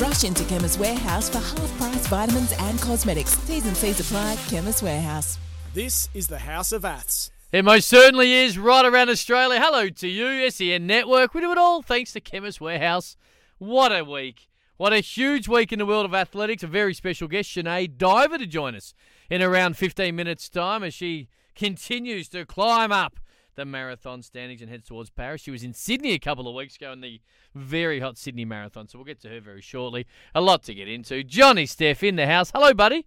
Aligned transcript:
Rush 0.00 0.22
into 0.22 0.44
Chemist 0.44 0.78
Warehouse 0.78 1.28
for 1.28 1.38
half 1.38 1.76
price 1.76 2.06
vitamins 2.06 2.52
and 2.60 2.80
cosmetics. 2.80 3.34
T's 3.46 3.66
and 3.66 3.76
C's 3.76 3.98
apply. 3.98 4.36
Chemist 4.48 4.80
Warehouse. 4.80 5.38
This 5.74 6.08
is 6.14 6.28
the 6.28 6.38
House 6.38 6.70
of 6.70 6.84
Aths. 6.84 7.32
It 7.50 7.64
most 7.64 7.88
certainly 7.88 8.32
is 8.32 8.56
right 8.56 8.86
around 8.86 9.10
Australia. 9.10 9.60
Hello 9.60 9.88
to 9.88 10.06
you, 10.08 10.48
SEN 10.50 10.86
Network. 10.86 11.34
We 11.34 11.40
do 11.40 11.50
it 11.50 11.58
all 11.58 11.82
thanks 11.82 12.12
to 12.12 12.20
Chemist 12.20 12.60
Warehouse. 12.60 13.16
What 13.58 13.90
a 13.90 14.04
week. 14.04 14.48
What 14.76 14.92
a 14.92 15.00
huge 15.00 15.48
week 15.48 15.72
in 15.72 15.80
the 15.80 15.86
world 15.86 16.04
of 16.04 16.14
athletics. 16.14 16.62
A 16.62 16.68
very 16.68 16.94
special 16.94 17.26
guest, 17.26 17.50
Sinead 17.50 17.98
Diver, 17.98 18.38
to 18.38 18.46
join 18.46 18.76
us 18.76 18.94
in 19.28 19.42
around 19.42 19.76
15 19.76 20.14
minutes' 20.14 20.48
time 20.48 20.84
as 20.84 20.94
she 20.94 21.28
continues 21.58 22.28
to 22.28 22.46
climb 22.46 22.92
up 22.92 23.18
the 23.56 23.64
marathon 23.64 24.22
standings 24.22 24.62
and 24.62 24.70
heads 24.70 24.86
towards 24.86 25.10
Paris. 25.10 25.40
She 25.40 25.50
was 25.50 25.64
in 25.64 25.74
Sydney 25.74 26.12
a 26.12 26.18
couple 26.20 26.46
of 26.46 26.54
weeks 26.54 26.76
ago 26.76 26.92
in 26.92 27.00
the 27.00 27.20
very 27.56 27.98
hot 27.98 28.16
Sydney 28.16 28.44
Marathon, 28.44 28.86
so 28.86 28.98
we'll 28.98 29.04
get 29.04 29.20
to 29.22 29.28
her 29.28 29.40
very 29.40 29.60
shortly. 29.60 30.06
A 30.36 30.40
lot 30.40 30.62
to 30.64 30.74
get 30.74 30.86
into. 30.86 31.24
Johnny 31.24 31.66
Steph 31.66 32.04
in 32.04 32.14
the 32.14 32.26
house. 32.26 32.52
Hello, 32.54 32.72
buddy. 32.72 33.04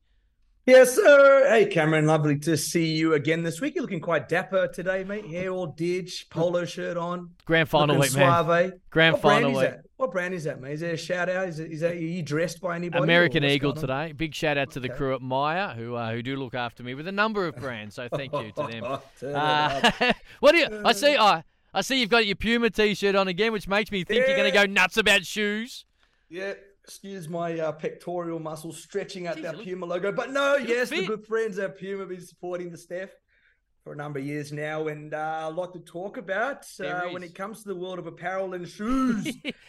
Yes, 0.65 0.93
sir. 0.95 1.47
Hey, 1.49 1.65
Cameron. 1.67 2.05
Lovely 2.05 2.37
to 2.39 2.57
see 2.57 2.93
you 2.93 3.13
again 3.13 3.41
this 3.41 3.61
week. 3.61 3.73
You're 3.73 3.81
looking 3.83 4.01
quite 4.01 4.27
dapper 4.27 4.67
today, 4.67 5.03
mate. 5.05 5.25
Hair 5.25 5.51
all 5.51 5.67
ditch, 5.67 6.27
polo 6.29 6.65
shirt 6.65 6.97
on. 6.97 7.31
Grand 7.45 7.69
final 7.69 7.95
looking 7.95 8.19
week, 8.19 8.27
man. 8.27 8.51
Eh? 8.51 8.71
Grand 8.89 9.13
what 9.13 9.21
final 9.21 9.53
week. 9.53 9.71
What 10.01 10.11
brand 10.11 10.33
is 10.33 10.45
that, 10.45 10.59
mate? 10.59 10.73
Is 10.73 10.79
there 10.79 10.93
a 10.93 10.97
shout 10.97 11.29
out? 11.29 11.47
Is, 11.47 11.59
it, 11.59 11.71
is 11.71 11.81
that 11.81 11.91
are 11.91 11.95
you 11.95 12.23
dressed 12.23 12.59
by 12.59 12.75
anybody? 12.75 13.03
American 13.03 13.43
Eagle 13.43 13.71
today. 13.71 14.13
Big 14.13 14.33
shout 14.33 14.57
out 14.57 14.71
to 14.71 14.79
the 14.79 14.87
Okay. 14.89 14.97
crew 14.97 15.13
at 15.13 15.21
Maya 15.21 15.75
who 15.75 15.93
uh, 15.93 16.11
who 16.11 16.23
do 16.23 16.35
look 16.37 16.55
after 16.55 16.81
me 16.81 16.95
with 16.95 17.07
a 17.07 17.11
number 17.11 17.45
of 17.45 17.55
brands. 17.57 17.93
So 17.93 18.07
thank 18.11 18.33
you 18.33 18.51
to 18.51 18.67
them. 18.67 18.83
Up. 18.83 19.05
Uh, 19.23 19.91
what 20.39 20.53
do 20.53 20.57
you? 20.57 20.81
I 20.83 20.93
see. 20.93 21.15
I 21.15 21.43
I 21.71 21.81
see 21.81 21.99
you've 21.99 22.09
got 22.09 22.25
your 22.25 22.35
Puma 22.35 22.71
T-shirt 22.71 23.13
on 23.13 23.27
again, 23.27 23.51
which 23.51 23.67
makes 23.67 23.91
me 23.91 24.03
think 24.03 24.25
you're 24.25 24.35
going 24.35 24.51
to 24.51 24.57
go 24.57 24.65
nuts 24.65 24.97
about 24.97 25.23
shoes. 25.23 25.85
Yeah, 26.29 26.53
excuse 26.83 27.29
my 27.29 27.59
uh, 27.59 27.71
pectoral 27.71 28.39
muscles 28.39 28.81
stretching 28.81 29.27
out 29.27 29.37
Jeez, 29.37 29.43
that 29.43 29.61
Puma 29.61 29.85
logo. 29.85 30.11
But 30.11 30.31
no, 30.31 30.55
yes, 30.55 30.89
the 30.89 31.05
good 31.05 31.27
friends 31.27 31.59
at 31.59 31.77
Puma 31.77 31.99
have 31.99 32.09
been 32.09 32.25
supporting 32.25 32.71
the 32.71 32.77
staff 32.79 33.09
for 33.83 33.93
a 33.93 33.95
number 33.95 34.19
of 34.19 34.25
years 34.25 34.51
now, 34.51 34.87
and 34.87 35.13
uh, 35.13 35.45
a 35.45 35.49
lot 35.49 35.73
to 35.73 35.79
talk 35.79 36.17
about 36.17 36.67
uh, 36.79 37.03
when 37.09 37.23
it 37.23 37.33
comes 37.33 37.63
to 37.63 37.69
the 37.69 37.75
world 37.75 37.97
of 37.99 38.05
apparel 38.07 38.53
and 38.53 38.67
shoes. 38.77 39.25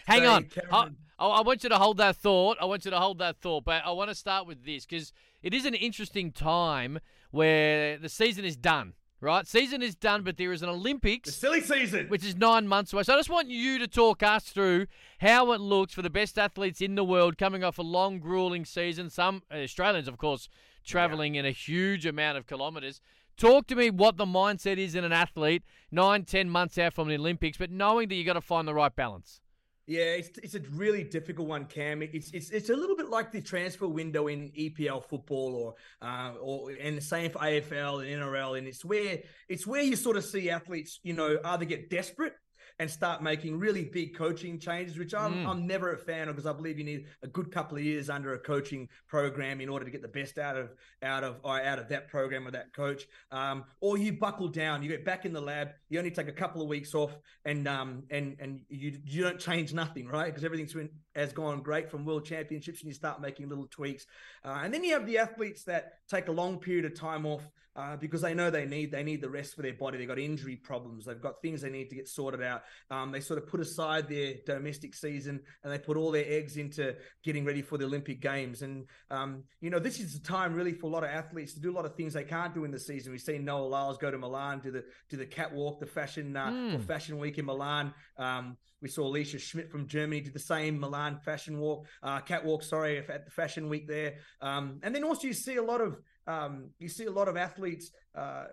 Hang 0.06 0.20
Today, 0.20 0.26
on. 0.26 0.44
I, 0.44 0.60
Cameron. 0.60 0.96
I 1.18 1.26
I 1.26 1.40
want 1.42 1.62
you 1.62 1.68
to 1.70 1.78
hold 1.78 1.96
that 1.98 2.16
thought. 2.16 2.58
I 2.60 2.64
want 2.66 2.84
you 2.84 2.90
to 2.90 2.98
hold 2.98 3.18
that 3.18 3.36
thought. 3.40 3.64
But 3.64 3.82
I 3.86 3.90
want 3.92 4.10
to 4.10 4.14
start 4.14 4.46
with 4.46 4.64
this 4.66 4.84
because 4.84 5.12
it 5.42 5.54
is 5.54 5.64
an 5.64 5.74
interesting 5.74 6.32
time 6.32 6.98
where 7.30 7.96
the 7.96 8.08
season 8.08 8.44
is 8.44 8.56
done, 8.56 8.92
right? 9.20 9.46
Season 9.46 9.82
is 9.82 9.94
done, 9.94 10.22
but 10.24 10.36
there 10.36 10.52
is 10.52 10.62
an 10.62 10.68
The 10.68 10.74
Olympics. 10.74 11.34
silly 11.34 11.60
season. 11.62 12.08
which 12.08 12.24
is 12.24 12.36
nine 12.36 12.66
months 12.68 12.92
away. 12.92 13.04
So 13.04 13.14
I 13.14 13.16
just 13.16 13.30
want 13.30 13.48
you 13.48 13.78
to 13.78 13.86
talk 13.88 14.22
us 14.22 14.44
through 14.44 14.86
how 15.20 15.52
it 15.52 15.60
looks 15.60 15.94
for 15.94 16.02
the 16.02 16.10
best 16.10 16.38
athletes 16.38 16.80
in 16.80 16.96
the 16.96 17.04
world 17.04 17.38
coming 17.38 17.62
off 17.64 17.78
a 17.78 17.82
long, 17.82 18.18
grueling 18.18 18.64
season. 18.66 19.08
Some 19.08 19.42
Australians, 19.50 20.08
of 20.08 20.18
course, 20.18 20.48
traveling 20.84 21.36
in 21.36 21.46
a 21.46 21.52
huge 21.52 22.04
amount 22.04 22.36
of 22.36 22.46
kilometres. 22.46 23.00
Talk 23.36 23.66
to 23.68 23.76
me 23.76 23.90
what 23.90 24.16
the 24.16 24.24
mindset 24.24 24.78
is 24.78 24.94
in 24.94 25.04
an 25.04 25.12
athlete 25.12 25.62
nine, 25.90 26.24
ten 26.24 26.48
months 26.48 26.78
out 26.78 26.94
from 26.94 27.08
the 27.08 27.14
Olympics, 27.14 27.56
but 27.56 27.70
knowing 27.70 28.08
that 28.08 28.14
you 28.14 28.24
got 28.24 28.34
to 28.34 28.40
find 28.40 28.66
the 28.66 28.74
right 28.74 28.94
balance. 28.94 29.40
Yeah, 29.86 30.14
it's, 30.14 30.30
it's 30.38 30.54
a 30.54 30.60
really 30.70 31.02
difficult 31.02 31.48
one, 31.48 31.64
Cam. 31.64 32.02
It's 32.02 32.30
it's 32.30 32.50
it's 32.50 32.70
a 32.70 32.76
little 32.76 32.96
bit 32.96 33.08
like 33.08 33.32
the 33.32 33.40
transfer 33.40 33.88
window 33.88 34.28
in 34.28 34.52
EPL 34.56 35.04
football, 35.04 35.54
or 35.56 35.74
uh, 36.08 36.34
or 36.40 36.70
and 36.70 36.96
the 36.96 37.02
same 37.02 37.30
for 37.32 37.40
AFL 37.40 38.06
and 38.06 38.22
NRL, 38.22 38.58
and 38.58 38.68
it's 38.68 38.84
where 38.84 39.18
it's 39.48 39.66
where 39.66 39.82
you 39.82 39.96
sort 39.96 40.16
of 40.16 40.24
see 40.24 40.50
athletes, 40.50 41.00
you 41.02 41.14
know, 41.14 41.36
either 41.44 41.64
get 41.64 41.90
desperate 41.90 42.34
and 42.82 42.90
start 42.90 43.22
making 43.22 43.60
really 43.60 43.84
big 43.84 44.12
coaching 44.16 44.58
changes, 44.58 44.98
which 44.98 45.14
I'm 45.14 45.32
Mm. 45.32 45.46
I'm 45.46 45.66
never 45.68 45.92
a 45.92 45.96
fan 45.96 46.28
of 46.28 46.34
because 46.34 46.50
I 46.50 46.52
believe 46.52 46.78
you 46.78 46.84
need 46.84 47.06
a 47.22 47.28
good 47.28 47.52
couple 47.52 47.78
of 47.78 47.84
years 47.84 48.10
under 48.10 48.34
a 48.34 48.38
coaching 48.38 48.88
program 49.06 49.60
in 49.60 49.68
order 49.68 49.84
to 49.84 49.90
get 49.90 50.02
the 50.02 50.08
best 50.08 50.36
out 50.36 50.56
of 50.56 50.74
out 51.00 51.22
of 51.22 51.38
or 51.44 51.60
out 51.62 51.78
of 51.78 51.88
that 51.90 52.08
program 52.08 52.46
or 52.46 52.50
that 52.50 52.72
coach. 52.72 53.06
Um, 53.30 53.64
or 53.80 53.96
you 53.98 54.14
buckle 54.14 54.48
down, 54.48 54.82
you 54.82 54.88
get 54.88 55.04
back 55.04 55.24
in 55.24 55.32
the 55.32 55.40
lab, 55.40 55.70
you 55.92 55.98
only 55.98 56.10
take 56.10 56.28
a 56.28 56.32
couple 56.32 56.62
of 56.62 56.68
weeks 56.68 56.94
off, 56.94 57.12
and 57.44 57.68
um 57.68 58.04
and 58.10 58.36
and 58.40 58.62
you 58.70 58.98
you 59.04 59.22
don't 59.22 59.38
change 59.38 59.74
nothing, 59.74 60.08
right? 60.08 60.26
Because 60.26 60.42
everything's 60.42 60.72
been 60.72 60.88
has 61.14 61.34
gone 61.34 61.62
great 61.62 61.90
from 61.90 62.06
world 62.06 62.24
championships, 62.24 62.80
and 62.80 62.88
you 62.88 62.94
start 62.94 63.20
making 63.20 63.50
little 63.50 63.66
tweaks. 63.66 64.06
Uh, 64.42 64.60
and 64.64 64.72
then 64.72 64.82
you 64.84 64.94
have 64.94 65.06
the 65.06 65.18
athletes 65.18 65.64
that 65.64 65.98
take 66.08 66.28
a 66.28 66.32
long 66.32 66.58
period 66.58 66.86
of 66.86 66.98
time 66.98 67.26
off 67.26 67.42
uh, 67.74 67.96
because 67.96 68.20
they 68.20 68.34
know 68.34 68.50
they 68.50 68.66
need 68.66 68.92
they 68.92 69.02
need 69.02 69.20
the 69.20 69.28
rest 69.28 69.54
for 69.54 69.62
their 69.62 69.72
body. 69.72 69.96
They've 69.96 70.08
got 70.08 70.18
injury 70.18 70.56
problems. 70.56 71.06
They've 71.06 71.20
got 71.20 71.40
things 71.40 71.62
they 71.62 71.70
need 71.70 71.88
to 71.88 71.96
get 71.96 72.06
sorted 72.06 72.42
out. 72.42 72.62
Um, 72.90 73.12
they 73.12 73.20
sort 73.20 73.38
of 73.38 73.48
put 73.48 73.60
aside 73.60 74.08
their 74.08 74.34
domestic 74.44 74.94
season 74.94 75.40
and 75.62 75.72
they 75.72 75.78
put 75.78 75.96
all 75.96 76.10
their 76.10 76.26
eggs 76.26 76.56
into 76.58 76.94
getting 77.24 77.44
ready 77.44 77.62
for 77.62 77.78
the 77.78 77.84
Olympic 77.86 78.20
Games. 78.20 78.62
And 78.62 78.86
um, 79.10 79.44
you 79.60 79.70
know, 79.70 79.78
this 79.78 80.00
is 80.00 80.18
the 80.18 80.26
time 80.26 80.54
really 80.54 80.74
for 80.74 80.86
a 80.86 80.90
lot 80.90 81.02
of 81.02 81.10
athletes 81.10 81.54
to 81.54 81.60
do 81.60 81.70
a 81.70 81.76
lot 81.76 81.86
of 81.86 81.94
things 81.94 82.12
they 82.12 82.24
can't 82.24 82.54
do 82.54 82.64
in 82.64 82.70
the 82.70 82.80
season. 82.80 83.10
We've 83.10 83.20
seen 83.20 83.44
Noah 83.44 83.66
Lyles 83.66 83.98
go 83.98 84.10
to 84.10 84.18
Milan, 84.18 84.60
do 84.60 84.70
the 84.70 84.84
do 85.08 85.16
the 85.16 85.26
catwalk, 85.26 85.80
the 85.82 85.86
fashion 86.00 86.36
uh, 86.36 86.50
Mm. 86.50 86.74
or 86.76 86.78
fashion 86.78 87.18
week 87.18 87.38
in 87.38 87.44
Milan. 87.46 87.92
Um, 88.16 88.56
we 88.80 88.88
saw 88.88 89.04
Alicia 89.06 89.38
Schmidt 89.38 89.70
from 89.70 89.86
Germany 89.86 90.20
do 90.22 90.30
the 90.30 90.38
same 90.54 90.78
Milan 90.78 91.18
fashion 91.24 91.58
walk, 91.58 91.86
uh, 92.02 92.20
catwalk. 92.20 92.62
Sorry, 92.62 92.98
at 92.98 93.24
the 93.24 93.30
fashion 93.30 93.68
week 93.68 93.86
there. 93.88 94.14
Um, 94.40 94.78
and 94.84 94.94
then 94.94 95.02
also 95.04 95.26
you 95.26 95.34
see 95.34 95.56
a 95.56 95.62
lot 95.72 95.80
of 95.80 95.98
um, 96.28 96.70
you 96.78 96.88
see 96.88 97.06
a 97.06 97.10
lot 97.10 97.26
of 97.28 97.36
athletes 97.36 97.90
uh, 98.14 98.44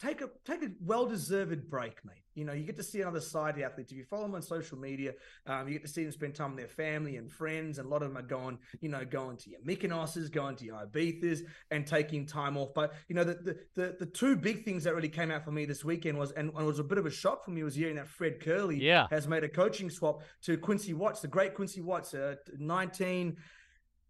take 0.00 0.20
a 0.20 0.30
take 0.44 0.62
a 0.62 0.70
well 0.84 1.06
deserved 1.06 1.68
break, 1.68 2.04
mate. 2.04 2.22
You 2.34 2.44
know, 2.44 2.52
you 2.52 2.64
get 2.64 2.76
to 2.76 2.82
see 2.82 3.00
another 3.00 3.20
side 3.20 3.50
of 3.50 3.56
the 3.56 3.64
athletes. 3.64 3.90
If 3.92 3.98
you 3.98 4.04
follow 4.04 4.22
them 4.22 4.34
on 4.36 4.42
social 4.42 4.78
media, 4.78 5.12
um, 5.46 5.66
you 5.66 5.74
get 5.74 5.82
to 5.82 5.88
see 5.92 6.02
them 6.04 6.12
spend 6.12 6.34
time 6.34 6.50
with 6.54 6.58
their 6.60 6.68
family 6.68 7.16
and 7.16 7.30
friends, 7.30 7.78
and 7.78 7.86
a 7.86 7.90
lot 7.90 8.02
of 8.02 8.08
them 8.08 8.16
are 8.16 8.26
going, 8.26 8.58
you 8.80 8.88
know, 8.88 9.04
going 9.04 9.36
to 9.38 9.50
your 9.50 9.60
Mykonos's, 9.62 10.28
going 10.30 10.56
to 10.56 10.64
your 10.64 10.76
Ibizas, 10.86 11.40
and 11.72 11.86
taking 11.86 12.24
time 12.26 12.56
off. 12.56 12.72
But 12.74 12.94
you 13.08 13.14
know, 13.16 13.24
the 13.24 13.34
the 13.34 13.58
the, 13.74 13.96
the 14.00 14.06
two 14.06 14.36
big 14.36 14.64
things 14.64 14.84
that 14.84 14.94
really 14.94 15.08
came 15.08 15.30
out 15.30 15.44
for 15.44 15.50
me 15.52 15.64
this 15.64 15.84
weekend 15.84 16.16
was, 16.16 16.30
and, 16.32 16.50
and 16.50 16.60
it 16.60 16.64
was 16.64 16.78
a 16.78 16.84
bit 16.84 16.98
of 16.98 17.06
a 17.06 17.10
shock 17.10 17.44
for 17.44 17.50
me, 17.50 17.62
was 17.64 17.74
hearing 17.74 17.96
that 17.96 18.08
Fred 18.08 18.38
Kerley 18.40 18.80
Yeah. 18.80 19.08
has 19.10 19.26
made 19.26 19.42
a 19.44 19.48
coaching 19.48 19.90
swap 19.90 20.22
to 20.42 20.56
Quincy 20.56 20.94
Watts, 20.94 21.20
the 21.20 21.28
great 21.28 21.54
Quincy 21.54 21.80
Watts, 21.80 22.14
uh, 22.14 22.36
19. 22.58 23.36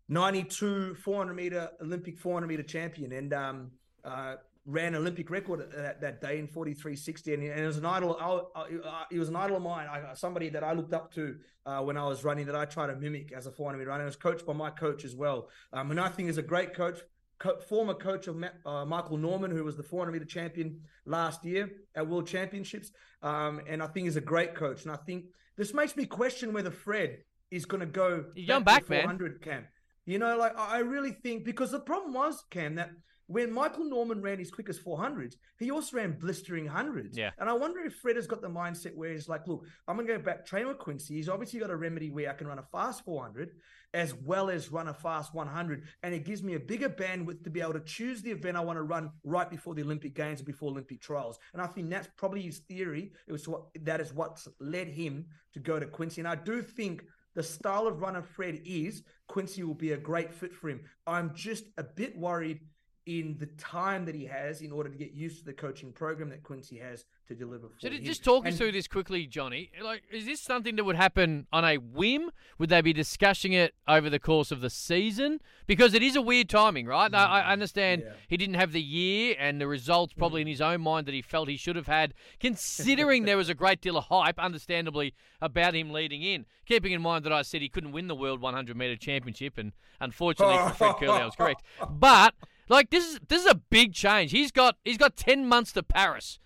92 0.09 0.95
400 0.97 1.33
meter 1.35 1.71
Olympic 1.81 2.19
400 2.19 2.47
meter 2.47 2.63
champion 2.63 3.13
and 3.13 3.33
um, 3.33 3.71
uh, 4.05 4.35
ran 4.65 4.95
Olympic 4.95 5.29
record 5.31 5.71
that, 5.73 6.01
that 6.01 6.21
day 6.21 6.39
in 6.39 6.47
43.60 6.47 7.35
and, 7.35 7.43
and 7.43 7.61
it 7.61 7.67
was 7.67 7.79
an 7.79 7.85
idol 7.87 8.17
I, 8.55 8.61
I, 8.61 9.05
he 9.11 9.19
was 9.19 9.29
an 9.29 9.37
idol 9.37 9.57
of 9.57 9.63
mine. 9.63 9.89
I, 9.89 10.15
somebody 10.15 10.51
that 10.51 10.63
I 10.63 10.73
looked 10.73 10.95
up 10.95 11.13
to 11.15 11.37
uh, 11.67 11.81
when 11.81 11.97
I 11.97 12.07
was 12.07 12.23
running 12.23 12.47
that 12.47 12.55
I 12.55 12.65
try 12.65 12.87
to 12.87 12.95
mimic 12.95 13.33
as 13.33 13.47
a 13.47 13.51
400 13.51 13.79
meter 13.79 13.91
runner. 13.91 14.03
I 14.03 14.07
was 14.07 14.17
coached 14.17 14.47
by 14.47 14.53
my 14.53 14.71
coach 14.71 15.05
as 15.05 15.17
well. 15.17 15.49
Um, 15.73 15.91
and 15.91 16.01
I 16.01 16.09
think 16.09 16.29
is 16.29 16.39
a 16.39 16.43
great 16.43 16.75
coach 16.75 17.01
co- 17.39 17.59
former 17.59 17.95
coach 17.95 18.29
of 18.29 18.37
Ma- 18.37 18.49
uh, 18.65 18.85
Michael 18.85 19.17
Norman 19.17 19.51
who 19.51 19.65
was 19.65 19.77
the 19.77 19.83
400 19.83 20.13
meter 20.13 20.25
champion 20.25 20.81
last 21.07 21.45
year 21.45 21.69
at 21.97 22.07
World 22.07 22.29
Championships. 22.29 22.93
Um, 23.23 23.61
and 23.67 23.83
I 23.83 23.89
think 23.89 24.07
is 24.07 24.17
a 24.17 24.21
great 24.21 24.55
coach. 24.55 24.83
And 24.83 24.93
I 24.93 24.97
think 24.97 25.25
this 25.57 25.75
makes 25.75 25.97
me 25.97 26.07
question 26.07 26.53
whether 26.53 26.71
Fred 26.71 27.19
is 27.51 27.65
going 27.67 27.81
to 27.81 27.87
go 27.87 28.27
You're 28.35 28.59
to 28.59 28.65
back, 28.65 28.89
man. 28.89 29.03
400 29.03 29.43
Cam 29.43 29.67
you 30.05 30.19
know, 30.19 30.37
like 30.37 30.57
I 30.59 30.77
I 30.77 30.79
really 30.79 31.13
think 31.13 31.45
because 31.45 31.71
the 31.71 31.81
problem 31.81 32.15
was, 32.15 32.45
Cam, 32.51 32.75
that 32.77 32.91
when 33.33 33.53
Michael 33.53 33.85
Norman 33.85 34.21
ran 34.21 34.39
his 34.39 34.51
quickest 34.51 34.85
400s, 34.85 35.37
he 35.59 35.71
also 35.71 35.97
ran 35.97 36.19
blistering 36.19 36.67
hundreds. 36.67 37.17
Yeah. 37.17 37.31
And 37.39 37.49
I 37.49 37.55
wonder 37.55 37.81
if 37.81 37.95
Fred 37.95 38.17
has 38.17 38.27
got 38.27 38.43
the 38.43 38.49
mindset 38.49 38.95
where 38.95 39.11
he's 39.11 39.29
like, 39.29 39.47
look, 39.49 39.65
I'm 39.89 39.97
going 39.97 40.07
to 40.07 40.19
go 40.19 40.23
back, 40.23 40.45
train 40.45 40.69
with 40.69 40.79
Quincy. 40.79 41.15
He's 41.15 41.29
obviously 41.29 41.61
got 41.61 41.71
a 41.71 41.77
remedy 41.77 42.11
where 42.11 42.31
I 42.31 42.35
can 42.35 42.47
run 42.47 42.59
a 42.59 42.63
fast 42.63 43.05
400 43.05 43.51
as 43.95 44.15
well 44.15 44.51
as 44.51 44.71
run 44.71 44.89
a 44.89 44.95
fast 44.95 45.35
100. 45.35 45.85
And 46.03 46.15
it 46.15 46.25
gives 46.25 46.43
me 46.43 46.55
a 46.55 46.61
bigger 46.61 46.89
bandwidth 46.89 47.45
to 47.45 47.51
be 47.51 47.61
able 47.61 47.75
to 47.75 47.81
choose 47.81 48.23
the 48.23 48.31
event 48.31 48.57
I 48.57 48.61
want 48.61 48.79
to 48.79 48.83
run 48.83 49.11
right 49.25 49.49
before 49.49 49.75
the 49.75 49.83
Olympic 49.83 50.15
Games 50.15 50.41
and 50.41 50.47
before 50.47 50.71
Olympic 50.71 51.01
trials. 51.01 51.39
And 51.53 51.63
I 51.63 51.67
think 51.67 51.91
that's 51.91 52.09
probably 52.17 52.43
his 52.43 52.59
theory. 52.59 53.13
It 53.27 53.33
was 53.33 53.47
what 53.49 53.65
that 53.83 54.01
is 54.01 54.13
what's 54.13 54.49
led 54.61 54.89
him 54.89 55.27
to 55.55 55.61
go 55.61 55.79
to 55.79 55.87
Quincy. 55.87 56.21
And 56.21 56.29
I 56.29 56.35
do 56.35 56.63
think 56.63 57.05
the 57.35 57.43
style 57.43 57.87
of 57.87 58.01
runner 58.01 58.23
Fred 58.23 58.61
is, 58.65 59.03
Quincy 59.29 59.63
will 59.63 59.75
be 59.75 59.93
a 59.93 59.97
great 59.97 60.35
fit 60.35 60.55
for 60.55 60.69
him. 60.69 60.81
I'm 61.07 61.35
just 61.35 61.65
a 61.79 61.83
bit 61.83 62.17
worried 62.17 62.61
in 63.07 63.37
the 63.41 63.47
time 63.59 64.05
that 64.05 64.15
he 64.15 64.25
has 64.27 64.61
in 64.63 64.71
order 64.71 64.89
to 64.89 64.97
get 64.97 65.13
used 65.13 65.39
to 65.41 65.45
the 65.45 65.53
coaching 65.53 65.91
program 65.91 66.29
that 66.31 66.43
Quincy 66.45 66.79
has 66.79 67.05
to 67.27 67.35
deliver 67.35 67.69
for 67.69 67.75
So 67.81 67.91
him. 67.91 68.05
just 68.05 68.23
talk 68.23 68.47
us 68.47 68.57
through 68.57 68.71
this 68.73 68.87
quickly, 68.87 69.27
Johnny. 69.27 69.71
Like, 69.83 70.03
is 70.13 70.25
this 70.25 70.41
something 70.41 70.77
that 70.77 70.85
would 70.85 70.95
happen 70.95 71.49
on 71.53 71.65
a 71.65 71.79
whim? 71.79 72.31
Would 72.59 72.69
they 72.69 72.81
be 72.81 72.93
discussing 72.93 73.53
it 73.55 73.75
over 73.89 74.09
the 74.09 74.21
course 74.21 74.53
of 74.53 74.61
the 74.61 74.71
season? 74.71 75.41
Because 75.67 75.95
it 75.95 76.03
is 76.03 76.15
a 76.15 76.23
weird 76.23 76.49
timing, 76.49 76.87
right? 76.87 77.11
Now, 77.11 77.27
I 77.29 77.41
I 77.41 77.53
understand 77.53 78.03
Mm, 78.03 78.05
yeah. 78.05 78.11
Mm. 78.13 78.17
he 78.29 78.37
didn't 78.37 78.55
have 78.55 78.71
the 78.73 78.81
year 78.83 79.35
and 79.39 79.61
the 79.61 79.67
results 79.67 80.13
probably 80.15 80.41
in 80.43 80.47
his 80.47 80.61
own 80.61 80.81
mind 80.83 81.07
that 81.07 81.15
he 81.15 81.23
felt 81.23 81.49
he 81.49 81.57
should 81.57 81.75
have 81.77 81.89
had, 81.89 82.15
considering 82.41 83.25
there 83.25 83.37
was 83.37 83.49
a 83.49 83.55
great 83.55 83.81
deal 83.81 83.97
of 83.97 84.05
hype, 84.05 84.39
understandably, 84.39 85.13
about 85.41 85.75
him 85.75 85.91
leading 85.91 86.23
in. 86.23 86.47
Keeping 86.67 86.93
in 86.93 87.03
mind 87.03 87.25
that 87.25 87.33
I 87.33 87.43
said 87.43 87.61
he 87.63 87.69
couldn't 87.69 87.91
win 87.93 88.07
the 88.07 88.15
World 88.15 88.41
100 88.41 88.77
metre 88.77 88.95
championship, 88.97 89.59
and 89.59 89.73
unfortunately 90.01 90.57
for 90.59 90.71
Fred 90.75 90.95
Kerley, 90.97 91.21
I 91.21 91.25
was 91.25 91.35
correct. 91.35 91.63
But 91.91 92.35
like 92.73 92.91
this 92.91 93.13
is 93.13 93.21
this 93.29 93.43
is 93.43 93.47
a 93.47 93.55
big 93.55 93.93
change. 93.93 94.31
He's 94.31 94.51
got 94.51 94.77
he's 94.85 94.99
got 94.99 95.17
10 95.17 95.47
months 95.47 95.73
to 95.73 95.83
Paris. 95.83 96.39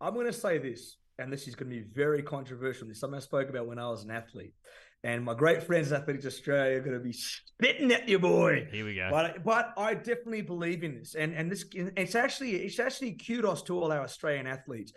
I'm 0.00 0.14
going 0.14 0.26
to 0.26 0.32
say 0.32 0.58
this, 0.58 0.96
and 1.18 1.32
this 1.32 1.46
is 1.46 1.54
going 1.54 1.70
to 1.70 1.76
be 1.76 1.82
very 1.82 2.22
controversial. 2.22 2.86
This 2.86 2.96
is 2.96 3.00
something 3.00 3.16
I 3.16 3.20
spoke 3.20 3.48
about 3.50 3.66
when 3.66 3.78
I 3.78 3.88
was 3.88 4.04
an 4.04 4.10
athlete. 4.10 4.54
And 5.04 5.24
my 5.24 5.34
great 5.34 5.62
friends 5.62 5.92
at 5.92 6.02
Athletics 6.02 6.26
Australia 6.26 6.78
are 6.78 6.80
going 6.80 6.96
to 6.96 7.02
be 7.02 7.12
spitting 7.12 7.92
at 7.92 8.08
you, 8.08 8.18
boy. 8.18 8.66
Here 8.72 8.84
we 8.84 8.96
go. 8.96 9.08
But 9.10 9.44
but 9.44 9.72
I 9.76 9.94
definitely 9.94 10.42
believe 10.42 10.82
in 10.82 10.98
this, 10.98 11.14
and 11.14 11.34
and 11.34 11.52
this 11.52 11.64
it's 11.74 12.14
actually 12.14 12.56
it's 12.56 12.80
actually 12.80 13.12
kudos 13.12 13.62
to 13.64 13.78
all 13.78 13.92
our 13.92 14.00
Australian 14.00 14.46
athletes. 14.46 14.92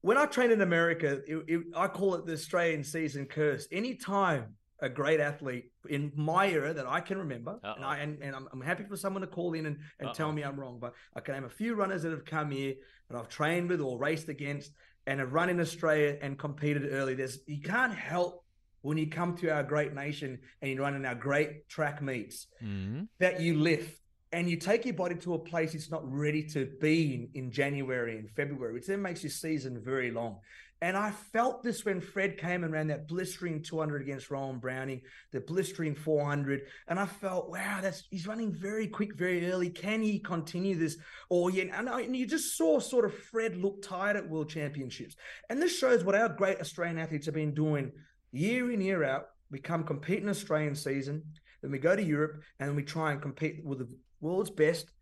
When 0.00 0.16
I 0.16 0.26
train 0.26 0.52
in 0.52 0.60
America, 0.60 1.20
it, 1.26 1.44
it, 1.48 1.60
I 1.76 1.88
call 1.88 2.14
it 2.14 2.24
the 2.24 2.32
Australian 2.32 2.84
season 2.84 3.26
curse. 3.26 3.66
Anytime 3.72 4.54
a 4.80 4.88
great 4.88 5.20
athlete 5.20 5.70
in 5.88 6.12
my 6.14 6.48
era 6.48 6.72
that 6.72 6.86
I 6.86 7.00
can 7.00 7.18
remember, 7.18 7.58
and 7.62 7.84
Uh-oh. 7.84 7.88
I 7.88 7.96
and, 7.98 8.22
and 8.22 8.34
I'm, 8.36 8.48
I'm 8.52 8.60
happy 8.60 8.84
for 8.84 8.96
someone 8.96 9.22
to 9.22 9.26
call 9.26 9.54
in 9.54 9.66
and, 9.66 9.78
and 9.98 10.14
tell 10.14 10.32
me 10.32 10.42
I'm 10.44 10.58
wrong, 10.58 10.78
but 10.80 10.94
I 11.16 11.20
can 11.20 11.34
name 11.34 11.44
a 11.44 11.50
few 11.50 11.74
runners 11.74 12.02
that 12.02 12.10
have 12.12 12.24
come 12.24 12.50
here 12.50 12.74
that 13.10 13.18
I've 13.18 13.28
trained 13.28 13.68
with 13.68 13.80
or 13.80 13.98
raced 13.98 14.28
against 14.28 14.72
and 15.06 15.20
have 15.20 15.32
run 15.32 15.48
in 15.50 15.58
Australia 15.60 16.16
and 16.20 16.38
competed 16.38 16.92
early. 16.92 17.14
There's 17.14 17.40
you 17.46 17.60
can't 17.60 17.94
help 17.94 18.44
when 18.82 18.96
you 18.98 19.08
come 19.08 19.36
to 19.38 19.48
our 19.48 19.64
great 19.64 19.92
nation 19.94 20.38
and 20.62 20.70
you 20.70 20.80
run 20.80 20.94
in 20.94 21.04
our 21.04 21.14
great 21.16 21.68
track 21.68 22.00
meets 22.00 22.46
Mhm. 22.62 23.08
that 23.18 23.40
you 23.40 23.58
lift 23.58 24.00
and 24.30 24.48
you 24.48 24.56
take 24.56 24.84
your 24.84 24.94
body 24.94 25.14
to 25.16 25.34
a 25.34 25.38
place 25.38 25.74
it's 25.74 25.90
not 25.90 26.02
ready 26.08 26.44
to 26.50 26.66
be 26.80 27.14
in, 27.14 27.30
in 27.34 27.50
January 27.50 28.18
and 28.18 28.30
February, 28.30 28.74
which 28.74 28.86
then 28.86 29.02
makes 29.02 29.22
your 29.24 29.30
season 29.30 29.82
very 29.82 30.10
long. 30.10 30.38
And 30.80 30.96
I 30.96 31.10
felt 31.10 31.64
this 31.64 31.84
when 31.84 32.00
Fred 32.00 32.38
came 32.38 32.62
and 32.62 32.72
ran 32.72 32.86
that 32.88 33.08
blistering 33.08 33.62
200 33.62 34.00
against 34.00 34.30
Rohan 34.30 34.58
Browning, 34.58 35.00
the 35.32 35.40
blistering 35.40 35.96
400, 35.96 36.62
and 36.86 37.00
I 37.00 37.06
felt, 37.06 37.50
wow, 37.50 37.80
that's 37.82 38.04
he's 38.10 38.28
running 38.28 38.52
very 38.52 38.86
quick, 38.86 39.16
very 39.16 39.50
early. 39.50 39.70
Can 39.70 40.02
he 40.02 40.20
continue 40.20 40.76
this? 40.76 40.96
Or 41.30 41.50
yeah, 41.50 41.64
and, 41.76 41.88
I, 41.88 42.02
and 42.02 42.16
you 42.16 42.26
just 42.26 42.56
saw 42.56 42.78
sort 42.78 43.04
of 43.04 43.14
Fred 43.14 43.56
look 43.56 43.82
tired 43.82 44.16
at 44.16 44.28
World 44.28 44.50
Championships, 44.50 45.16
and 45.50 45.60
this 45.60 45.76
shows 45.76 46.04
what 46.04 46.14
our 46.14 46.28
great 46.28 46.60
Australian 46.60 46.98
athletes 46.98 47.26
have 47.26 47.34
been 47.34 47.54
doing 47.54 47.90
year 48.30 48.70
in 48.70 48.80
year 48.80 49.02
out. 49.02 49.26
We 49.50 49.58
come 49.58 49.82
compete 49.82 50.22
in 50.22 50.28
Australian 50.28 50.76
season, 50.76 51.24
then 51.60 51.72
we 51.72 51.78
go 51.78 51.96
to 51.96 52.02
Europe, 52.02 52.42
and 52.60 52.76
we 52.76 52.84
try 52.84 53.10
and 53.10 53.20
compete 53.20 53.64
with 53.64 53.78
the 53.78 53.88
world's 54.20 54.50
best 54.50 54.92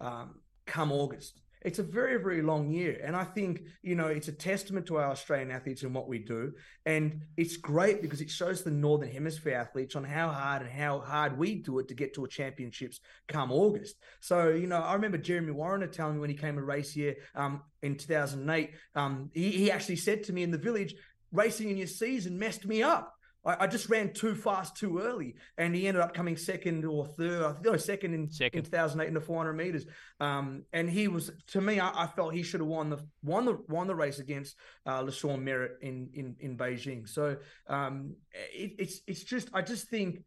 um, 0.00 0.40
come 0.66 0.90
August. 0.90 1.40
It's 1.62 1.78
a 1.78 1.82
very, 1.82 2.16
very 2.22 2.40
long 2.42 2.70
year. 2.70 3.00
And 3.04 3.14
I 3.14 3.24
think, 3.24 3.62
you 3.82 3.94
know, 3.94 4.06
it's 4.06 4.28
a 4.28 4.32
testament 4.32 4.86
to 4.86 4.96
our 4.96 5.10
Australian 5.10 5.50
athletes 5.50 5.82
and 5.82 5.94
what 5.94 6.08
we 6.08 6.18
do. 6.18 6.54
And 6.86 7.22
it's 7.36 7.56
great 7.56 8.00
because 8.00 8.20
it 8.20 8.30
shows 8.30 8.62
the 8.62 8.70
Northern 8.70 9.10
Hemisphere 9.10 9.54
athletes 9.54 9.94
on 9.94 10.04
how 10.04 10.30
hard 10.30 10.62
and 10.62 10.70
how 10.70 11.00
hard 11.00 11.36
we 11.36 11.56
do 11.56 11.78
it 11.78 11.88
to 11.88 11.94
get 11.94 12.14
to 12.14 12.24
a 12.24 12.28
championships 12.28 13.00
come 13.28 13.52
August. 13.52 13.96
So, 14.20 14.48
you 14.48 14.66
know, 14.66 14.80
I 14.80 14.94
remember 14.94 15.18
Jeremy 15.18 15.52
Wariner 15.52 15.86
telling 15.86 16.14
me 16.14 16.20
when 16.20 16.30
he 16.30 16.36
came 16.36 16.56
to 16.56 16.62
race 16.62 16.92
here 16.92 17.16
um, 17.34 17.62
in 17.82 17.96
2008, 17.96 18.70
um, 18.94 19.30
he, 19.34 19.50
he 19.50 19.70
actually 19.70 19.96
said 19.96 20.24
to 20.24 20.32
me 20.32 20.42
in 20.42 20.50
the 20.50 20.58
village, 20.58 20.94
racing 21.32 21.70
in 21.70 21.76
your 21.76 21.86
season 21.86 22.38
messed 22.38 22.66
me 22.66 22.82
up. 22.82 23.14
I, 23.44 23.64
I 23.64 23.66
just 23.66 23.88
ran 23.88 24.12
too 24.12 24.34
fast 24.34 24.76
too 24.76 24.98
early, 24.98 25.34
and 25.56 25.74
he 25.74 25.86
ended 25.86 26.02
up 26.02 26.14
coming 26.14 26.36
second 26.36 26.84
or 26.84 27.06
third. 27.06 27.42
I 27.42 27.52
think 27.52 27.64
no, 27.64 27.76
second 27.76 28.14
in, 28.14 28.30
Second. 28.30 28.58
in 28.58 28.64
2008 28.64 29.08
in 29.08 29.14
the 29.14 29.20
400 29.20 29.52
meters. 29.54 29.86
Um, 30.20 30.64
and 30.72 30.88
he 30.88 31.08
was 31.08 31.30
to 31.48 31.60
me, 31.60 31.80
I, 31.80 32.04
I 32.04 32.06
felt 32.06 32.34
he 32.34 32.42
should 32.42 32.60
have 32.60 32.68
won 32.68 32.90
the 32.90 32.98
won 33.22 33.44
the 33.44 33.58
won 33.68 33.86
the 33.86 33.94
race 33.94 34.18
against 34.18 34.56
uh, 34.86 35.02
LaShawn 35.02 35.42
Merritt 35.42 35.78
in 35.82 36.10
in 36.14 36.36
in 36.40 36.56
Beijing. 36.56 37.08
So 37.08 37.36
um, 37.68 38.14
it, 38.52 38.72
it's 38.78 39.00
it's 39.06 39.24
just 39.24 39.48
I 39.54 39.62
just 39.62 39.88
think 39.88 40.22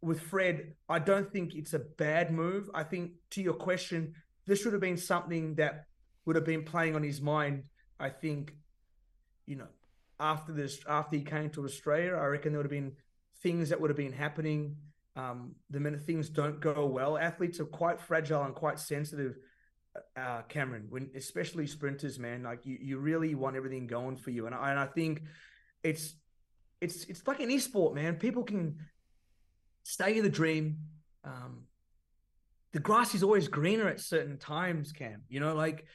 with 0.00 0.20
Fred, 0.20 0.74
I 0.88 0.98
don't 0.98 1.30
think 1.32 1.54
it's 1.54 1.74
a 1.74 1.80
bad 1.80 2.30
move. 2.30 2.70
I 2.74 2.84
think 2.84 3.12
to 3.30 3.42
your 3.42 3.54
question, 3.54 4.14
this 4.46 4.62
should 4.62 4.72
have 4.72 4.80
been 4.80 4.96
something 4.96 5.56
that 5.56 5.86
would 6.24 6.36
have 6.36 6.44
been 6.44 6.64
playing 6.64 6.94
on 6.94 7.02
his 7.02 7.20
mind. 7.20 7.64
I 7.98 8.10
think, 8.10 8.52
you 9.46 9.56
know, 9.56 9.66
after 10.20 10.52
this, 10.52 10.80
after 10.88 11.16
he 11.16 11.22
came 11.22 11.50
to 11.50 11.64
Australia, 11.64 12.14
I 12.14 12.26
reckon 12.26 12.52
there 12.52 12.58
would 12.58 12.66
have 12.66 12.70
been 12.70 12.92
things 13.42 13.68
that 13.68 13.80
would 13.80 13.90
have 13.90 13.96
been 13.96 14.12
happening. 14.12 14.76
Um, 15.16 15.54
the 15.70 15.80
minute 15.80 16.02
things 16.02 16.28
don't 16.28 16.60
go 16.60 16.86
well, 16.86 17.18
athletes 17.18 17.60
are 17.60 17.64
quite 17.64 18.00
fragile 18.00 18.44
and 18.44 18.54
quite 18.54 18.78
sensitive. 18.78 19.36
Uh, 20.16 20.42
Cameron, 20.48 20.86
when 20.90 21.10
especially 21.16 21.66
sprinters, 21.66 22.18
man, 22.18 22.44
like 22.44 22.64
you, 22.64 22.78
you 22.80 22.98
really 22.98 23.34
want 23.34 23.56
everything 23.56 23.86
going 23.86 24.16
for 24.16 24.30
you, 24.30 24.46
and 24.46 24.54
I, 24.54 24.70
and 24.70 24.78
I 24.78 24.86
think 24.86 25.22
it's 25.82 26.14
it's 26.80 27.04
it's 27.04 27.26
like 27.26 27.40
an 27.40 27.48
esport, 27.48 27.94
man. 27.94 28.14
People 28.14 28.44
can 28.44 28.76
stay 29.82 30.16
in 30.16 30.22
the 30.22 30.30
dream. 30.30 30.76
Um, 31.24 31.64
the 32.72 32.78
grass 32.78 33.14
is 33.14 33.22
always 33.22 33.48
greener 33.48 33.88
at 33.88 34.00
certain 34.00 34.38
times, 34.38 34.92
Cam. 34.92 35.22
You 35.28 35.40
know, 35.40 35.54
like 35.54 35.86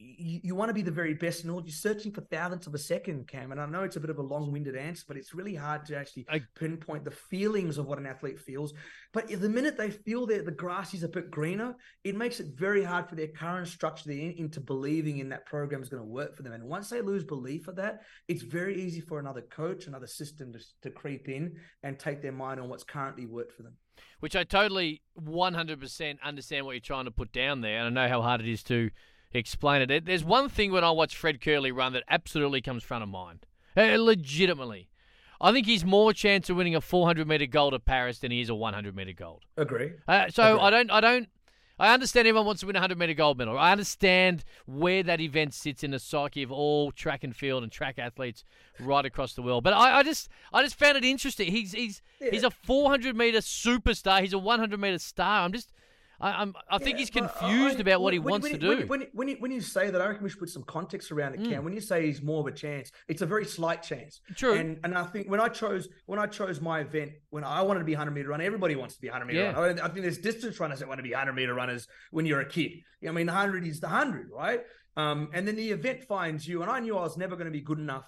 you, 0.00 0.40
you 0.42 0.54
want 0.54 0.70
to 0.70 0.74
be 0.74 0.82
the 0.82 0.90
very 0.90 1.12
best 1.12 1.44
in 1.44 1.50
all. 1.50 1.62
You're 1.62 1.72
searching 1.72 2.10
for 2.10 2.22
thousandths 2.22 2.66
of 2.66 2.74
a 2.74 2.78
second, 2.78 3.28
Cam. 3.28 3.52
And 3.52 3.60
I 3.60 3.66
know 3.66 3.82
it's 3.82 3.96
a 3.96 4.00
bit 4.00 4.08
of 4.08 4.18
a 4.18 4.22
long-winded 4.22 4.74
answer, 4.74 5.04
but 5.06 5.18
it's 5.18 5.34
really 5.34 5.54
hard 5.54 5.84
to 5.86 5.96
actually 5.96 6.26
I- 6.30 6.40
pinpoint 6.58 7.04
the 7.04 7.10
feelings 7.10 7.76
of 7.76 7.86
what 7.86 7.98
an 7.98 8.06
athlete 8.06 8.40
feels. 8.40 8.72
But 9.12 9.28
the 9.28 9.48
minute 9.48 9.76
they 9.76 9.90
feel 9.90 10.26
that 10.26 10.46
the 10.46 10.52
grass 10.52 10.94
is 10.94 11.02
a 11.02 11.08
bit 11.08 11.30
greener, 11.30 11.76
it 12.02 12.16
makes 12.16 12.40
it 12.40 12.46
very 12.56 12.82
hard 12.82 13.08
for 13.08 13.14
their 13.14 13.28
current 13.28 13.68
structure 13.68 14.04
they're 14.06 14.16
in, 14.16 14.32
into 14.38 14.60
believing 14.60 15.18
in 15.18 15.28
that 15.28 15.44
program 15.44 15.82
is 15.82 15.90
going 15.90 16.02
to 16.02 16.08
work 16.08 16.34
for 16.34 16.42
them. 16.42 16.54
And 16.54 16.64
once 16.64 16.88
they 16.88 17.02
lose 17.02 17.24
belief 17.24 17.68
of 17.68 17.76
that, 17.76 18.00
it's 18.26 18.42
very 18.42 18.80
easy 18.80 19.00
for 19.00 19.18
another 19.18 19.42
coach, 19.42 19.86
another 19.86 20.06
system 20.06 20.52
to, 20.54 20.60
to 20.82 20.90
creep 20.90 21.28
in 21.28 21.56
and 21.82 21.98
take 21.98 22.22
their 22.22 22.32
mind 22.32 22.58
on 22.58 22.68
what's 22.70 22.84
currently 22.84 23.26
worked 23.26 23.52
for 23.52 23.64
them. 23.64 23.74
which 24.20 24.34
I 24.34 24.44
totally 24.44 25.02
100% 25.20 26.18
understand 26.22 26.64
what 26.64 26.72
you're 26.72 26.80
trying 26.80 27.04
to 27.04 27.10
put 27.10 27.32
down 27.32 27.60
there, 27.60 27.78
and 27.78 27.98
I 27.98 28.02
know 28.04 28.08
how 28.08 28.22
hard 28.22 28.40
it 28.40 28.48
is 28.48 28.62
to 28.64 28.90
explain 29.32 29.88
it. 29.88 30.04
There's 30.06 30.24
one 30.24 30.48
thing 30.48 30.72
when 30.72 30.84
I 30.84 30.90
watch 30.90 31.16
Fred 31.16 31.40
Kerley 31.40 31.74
run 31.74 31.92
that 31.92 32.04
absolutely 32.08 32.60
comes 32.60 32.82
front 32.82 33.02
of 33.02 33.08
mind, 33.08 33.46
Uh, 33.76 33.96
legitimately. 33.98 34.88
I 35.40 35.52
think 35.52 35.66
he's 35.66 35.84
more 35.84 36.12
chance 36.12 36.50
of 36.50 36.56
winning 36.56 36.74
a 36.74 36.80
400 36.82 37.26
meter 37.26 37.46
gold 37.46 37.72
at 37.72 37.84
Paris 37.84 38.18
than 38.18 38.30
he 38.30 38.40
is 38.42 38.48
a 38.50 38.54
100 38.54 38.94
meter 38.94 39.12
gold. 39.12 39.44
Agree. 39.56 39.92
Uh, 40.06 40.28
so 40.28 40.42
Okay. 40.56 40.62
I 40.64 40.70
don't, 40.70 40.90
I 40.90 41.00
don't, 41.00 41.28
I 41.78 41.94
understand 41.94 42.28
everyone 42.28 42.44
wants 42.44 42.60
to 42.60 42.66
win 42.66 42.76
a 42.76 42.80
100 42.80 42.98
meter 42.98 43.14
gold 43.14 43.38
medal. 43.38 43.56
I 43.58 43.72
understand 43.72 44.44
where 44.66 45.02
that 45.02 45.18
event 45.18 45.54
sits 45.54 45.82
in 45.82 45.92
the 45.92 45.98
psyche 45.98 46.42
of 46.42 46.52
all 46.52 46.92
track 46.92 47.24
and 47.24 47.34
field 47.34 47.62
and 47.62 47.72
track 47.72 47.98
athletes 47.98 48.44
right 48.78 49.06
across 49.06 49.32
the 49.32 49.40
world. 49.40 49.64
But 49.64 49.72
I, 49.72 50.00
I 50.00 50.02
just, 50.02 50.28
I 50.52 50.62
just 50.62 50.78
found 50.78 50.98
it 50.98 51.06
interesting. 51.06 51.50
He's, 51.50 51.72
he's, 51.72 52.02
he's 52.18 52.44
a 52.44 52.50
400 52.50 53.16
meter 53.16 53.38
superstar. 53.38 54.20
He's 54.20 54.34
a 54.34 54.38
100 54.38 54.78
meter 54.78 54.98
star. 54.98 55.42
I'm 55.46 55.52
just, 55.52 55.72
I, 56.20 56.42
I'm, 56.42 56.54
I 56.70 56.78
think 56.78 56.98
he's 56.98 57.10
uh, 57.16 57.20
confused 57.20 57.78
I- 57.78 57.80
about 57.80 58.00
what 58.02 58.12
he 58.12 58.18
when- 58.18 58.32
wants 58.32 58.44
when- 58.44 58.52
to 58.52 58.58
do. 58.58 58.76
Mm. 58.84 58.88
When, 58.88 59.06
when, 59.12 59.28
you, 59.28 59.36
when 59.40 59.50
you 59.50 59.60
say 59.60 59.90
that, 59.90 60.00
I 60.00 60.06
reckon 60.08 60.22
we 60.22 60.30
should 60.30 60.38
put 60.38 60.50
some 60.50 60.62
context 60.64 61.10
around 61.12 61.34
it, 61.34 61.44
Cam. 61.48 61.64
When 61.64 61.72
you 61.72 61.80
say 61.80 62.06
he's 62.06 62.22
more 62.22 62.40
of 62.40 62.46
a 62.46 62.52
chance, 62.52 62.92
it's 63.08 63.22
a 63.22 63.26
very 63.26 63.44
slight 63.44 63.82
chance. 63.82 64.20
True. 64.36 64.54
And 64.54 64.78
and 64.84 64.96
I 64.96 65.04
think 65.04 65.28
when 65.30 65.40
I 65.40 65.48
chose 65.48 65.88
when 66.06 66.18
I 66.18 66.26
chose 66.26 66.60
my 66.60 66.80
event, 66.80 67.12
when 67.30 67.44
I 67.44 67.62
wanted 67.62 67.80
to 67.80 67.84
be 67.86 67.92
100 67.92 68.10
meter 68.10 68.28
runner, 68.28 68.44
everybody 68.44 68.76
wants 68.76 68.94
to 68.96 69.00
be 69.00 69.08
100 69.08 69.24
meter 69.26 69.40
Yeah. 69.40 69.52
runner. 69.52 69.80
I, 69.82 69.86
I 69.86 69.88
think 69.88 70.02
there's 70.02 70.18
distance 70.18 70.60
runners 70.60 70.78
that 70.80 70.88
want 70.88 70.98
to 70.98 71.02
be 71.04 71.10
100 71.12 71.32
meter 71.34 71.54
runners 71.54 71.88
when 72.10 72.26
you're 72.26 72.40
a 72.40 72.48
kid. 72.48 72.72
I 73.06 73.10
mean, 73.12 73.26
100 73.26 73.66
is 73.66 73.80
the 73.80 73.86
100, 73.88 74.30
right? 74.30 74.60
Um, 74.96 75.30
and 75.32 75.46
then 75.48 75.56
the 75.56 75.70
event 75.70 76.04
finds 76.04 76.46
you, 76.46 76.62
and 76.62 76.70
I 76.70 76.80
knew 76.80 76.96
I 76.96 77.02
was 77.02 77.16
never 77.16 77.36
going 77.36 77.46
to 77.46 77.52
be 77.52 77.60
good 77.62 77.78
enough 77.78 78.04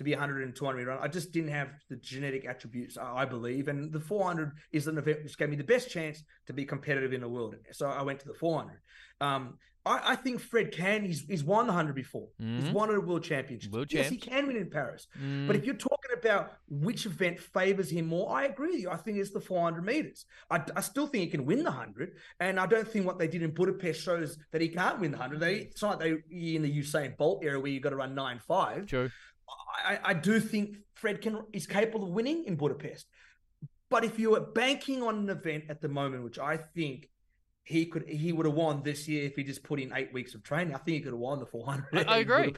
to 0.00 0.04
be 0.04 0.12
100 0.12 0.44
and 0.44 0.56
200 0.56 0.78
meter 0.78 0.88
runner. 0.88 1.02
I 1.02 1.08
just 1.08 1.30
didn't 1.30 1.50
have 1.50 1.68
the 1.90 1.96
genetic 1.96 2.46
attributes, 2.46 2.96
I 2.96 3.26
believe. 3.26 3.68
And 3.68 3.92
the 3.92 4.00
400 4.00 4.52
is 4.72 4.86
an 4.86 4.96
event 4.96 5.22
which 5.22 5.36
gave 5.36 5.50
me 5.50 5.56
the 5.56 5.62
best 5.64 5.90
chance 5.90 6.22
to 6.46 6.54
be 6.54 6.64
competitive 6.64 7.12
in 7.12 7.20
the 7.20 7.28
world. 7.28 7.54
So 7.72 7.86
I 7.86 8.00
went 8.00 8.18
to 8.20 8.26
the 8.26 8.32
400. 8.34 8.78
Um, 9.20 9.58
I, 9.86 10.12
I 10.12 10.16
think 10.16 10.40
Fred 10.40 10.72
can. 10.72 11.04
He's 11.04 11.24
he's 11.26 11.42
won 11.42 11.66
the 11.66 11.72
100 11.72 11.94
before. 11.94 12.28
He's 12.38 12.64
Mhm. 12.64 12.72
won 12.74 12.90
a 12.90 13.00
world 13.00 13.24
championship. 13.24 13.72
World 13.72 13.90
yes, 13.90 14.10
he 14.10 14.18
can 14.18 14.46
win 14.46 14.56
in 14.56 14.68
Paris. 14.68 15.06
Mm, 15.18 15.46
But 15.46 15.56
if 15.56 15.64
you're 15.64 15.74
talking 15.74 16.12
about 16.18 16.52
which 16.68 17.06
event 17.06 17.40
favors 17.40 17.88
him 17.90 18.04
more, 18.06 18.30
I 18.30 18.44
agree 18.44 18.72
with 18.72 18.80
you. 18.80 18.90
I 18.90 18.96
think 18.98 19.16
it's 19.16 19.30
the 19.32 19.40
400 19.40 19.82
meters. 19.82 20.26
I, 20.50 20.62
I 20.76 20.82
still 20.82 21.06
think 21.06 21.24
he 21.24 21.30
can 21.30 21.46
win 21.46 21.60
the 21.62 21.70
100. 21.70 22.12
And 22.40 22.60
I 22.60 22.66
don't 22.66 22.86
think 22.86 23.06
what 23.06 23.18
they 23.18 23.26
did 23.26 23.42
in 23.42 23.52
Budapest 23.52 24.02
shows 24.02 24.36
that 24.52 24.60
he 24.60 24.68
can't 24.68 25.00
win 25.00 25.12
the 25.12 25.16
100. 25.18 25.40
They, 25.40 25.54
it's 25.72 25.80
not 25.80 25.98
like 25.98 26.24
they 26.30 26.54
in 26.56 26.60
the 26.62 26.78
Usain 26.78 27.16
Bolt 27.16 27.42
era 27.42 27.58
where 27.58 27.70
you've 27.70 27.82
got 27.82 27.90
to 27.90 27.96
run 27.96 28.14
9.5. 28.14 28.86
true. 28.86 29.10
I, 29.84 29.98
I 30.04 30.14
do 30.14 30.40
think 30.40 30.76
Fred 30.94 31.20
can 31.20 31.42
is 31.52 31.66
capable 31.66 32.04
of 32.04 32.10
winning 32.10 32.44
in 32.44 32.56
Budapest. 32.56 33.06
But 33.88 34.04
if 34.04 34.18
you 34.18 34.36
are 34.36 34.40
banking 34.40 35.02
on 35.02 35.18
an 35.18 35.30
event 35.30 35.64
at 35.68 35.80
the 35.80 35.88
moment, 35.88 36.22
which 36.22 36.38
I 36.38 36.56
think 36.56 37.08
he 37.70 37.86
could 37.86 38.08
he 38.08 38.32
would 38.32 38.46
have 38.46 38.54
won 38.54 38.82
this 38.82 39.06
year 39.06 39.24
if 39.24 39.36
he 39.36 39.44
just 39.44 39.62
put 39.62 39.78
in 39.78 39.92
eight 39.94 40.12
weeks 40.12 40.34
of 40.34 40.42
training. 40.42 40.74
I 40.74 40.78
think 40.78 40.96
he 40.96 41.00
could 41.00 41.12
have 41.12 41.20
won 41.20 41.38
the 41.38 41.46
400. 41.46 42.08
I, 42.08 42.14
I 42.14 42.18
agree. 42.18 42.54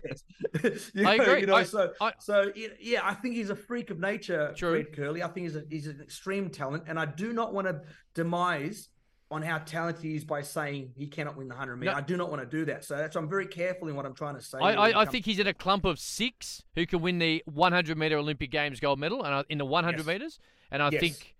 you 0.94 1.06
I 1.06 1.16
agree. 1.16 1.40
You 1.40 1.46
know, 1.46 1.56
I, 1.56 1.64
so 1.64 1.92
I, 2.00 2.12
so 2.18 2.50
yeah, 2.80 3.00
I 3.04 3.14
think 3.14 3.34
he's 3.34 3.50
a 3.50 3.56
freak 3.56 3.90
of 3.90 3.98
nature, 3.98 4.54
True. 4.56 4.82
Fred 4.82 4.94
Kerley. 4.94 5.22
I 5.22 5.28
think 5.28 5.46
he's 5.48 5.56
a, 5.56 5.64
he's 5.68 5.86
an 5.86 6.00
extreme 6.00 6.48
talent, 6.48 6.84
and 6.86 6.98
I 6.98 7.04
do 7.04 7.32
not 7.32 7.52
want 7.52 7.66
to 7.66 7.82
demise 8.14 8.88
on 9.32 9.40
how 9.42 9.56
talented 9.58 10.04
he 10.04 10.14
is 10.14 10.24
by 10.24 10.42
saying 10.42 10.92
he 10.94 11.06
cannot 11.06 11.36
win 11.36 11.48
the 11.48 11.54
100 11.54 11.76
meter. 11.76 11.90
No. 11.92 11.96
I 11.96 12.02
do 12.02 12.16
not 12.18 12.30
want 12.30 12.42
to 12.42 12.46
do 12.46 12.66
that. 12.66 12.84
So 12.84 12.96
that's 12.96 13.16
I'm 13.16 13.28
very 13.28 13.46
careful 13.46 13.88
in 13.88 13.96
what 13.96 14.04
I'm 14.04 14.14
trying 14.14 14.34
to 14.34 14.42
say. 14.42 14.58
I, 14.58 14.70
here 14.72 14.80
when 14.80 14.90
it 14.90 14.96
I, 14.96 15.00
I 15.00 15.04
think 15.06 15.24
he's 15.24 15.38
in 15.38 15.46
a 15.46 15.54
clump 15.54 15.84
of 15.86 15.98
six 15.98 16.62
who 16.74 16.84
can 16.86 17.00
win 17.00 17.18
the 17.18 17.42
100 17.46 17.96
meter 17.96 18.18
Olympic 18.18 18.50
Games 18.50 18.78
gold 18.78 18.98
medal 18.98 19.24
and 19.24 19.44
in 19.48 19.56
the 19.58 19.64
100 19.64 19.98
Yes. 19.98 20.06
meters, 20.06 20.38
and 20.70 20.82
I 20.82 20.90
Yes. 20.90 21.00
think 21.00 21.36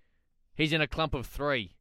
he's 0.55 0.73
in 0.73 0.81
a 0.81 0.87
clump 0.87 1.13
of 1.15 1.27
three 1.27 1.77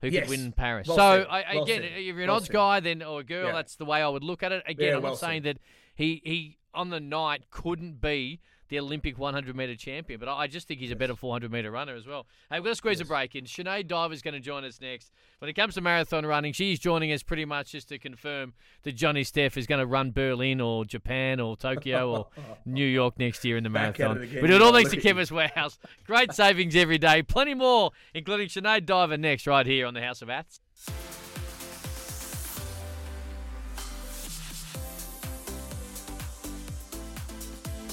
who 0.00 0.08
Yes. 0.08 0.22
could 0.22 0.30
win 0.30 0.52
Paris. 0.52 0.88
Well 0.88 0.96
so. 0.96 1.22
I, 1.28 1.54
Well 1.54 1.64
again, 1.64 1.82
said. 1.82 1.92
if 1.92 1.98
you're 2.06 2.20
an 2.22 2.28
Well 2.28 2.36
odds 2.36 2.46
said. 2.46 2.52
guy, 2.54 2.80
then 2.80 3.02
or 3.02 3.20
a 3.20 3.24
girl, 3.24 3.46
Yeah. 3.48 3.52
that's 3.52 3.76
the 3.76 3.84
way 3.84 4.00
I 4.00 4.08
would 4.08 4.24
look 4.24 4.42
at 4.42 4.52
it. 4.52 4.62
Again, 4.66 4.88
Yeah, 4.88 4.96
I'm 4.96 5.02
not 5.02 5.18
saying 5.18 5.42
that 5.42 5.58
he 5.94 6.22
he 6.24 6.56
on 6.72 6.88
the 6.88 7.00
night 7.00 7.50
couldn't 7.50 8.00
be 8.00 8.40
the 8.70 8.78
Olympic 8.78 9.18
100 9.18 9.54
meter 9.54 9.74
champion, 9.74 10.18
but 10.18 10.28
I 10.28 10.46
just 10.46 10.66
think 10.66 10.80
he's 10.80 10.92
a 10.92 10.96
better 10.96 11.14
400 11.14 11.52
meter 11.52 11.70
runner 11.70 11.94
as 11.94 12.06
well. 12.06 12.26
Hey, 12.48 12.58
we're 12.58 12.64
going 12.64 12.72
to 12.72 12.76
squeeze 12.76 13.00
a 13.00 13.04
break 13.04 13.34
in. 13.34 13.44
Sinead 13.44 14.12
is 14.12 14.22
going 14.22 14.34
to 14.34 14.40
join 14.40 14.64
us 14.64 14.80
next. 14.80 15.10
When 15.40 15.48
it 15.48 15.54
comes 15.54 15.74
to 15.74 15.80
marathon 15.80 16.24
running, 16.24 16.52
she's 16.52 16.78
joining 16.78 17.12
us 17.12 17.22
pretty 17.22 17.44
much 17.44 17.72
just 17.72 17.88
to 17.88 17.98
confirm 17.98 18.54
that 18.84 18.92
Johnny 18.92 19.24
Steph 19.24 19.56
is 19.56 19.66
going 19.66 19.80
to 19.80 19.86
run 19.86 20.12
Berlin 20.12 20.60
or 20.60 20.84
Japan 20.84 21.40
or 21.40 21.56
Tokyo 21.56 22.10
or 22.16 22.26
New 22.64 22.86
York 22.86 23.18
next 23.18 23.44
year 23.44 23.56
in 23.56 23.64
the 23.64 23.70
Back 23.70 23.98
marathon. 23.98 24.22
again, 24.22 24.42
We 24.42 24.48
do 24.48 24.54
it 24.54 24.62
all 24.62 24.72
thanks 24.72 24.90
to 24.90 24.96
look 24.96 25.04
at 25.04 25.04
you. 25.04 25.10
Chemist 25.10 25.32
Warehouse. 25.32 25.78
Great 26.06 26.32
savings 26.32 26.76
every 26.76 26.98
day. 26.98 27.22
Plenty 27.22 27.54
more, 27.54 27.90
including 28.14 28.48
Sinead 28.48 28.86
Diver 28.86 29.16
next, 29.16 29.46
right 29.46 29.66
here 29.66 29.86
on 29.86 29.94
the 29.94 30.02
House 30.02 30.22
of 30.22 30.30
Aths. 30.30 30.60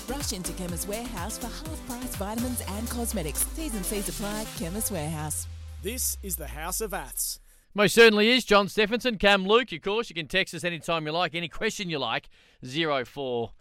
Rush 0.08 0.34
into 0.34 0.54
Chemist 0.54 0.88
Warehouse 0.88 1.38
for 1.38 1.48
half 1.48 1.88
price 1.88 2.16
vitamins 2.16 2.64
and 2.70 2.90
cosmetics. 2.90 3.44
T's 3.56 3.74
and 3.76 3.86
C's 3.86 4.10
apply. 4.10 4.46
Chemist 4.58 4.92
Warehouse. 4.92 5.48
This 5.84 6.18
is 6.24 6.36
the 6.38 6.48
House 6.48 6.82
of 6.82 6.94
Aths. 6.94 7.40
Most 7.74 7.94
certainly 7.94 8.30
is. 8.30 8.46
John 8.46 8.68
Steffensen, 8.68 9.20
Cam 9.20 9.46
Luke, 9.46 9.72
of 9.72 9.82
course. 9.82 10.10
You 10.10 10.16
can 10.16 10.28
text 10.28 10.54
us 10.54 10.64
anytime 10.64 11.06
you 11.06 11.12
like, 11.12 11.36
any 11.36 11.50
question 11.50 11.90
you 11.90 12.00
like. 12.00 12.30
04 12.64 13.52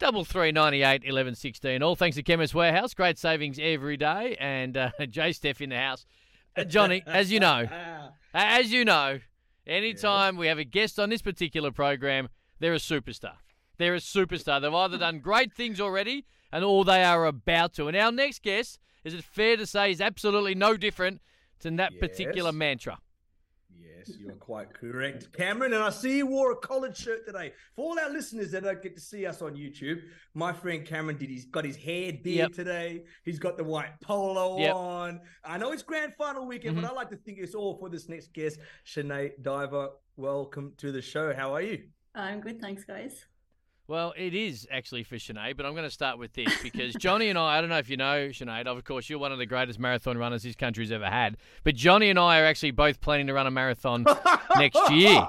double 0.00 0.24
three 0.24 0.50
ninety 0.50 0.82
eight 0.82 1.04
eleven 1.04 1.34
sixteen. 1.36 1.82
All 1.82 1.94
thanks 1.94 2.16
to 2.16 2.22
Chemist 2.22 2.54
Warehouse. 2.54 2.94
Great 2.94 3.18
savings 3.18 3.58
every 3.60 3.96
day. 3.96 4.36
And 4.40 4.76
uh, 4.76 4.90
Jay 5.10 5.32
Steph 5.32 5.60
in 5.60 5.70
the 5.70 5.76
house. 5.76 6.06
Uh, 6.56 6.64
Johnny, 6.64 7.02
as 7.06 7.30
you 7.30 7.38
know, 7.38 7.68
as 8.34 8.72
you 8.72 8.84
know, 8.84 9.20
anytime 9.66 10.36
we 10.36 10.48
have 10.48 10.58
a 10.58 10.64
guest 10.64 10.98
on 10.98 11.10
this 11.10 11.22
particular 11.22 11.70
program, 11.70 12.28
they're 12.58 12.74
a 12.74 12.78
superstar. 12.78 13.34
They're 13.80 13.94
a 13.94 13.98
superstar. 13.98 14.60
They've 14.60 14.74
either 14.74 14.98
done 14.98 15.20
great 15.20 15.54
things 15.54 15.80
already 15.80 16.26
and 16.52 16.62
all 16.62 16.84
they 16.84 17.02
are 17.02 17.24
about 17.24 17.72
to. 17.74 17.88
And 17.88 17.96
our 17.96 18.12
next 18.12 18.42
guest, 18.42 18.78
is 19.04 19.14
it 19.14 19.24
fair 19.24 19.56
to 19.56 19.64
say, 19.64 19.90
is 19.90 20.02
absolutely 20.02 20.54
no 20.54 20.76
different 20.76 21.22
than 21.60 21.76
that 21.76 21.98
particular 21.98 22.52
mantra. 22.52 22.98
Yes, 23.74 24.12
you 24.18 24.28
are 24.28 24.32
quite 24.34 24.74
correct, 24.74 25.32
Cameron. 25.32 25.72
And 25.72 25.82
I 25.82 25.88
see 25.88 26.18
you 26.18 26.26
wore 26.26 26.52
a 26.52 26.56
collared 26.56 26.94
shirt 26.94 27.24
today. 27.24 27.54
For 27.74 27.86
all 27.86 27.98
our 27.98 28.10
listeners 28.10 28.50
that 28.50 28.64
don't 28.64 28.82
get 28.82 28.94
to 28.96 29.00
see 29.00 29.24
us 29.24 29.40
on 29.40 29.54
YouTube, 29.54 30.02
my 30.34 30.52
friend 30.52 30.84
Cameron 30.86 31.16
did. 31.16 31.30
He's 31.30 31.46
got 31.46 31.64
his 31.64 31.76
hair 31.76 32.12
did 32.12 32.26
Yep. 32.26 32.52
today. 32.52 33.04
He's 33.24 33.38
got 33.38 33.56
the 33.56 33.64
white 33.64 33.98
polo 34.02 34.58
Yep. 34.58 34.74
on. 34.74 35.20
I 35.42 35.56
know 35.56 35.72
it's 35.72 35.82
grand 35.82 36.12
final 36.18 36.46
weekend, 36.46 36.76
Mhm. 36.76 36.82
but 36.82 36.90
I 36.90 36.94
like 36.94 37.08
to 37.10 37.16
think 37.16 37.38
it's 37.38 37.54
all 37.54 37.78
for 37.78 37.88
this 37.88 38.10
next 38.10 38.34
guest, 38.34 38.58
Sinead 38.84 39.42
Diver. 39.42 39.88
Welcome 40.16 40.74
to 40.76 40.92
the 40.92 41.00
show. 41.00 41.32
How 41.32 41.54
are 41.54 41.62
you? 41.62 41.88
I'm 42.14 42.40
good, 42.42 42.60
thanks, 42.60 42.84
guys. 42.84 43.24
Well, 43.90 44.14
it 44.16 44.34
is 44.34 44.68
actually 44.70 45.02
for 45.02 45.16
Sinead, 45.16 45.56
but 45.56 45.66
I'm 45.66 45.72
going 45.72 45.82
to 45.82 45.90
start 45.90 46.16
with 46.16 46.32
this 46.32 46.62
because 46.62 46.94
Johnny 46.94 47.28
and 47.28 47.36
I, 47.36 47.58
I 47.58 47.60
don't 47.60 47.70
know 47.70 47.78
if 47.78 47.90
you 47.90 47.96
know 47.96 48.28
Sinead, 48.28 48.68
of 48.68 48.84
course, 48.84 49.10
you're 49.10 49.18
one 49.18 49.32
of 49.32 49.38
the 49.38 49.46
greatest 49.46 49.80
marathon 49.80 50.16
runners 50.16 50.44
this 50.44 50.54
country's 50.54 50.92
ever 50.92 51.06
had. 51.06 51.36
But 51.64 51.74
Johnny 51.74 52.08
and 52.08 52.16
I 52.16 52.38
are 52.38 52.44
actually 52.44 52.70
both 52.70 53.00
planning 53.00 53.26
to 53.26 53.34
run 53.34 53.48
a 53.48 53.50
marathon 53.50 54.06
next 54.56 54.92
year. 54.92 55.26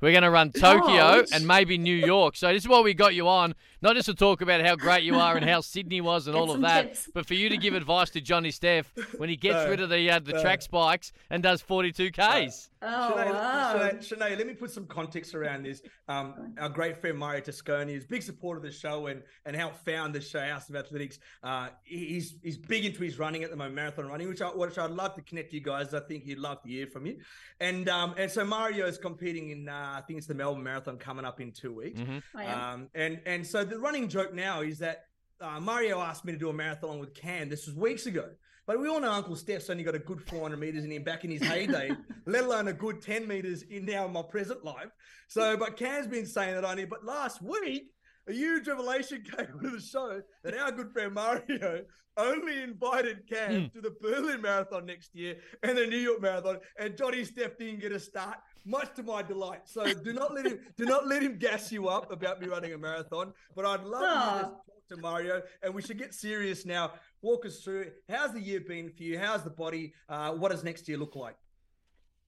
We're 0.00 0.12
going 0.12 0.22
to 0.22 0.30
run 0.30 0.52
Tokyo 0.52 1.22
Gosh. 1.22 1.28
and 1.32 1.46
maybe 1.46 1.78
New 1.78 1.94
York. 1.96 2.36
So 2.36 2.52
this 2.52 2.62
is 2.62 2.68
why 2.68 2.80
we 2.80 2.94
got 2.94 3.14
you 3.14 3.26
on, 3.28 3.54
not 3.82 3.96
just 3.96 4.06
to 4.06 4.14
talk 4.14 4.40
about 4.40 4.60
how 4.64 4.76
great 4.76 5.02
you 5.04 5.16
are 5.16 5.36
and 5.36 5.44
how 5.48 5.60
Sydney 5.60 6.00
was 6.00 6.26
and 6.26 6.34
Get 6.34 6.40
all 6.40 6.50
of 6.52 6.60
that, 6.60 6.82
tips. 6.88 7.08
but 7.12 7.26
for 7.26 7.34
you 7.34 7.48
to 7.48 7.56
give 7.56 7.74
advice 7.74 8.10
to 8.10 8.20
Johnny 8.20 8.50
Steph 8.50 8.92
when 9.18 9.28
he 9.28 9.36
gets 9.36 9.64
No, 9.64 9.70
rid 9.70 9.80
of 9.80 9.90
the 9.90 10.10
uh, 10.10 10.18
the 10.20 10.32
no. 10.32 10.40
track 10.42 10.62
spikes 10.62 11.12
and 11.30 11.42
does 11.42 11.60
42 11.60 12.10
Ks. 12.10 12.70
Oh, 12.86 12.86
Sinead, 12.86 13.32
wow. 13.32 13.74
Sinead, 13.78 13.98
Sinead, 14.06 14.36
let 14.38 14.46
me 14.46 14.52
put 14.54 14.70
some 14.70 14.86
context 14.86 15.34
around 15.34 15.64
this. 15.64 15.80
Um, 16.06 16.54
our 16.58 16.68
great 16.68 16.98
friend 17.00 17.16
Mario 17.18 17.40
Tosconi 17.40 17.94
is 17.94 18.04
a 18.04 18.08
big 18.08 18.22
supporter 18.22 18.58
of 18.58 18.62
the 18.64 18.70
show 18.70 19.06
and, 19.06 19.22
and 19.46 19.56
helped 19.56 19.82
found 19.86 20.14
the 20.14 20.20
show 20.20 20.40
House 20.40 20.68
of 20.68 20.76
Athletics. 20.76 21.18
Uh, 21.42 21.68
he's 21.82 22.34
he's 22.42 22.58
big 22.58 22.84
into 22.84 23.02
his 23.02 23.18
running 23.18 23.42
at 23.42 23.50
the 23.50 23.56
moment, 23.56 23.74
marathon 23.74 24.06
running, 24.06 24.28
which 24.28 24.42
I 24.42 24.48
which 24.48 24.76
I'd 24.78 24.90
love 24.90 25.14
to 25.14 25.22
connect 25.22 25.52
you 25.54 25.60
guys. 25.60 25.94
I 25.94 26.00
think 26.00 26.24
he'd 26.24 26.38
love 26.38 26.62
to 26.62 26.68
hear 26.68 26.86
from 26.86 27.06
you. 27.06 27.16
And 27.60 27.88
um, 27.88 28.14
and 28.18 28.30
so 28.30 28.44
Mario 28.44 28.86
is 28.86 28.98
competing 28.98 29.50
in 29.50 29.63
uh, 29.68 29.72
I 29.96 30.02
think 30.06 30.18
it's 30.18 30.26
the 30.26 30.34
Melbourne 30.34 30.62
Marathon 30.64 30.96
coming 30.98 31.24
up 31.24 31.40
in 31.40 31.52
two 31.52 31.72
weeks. 31.74 32.00
Mhm. 32.00 32.22
I 32.34 32.44
am. 32.44 32.58
Um, 32.60 32.88
and 32.94 33.20
and 33.26 33.46
so 33.46 33.64
the 33.64 33.78
running 33.78 34.08
joke 34.08 34.34
now 34.34 34.60
is 34.62 34.78
that 34.80 35.06
uh, 35.40 35.60
Mario 35.60 36.00
asked 36.00 36.24
me 36.24 36.32
to 36.32 36.38
do 36.38 36.48
a 36.48 36.52
marathon 36.52 36.98
with 36.98 37.14
Cam. 37.14 37.48
This 37.48 37.66
was 37.66 37.74
weeks 37.74 38.06
ago. 38.06 38.30
But 38.66 38.80
we 38.80 38.88
all 38.88 38.98
know 39.00 39.12
Uncle 39.12 39.36
Steph's 39.36 39.68
only 39.68 39.82
got 39.84 39.94
a 39.94 39.98
good 39.98 40.22
400 40.22 40.56
meters 40.58 40.84
in 40.84 40.90
him 40.92 41.02
back 41.02 41.24
in 41.24 41.30
his 41.30 41.42
heyday, 41.42 41.90
let 42.26 42.44
alone 42.44 42.68
a 42.68 42.72
good 42.72 43.02
10 43.02 43.28
meters 43.28 43.60
in 43.62 43.84
now 43.84 44.06
in 44.06 44.12
my 44.14 44.22
present 44.22 44.64
life. 44.64 44.88
So, 45.28 45.54
but 45.58 45.76
Cam's 45.76 46.06
been 46.06 46.24
saying 46.24 46.54
that 46.54 46.64
only. 46.64 46.86
But 46.86 47.04
last 47.04 47.42
week, 47.42 47.90
a 48.26 48.32
huge 48.32 48.66
revelation 48.66 49.22
came 49.36 49.48
to 49.62 49.70
the 49.70 49.80
show 49.82 50.22
that 50.44 50.56
our 50.56 50.72
good 50.72 50.92
friend 50.92 51.12
Mario 51.12 51.84
only 52.16 52.62
invited 52.62 53.28
Cam 53.28 53.70
to 53.74 53.82
the 53.82 53.94
Berlin 54.00 54.40
Marathon 54.40 54.86
next 54.86 55.14
year 55.14 55.36
and 55.62 55.76
the 55.76 55.86
New 55.86 55.98
York 55.98 56.22
Marathon, 56.22 56.58
and 56.78 56.96
Johnny 56.96 57.24
Steph 57.24 57.58
didn't 57.58 57.80
get 57.80 57.92
a 57.92 58.00
start, 58.00 58.38
much 58.64 58.94
to 58.96 59.02
my 59.02 59.22
delight. 59.22 59.62
So 59.64 59.92
do 59.92 60.12
not 60.12 60.34
let 60.34 60.46
him 60.46 60.60
do 60.76 60.84
not 60.84 61.06
let 61.06 61.22
him 61.22 61.38
gas 61.38 61.70
you 61.70 61.88
up 61.88 62.10
about 62.12 62.40
me 62.40 62.48
running 62.48 62.72
a 62.72 62.78
marathon. 62.78 63.32
But 63.54 63.66
I'd 63.66 63.84
love 63.84 64.00
to 64.00 64.06
Aw. 64.06 64.40
talk 64.42 64.88
to 64.90 64.96
Mario, 64.96 65.42
and 65.62 65.74
we 65.74 65.82
should 65.82 65.98
get 65.98 66.14
serious 66.14 66.64
now. 66.64 66.92
Walk 67.22 67.46
us 67.46 67.60
through 67.60 67.90
how's 68.08 68.32
the 68.32 68.40
year 68.40 68.60
been 68.60 68.90
for 68.90 69.02
you? 69.02 69.18
How's 69.18 69.42
the 69.42 69.50
body? 69.50 69.94
Uh, 70.08 70.32
what 70.32 70.50
does 70.50 70.64
next 70.64 70.88
year 70.88 70.98
look 70.98 71.16
like? 71.16 71.36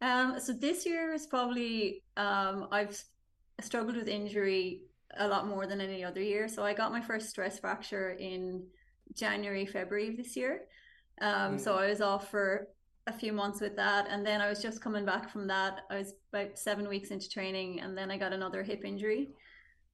Um, 0.01 0.39
so 0.41 0.53
this 0.53 0.85
year 0.85 1.13
is 1.13 1.27
probably 1.27 2.03
um, 2.17 2.69
I've 2.71 3.03
struggled 3.61 3.97
with 3.97 4.09
injury 4.09 4.83
a 5.19 5.27
lot 5.27 5.47
more 5.47 5.67
than 5.67 5.81
any 5.81 6.05
other 6.05 6.21
year. 6.21 6.49
So 6.49 6.63
I 6.65 6.75
got 6.75 6.93
my 6.93 7.01
first 7.01 7.31
stress 7.31 7.59
fracture 7.59 8.11
in 8.11 8.67
January, 9.15 9.65
February 9.67 10.09
of 10.11 10.17
this 10.17 10.37
year. 10.37 10.63
Um, 11.21 11.59
so 11.59 11.77
I 11.77 11.89
was 11.89 12.01
off 12.01 12.31
for 12.31 12.69
a 13.07 13.13
few 13.13 13.33
months 13.33 13.61
with 13.61 13.77
that, 13.77 14.07
and 14.11 14.27
then 14.27 14.41
I 14.41 14.49
was 14.49 14.61
just 14.61 14.81
coming 14.81 15.05
back 15.05 15.31
from 15.31 15.47
that. 15.47 15.83
I 15.91 15.99
was 15.99 16.15
about 16.33 16.59
seven 16.59 16.89
weeks 16.89 17.11
into 17.11 17.29
training, 17.29 17.81
and 17.81 17.97
then 17.97 18.11
I 18.11 18.19
got 18.19 18.33
another 18.33 18.63
hip 18.63 18.85
injury, 18.85 19.31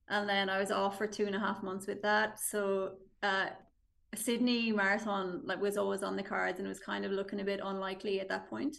and 0.09 0.29
then 0.29 0.49
I 0.49 0.59
was 0.59 0.71
off 0.71 0.99
for 0.99 1.07
two 1.07 1.27
and 1.27 1.35
a 1.35 1.39
half 1.39 1.63
months 1.63 1.87
with 1.87 2.01
that. 2.03 2.41
So 2.41 2.93
uh, 3.23 3.49
Sydney 4.15 4.73
Marathon 4.73 5.43
like 5.45 5.61
was 5.61 5.77
always 5.77 6.03
on 6.03 6.17
the 6.17 6.23
cards, 6.23 6.59
and 6.59 6.67
it 6.67 6.69
was 6.69 6.81
kind 6.81 7.05
of 7.05 7.13
looking 7.13 7.41
a 7.41 7.45
bit 7.45 7.61
unlikely 7.63 8.21
at 8.21 8.29
that 8.29 8.49
point. 8.49 8.77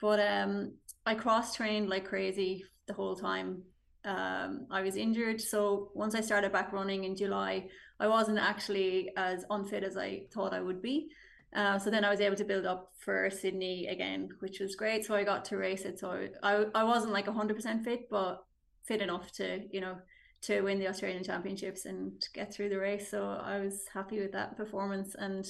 But 0.00 0.20
um, 0.20 0.74
I 1.04 1.14
cross 1.14 1.54
trained 1.54 1.88
like 1.88 2.04
crazy 2.04 2.64
the 2.86 2.94
whole 2.94 3.16
time. 3.16 3.62
Um, 4.04 4.66
I 4.70 4.82
was 4.82 4.96
injured, 4.96 5.40
so 5.40 5.90
once 5.94 6.14
I 6.14 6.20
started 6.20 6.52
back 6.52 6.72
running 6.72 7.04
in 7.04 7.16
July, 7.16 7.68
I 8.00 8.08
wasn't 8.08 8.38
actually 8.38 9.10
as 9.16 9.44
unfit 9.50 9.84
as 9.84 9.96
I 9.96 10.22
thought 10.32 10.52
I 10.52 10.60
would 10.60 10.82
be. 10.82 11.08
Uh, 11.54 11.78
so 11.78 11.90
then 11.90 12.04
I 12.04 12.10
was 12.10 12.20
able 12.20 12.36
to 12.36 12.44
build 12.44 12.64
up 12.64 12.92
for 12.98 13.28
Sydney 13.30 13.86
again, 13.88 14.30
which 14.40 14.58
was 14.60 14.74
great. 14.74 15.04
So 15.04 15.14
I 15.14 15.24
got 15.24 15.44
to 15.46 15.56
race 15.56 15.82
it. 15.82 15.98
So 15.98 16.28
I 16.42 16.66
I 16.74 16.84
wasn't 16.84 17.12
like 17.12 17.26
hundred 17.28 17.56
percent 17.56 17.84
fit, 17.84 18.08
but 18.10 18.44
fit 18.84 19.02
enough 19.02 19.30
to 19.32 19.60
you 19.70 19.80
know 19.80 19.96
to 20.42 20.62
win 20.62 20.78
the 20.78 20.88
Australian 20.88 21.22
Championships 21.22 21.84
and 21.84 22.12
get 22.34 22.52
through 22.52 22.70
the 22.70 22.78
race. 22.78 23.10
So 23.10 23.24
I 23.24 23.60
was 23.60 23.84
happy 23.92 24.20
with 24.20 24.32
that 24.32 24.56
performance, 24.56 25.14
and 25.14 25.46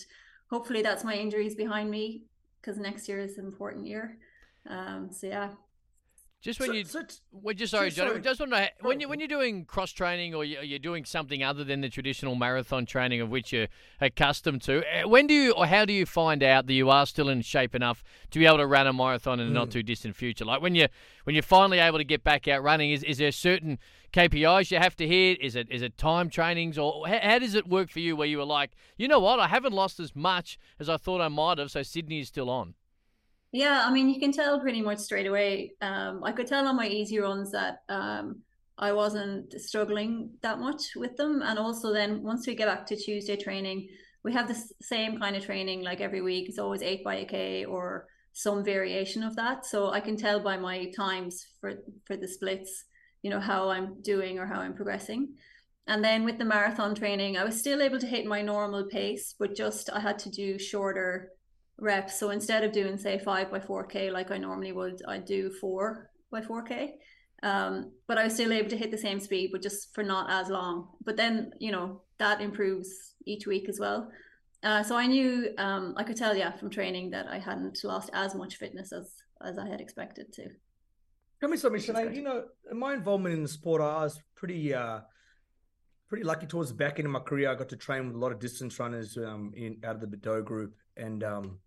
hopefully 0.51 0.83
that's 0.83 1.05
my 1.05 1.15
injuries 1.15 1.55
behind 1.55 1.91
me 1.91 2.25
because 2.61 2.79
next 2.79 3.09
year 3.09 3.21
is 3.21 3.39
an 3.39 3.47
important 3.47 3.87
year. 3.87 4.19
Um, 4.69 5.09
so 5.11 5.27
yeah, 5.29 5.51
Just 6.43 6.59
when 6.59 6.71
So- 6.71 6.73
you 6.75 6.85
so 6.85 7.03
Well, 7.31 7.55
just 7.55 7.71
sorry, 7.71 7.91
Johnny. 7.93 8.11
sorry. 8.11 8.21
Just 8.21 8.41
want 8.41 8.51
to 8.53 8.61
know 8.63 8.69
when 8.81 8.99
you 8.99 9.09
when 9.09 9.21
you're 9.21 9.29
doing 9.29 9.65
cross 9.65 9.93
training 9.93 10.35
or 10.35 10.45
you- 10.45 10.61
you're 10.61 10.81
doing 10.81 11.05
something 11.05 11.41
other 11.41 11.63
than 11.63 11.83
the 11.83 11.89
traditional 11.89 12.35
marathon 12.35 12.85
training 12.85 13.21
of 13.21 13.31
which 13.31 13.53
you're 13.53 13.69
accustomed 14.01 14.61
to. 14.63 14.83
eh, 14.93 15.05
When 15.05 15.29
do 15.29 15.35
you 15.35 15.53
or 15.53 15.67
how 15.67 15.85
do 15.85 15.93
you 15.93 16.05
find 16.05 16.43
out 16.43 16.67
that 16.67 16.73
you 16.73 16.91
are 16.91 17.07
still 17.07 17.29
in 17.29 17.43
shape 17.43 17.77
enough 17.77 18.03
to 18.33 18.41
be 18.41 18.47
able 18.47 18.57
to 18.59 18.67
run 18.67 18.89
a 18.89 18.93
marathon 18.93 19.39
in 19.39 19.47
the 19.47 19.51
Hmm. 19.51 19.55
not 19.55 19.71
too 19.71 19.85
distant 19.85 20.17
future? 20.17 20.45
Like 20.45 20.61
when 20.61 20.75
you 20.75 20.89
when 21.25 21.37
you're 21.37 21.43
finally 21.45 21.79
able 21.79 21.99
to 21.99 22.05
get 22.05 22.25
back 22.25 22.49
out 22.49 22.61
running, 22.65 22.91
is 22.91 23.05
is 23.05 23.19
there 23.19 23.31
certain 23.31 23.79
KPIs 24.13 24.73
you 24.73 24.79
have 24.79 24.97
to 24.97 25.07
hit? 25.07 25.41
Is 25.41 25.55
it 25.55 25.69
is 25.71 25.81
it 25.81 25.97
time 25.97 26.29
trainings 26.29 26.77
or 26.77 27.07
how, 27.07 27.21
how 27.21 27.39
does 27.39 27.55
it 27.55 27.69
work 27.69 27.89
for 27.89 28.01
you? 28.01 28.17
Where 28.17 28.27
you 28.27 28.39
were 28.39 28.45
like, 28.45 28.73
you 28.97 29.07
know 29.07 29.21
what, 29.21 29.39
I 29.39 29.47
haven't 29.47 29.73
lost 29.75 30.01
as 30.01 30.17
much 30.17 30.59
as 30.81 30.89
I 30.89 30.97
thought 30.97 31.21
I 31.21 31.29
might 31.29 31.59
have, 31.59 31.71
so 31.71 31.85
Sydney 31.85 32.19
is 32.19 32.27
still 32.29 32.51
on. 32.51 32.75
Yeah, 33.53 33.85
I 33.87 33.93
mean, 33.93 34.09
you 34.09 34.19
can 34.19 34.33
tell 34.33 34.61
pretty 34.61 34.81
much 34.81 34.99
straight 34.99 35.27
away. 35.27 35.73
Um, 35.83 36.25
I 36.25 36.33
could 36.33 36.47
tell 36.47 36.67
on 36.67 36.77
my 36.77 36.89
easy 36.89 37.19
runs 37.19 37.53
that 37.53 37.83
um, 37.91 38.41
I 38.79 38.93
wasn't 38.93 39.53
struggling 39.61 40.31
that 40.43 40.59
much 40.59 40.97
with 40.97 41.17
them. 41.19 41.43
And 41.43 41.59
also, 41.59 41.93
then 41.93 42.23
once 42.23 42.47
we 42.47 42.55
get 42.55 42.67
back 42.67 42.87
to 42.87 42.97
Tuesday 42.97 43.37
training, 43.37 43.89
we 44.25 44.33
have 44.33 44.49
the 44.49 44.59
same 44.81 45.21
kind 45.21 45.37
of 45.37 45.45
training 45.45 45.83
like 45.83 46.01
every 46.01 46.23
week. 46.23 46.49
It's 46.49 46.59
always 46.59 46.81
eight 46.81 47.05
by 47.05 47.17
a 47.17 47.25
K 47.27 47.67
or 47.67 48.07
some 48.33 48.65
variation 48.65 49.23
of 49.23 49.37
that. 49.37 49.67
So 49.67 49.91
I 49.91 50.01
can 50.01 50.17
tell 50.17 50.41
by 50.41 50.57
my 50.57 50.91
times 50.97 51.47
for 51.61 51.75
for 52.07 52.17
the 52.17 52.29
splits, 52.29 52.85
you 53.21 53.31
know, 53.31 53.41
how 53.41 53.69
I'm 53.69 54.01
doing 54.01 54.39
or 54.39 54.47
how 54.47 54.61
I'm 54.61 54.75
progressing. 54.75 55.35
And 55.87 56.03
then 56.03 56.25
with 56.25 56.39
the 56.39 56.45
marathon 56.47 56.95
training, 56.95 57.37
I 57.37 57.45
was 57.45 57.59
still 57.59 57.83
able 57.83 57.99
to 57.99 58.07
hit 58.07 58.25
my 58.25 58.41
normal 58.41 58.85
pace, 58.85 59.35
but 59.39 59.57
just 59.57 59.91
I 59.91 60.01
had 60.01 60.19
to 60.21 60.31
do 60.31 60.59
shorter 60.59 61.31
reps. 61.83 62.19
So 62.19 62.31
instead 62.31 62.65
of 62.65 62.73
doing 62.73 62.97
say 62.97 63.19
five 63.19 63.51
by 63.51 63.61
four 63.61 63.85
K 63.85 64.11
like 64.11 64.31
I 64.31 64.39
normally 64.39 64.73
would, 64.73 65.03
I 65.07 65.19
do 65.19 65.51
four 65.61 66.11
by 66.31 66.41
four 66.41 66.63
K. 66.63 66.95
Um, 67.43 67.93
but 68.07 68.19
I 68.19 68.25
was 68.25 68.35
still 68.35 68.53
able 68.53 68.71
to 68.71 68.77
hit 68.77 68.93
the 68.93 68.99
same 68.99 69.19
speed, 69.19 69.51
but 69.53 69.63
just 69.63 69.93
for 69.95 70.05
not 70.05 70.31
as 70.31 70.49
long. 70.49 70.89
But 71.05 71.17
then, 71.17 71.51
you 71.59 71.73
know, 71.73 72.03
that 72.19 72.41
improves 72.41 73.15
each 73.27 73.49
week 73.49 73.69
as 73.69 73.81
well. 73.81 74.11
Uh, 74.63 74.85
so 74.85 74.97
I 74.97 75.09
knew, 75.09 75.49
um, 75.59 75.95
I 75.97 76.05
could 76.05 76.17
tell, 76.17 76.37
yeah, 76.37 76.53
from 76.53 76.71
training 76.71 77.11
that 77.11 77.27
I 77.27 77.41
hadn't 77.41 77.83
lost 77.83 78.11
as 78.13 78.37
much 78.37 78.57
fitness 78.57 78.93
as 78.93 79.13
as 79.45 79.59
I 79.59 79.69
had 79.69 79.81
expected 79.81 80.33
to. 80.35 80.45
Tell 81.41 81.51
me 81.51 81.57
something, 81.57 81.81
Sinead. 81.81 82.15
You 82.15 82.23
know, 82.23 82.45
my 82.73 82.95
involvement 82.95 83.35
in 83.35 83.43
the 83.43 83.49
sport, 83.49 83.83
I 83.83 84.05
was 84.05 84.21
pretty, 84.37 84.73
uh, 84.73 85.01
pretty 86.09 86.23
lucky 86.23 86.47
towards 86.47 86.69
the 86.71 86.77
back 86.77 87.01
end 87.01 87.07
of 87.07 87.13
my 87.13 87.19
career. 87.19 87.51
I 87.51 87.57
got 87.57 87.71
to 87.71 87.77
train 87.77 88.07
with 88.07 88.15
a 88.15 88.19
lot 88.21 88.31
of 88.31 88.39
distance 88.39 88.79
runners 88.79 89.17
um, 89.17 89.53
in 89.57 89.79
out 89.83 89.97
of 89.97 90.01
the 90.01 90.07
Bideau 90.07 90.45
group, 90.45 90.75
and 90.97 91.25
um, 91.25 91.59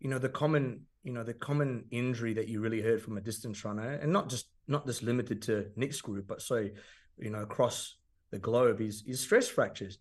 you 0.00 0.08
know, 0.10 0.18
the 0.18 0.28
common, 0.28 0.82
you 1.02 1.12
know, 1.12 1.22
the 1.22 1.34
common 1.34 1.84
injury 1.90 2.34
that 2.34 2.48
you 2.48 2.60
really 2.60 2.80
heard 2.80 3.02
from 3.02 3.16
a 3.16 3.20
distance 3.20 3.64
runner, 3.64 3.94
and 3.94 4.12
not 4.12 4.28
just 4.28 4.46
not 4.68 4.86
just 4.86 5.02
limited 5.02 5.42
to 5.42 5.66
Nick's 5.76 6.00
group, 6.00 6.26
but 6.26 6.42
so, 6.42 6.68
you 7.18 7.30
know, 7.30 7.40
across 7.40 7.96
the 8.30 8.38
globe, 8.38 8.80
is 8.80 9.04
is 9.06 9.20
stress 9.20 9.48
fractures. 9.48 9.98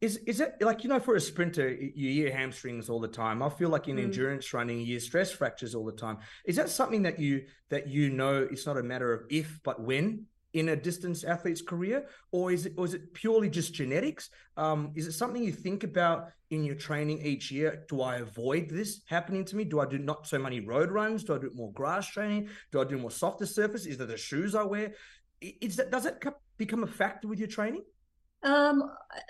Is 0.00 0.18
is 0.18 0.40
it 0.40 0.54
like 0.60 0.84
you 0.84 0.90
know 0.90 1.00
for 1.00 1.16
a 1.16 1.20
sprinter 1.20 1.68
you 1.70 2.12
hear 2.12 2.32
hamstrings 2.32 2.88
all 2.88 3.00
the 3.00 3.08
time? 3.08 3.42
I 3.42 3.48
feel 3.48 3.68
like 3.68 3.88
in 3.88 3.96
mm. 3.96 4.04
endurance 4.04 4.52
running 4.54 4.78
you 4.78 4.86
hear 4.86 5.00
stress 5.00 5.32
fractures 5.32 5.74
all 5.74 5.84
the 5.84 5.92
time. 5.92 6.18
Is 6.44 6.56
that 6.56 6.68
something 6.68 7.02
that 7.02 7.18
you 7.18 7.46
that 7.70 7.88
you 7.88 8.10
know 8.10 8.46
it's 8.48 8.66
not 8.66 8.76
a 8.76 8.82
matter 8.82 9.12
of 9.12 9.22
if 9.28 9.60
but 9.64 9.80
when 9.80 10.26
in 10.54 10.70
a 10.70 10.76
distance 10.76 11.24
athlete's 11.24 11.62
career, 11.62 12.06
or 12.32 12.50
is 12.50 12.66
it 12.66 12.72
or 12.76 12.84
is 12.84 12.94
it 12.94 13.12
purely 13.14 13.50
just 13.50 13.74
genetics? 13.74 14.30
Um, 14.56 14.92
is 14.94 15.06
it 15.06 15.12
something 15.12 15.42
you 15.42 15.52
think 15.52 15.84
about 15.84 16.28
in 16.50 16.64
your 16.64 16.74
training 16.74 17.20
each 17.22 17.50
year? 17.50 17.84
Do 17.88 18.00
I 18.00 18.16
avoid 18.16 18.68
this 18.68 19.02
happening 19.06 19.44
to 19.46 19.56
me? 19.56 19.64
Do 19.64 19.80
I 19.80 19.86
do 19.86 19.98
not 19.98 20.26
so 20.26 20.38
many 20.38 20.60
road 20.60 20.90
runs? 20.90 21.24
Do 21.24 21.34
I 21.34 21.38
do 21.38 21.50
more 21.54 21.72
grass 21.72 22.08
training? 22.08 22.48
Do 22.72 22.80
I 22.80 22.84
do 22.84 22.98
more 22.98 23.10
softer 23.10 23.46
surface? 23.46 23.86
Is 23.86 23.98
that 23.98 24.08
the 24.08 24.16
shoes 24.16 24.54
I 24.54 24.62
wear? 24.62 24.94
Is 25.40 25.76
that 25.76 25.90
does 25.90 26.06
it 26.06 26.22
become 26.56 26.82
a 26.82 26.88
factor 26.88 27.28
with 27.28 27.38
your 27.38 27.48
training? 27.48 27.84
Um, 28.42 28.84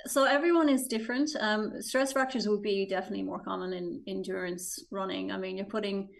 so 0.07 0.25
everyone 0.25 0.69
is 0.69 0.87
different. 0.87 1.31
Um, 1.41 1.81
stress 1.81 2.13
fractures 2.13 2.47
would 2.47 2.63
be 2.63 2.87
definitely 2.87 3.23
more 3.23 3.41
common 3.41 3.73
in 3.73 4.03
endurance 4.07 4.85
running. 4.91 5.33
I 5.33 5.39
mean, 5.39 5.57
you're 5.57 5.67
putting 5.67 6.11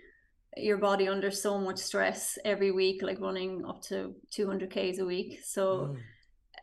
your 0.57 0.79
body 0.79 1.09
under 1.09 1.31
so 1.31 1.59
much 1.59 1.79
stress 1.79 2.39
every 2.45 2.71
week, 2.71 3.03
like 3.03 3.21
running 3.21 3.65
up 3.65 3.83
to 3.83 4.15
200 4.31 4.71
k's 4.71 4.99
a 4.99 5.05
week. 5.05 5.41
So 5.45 5.95
mm. 5.95 5.99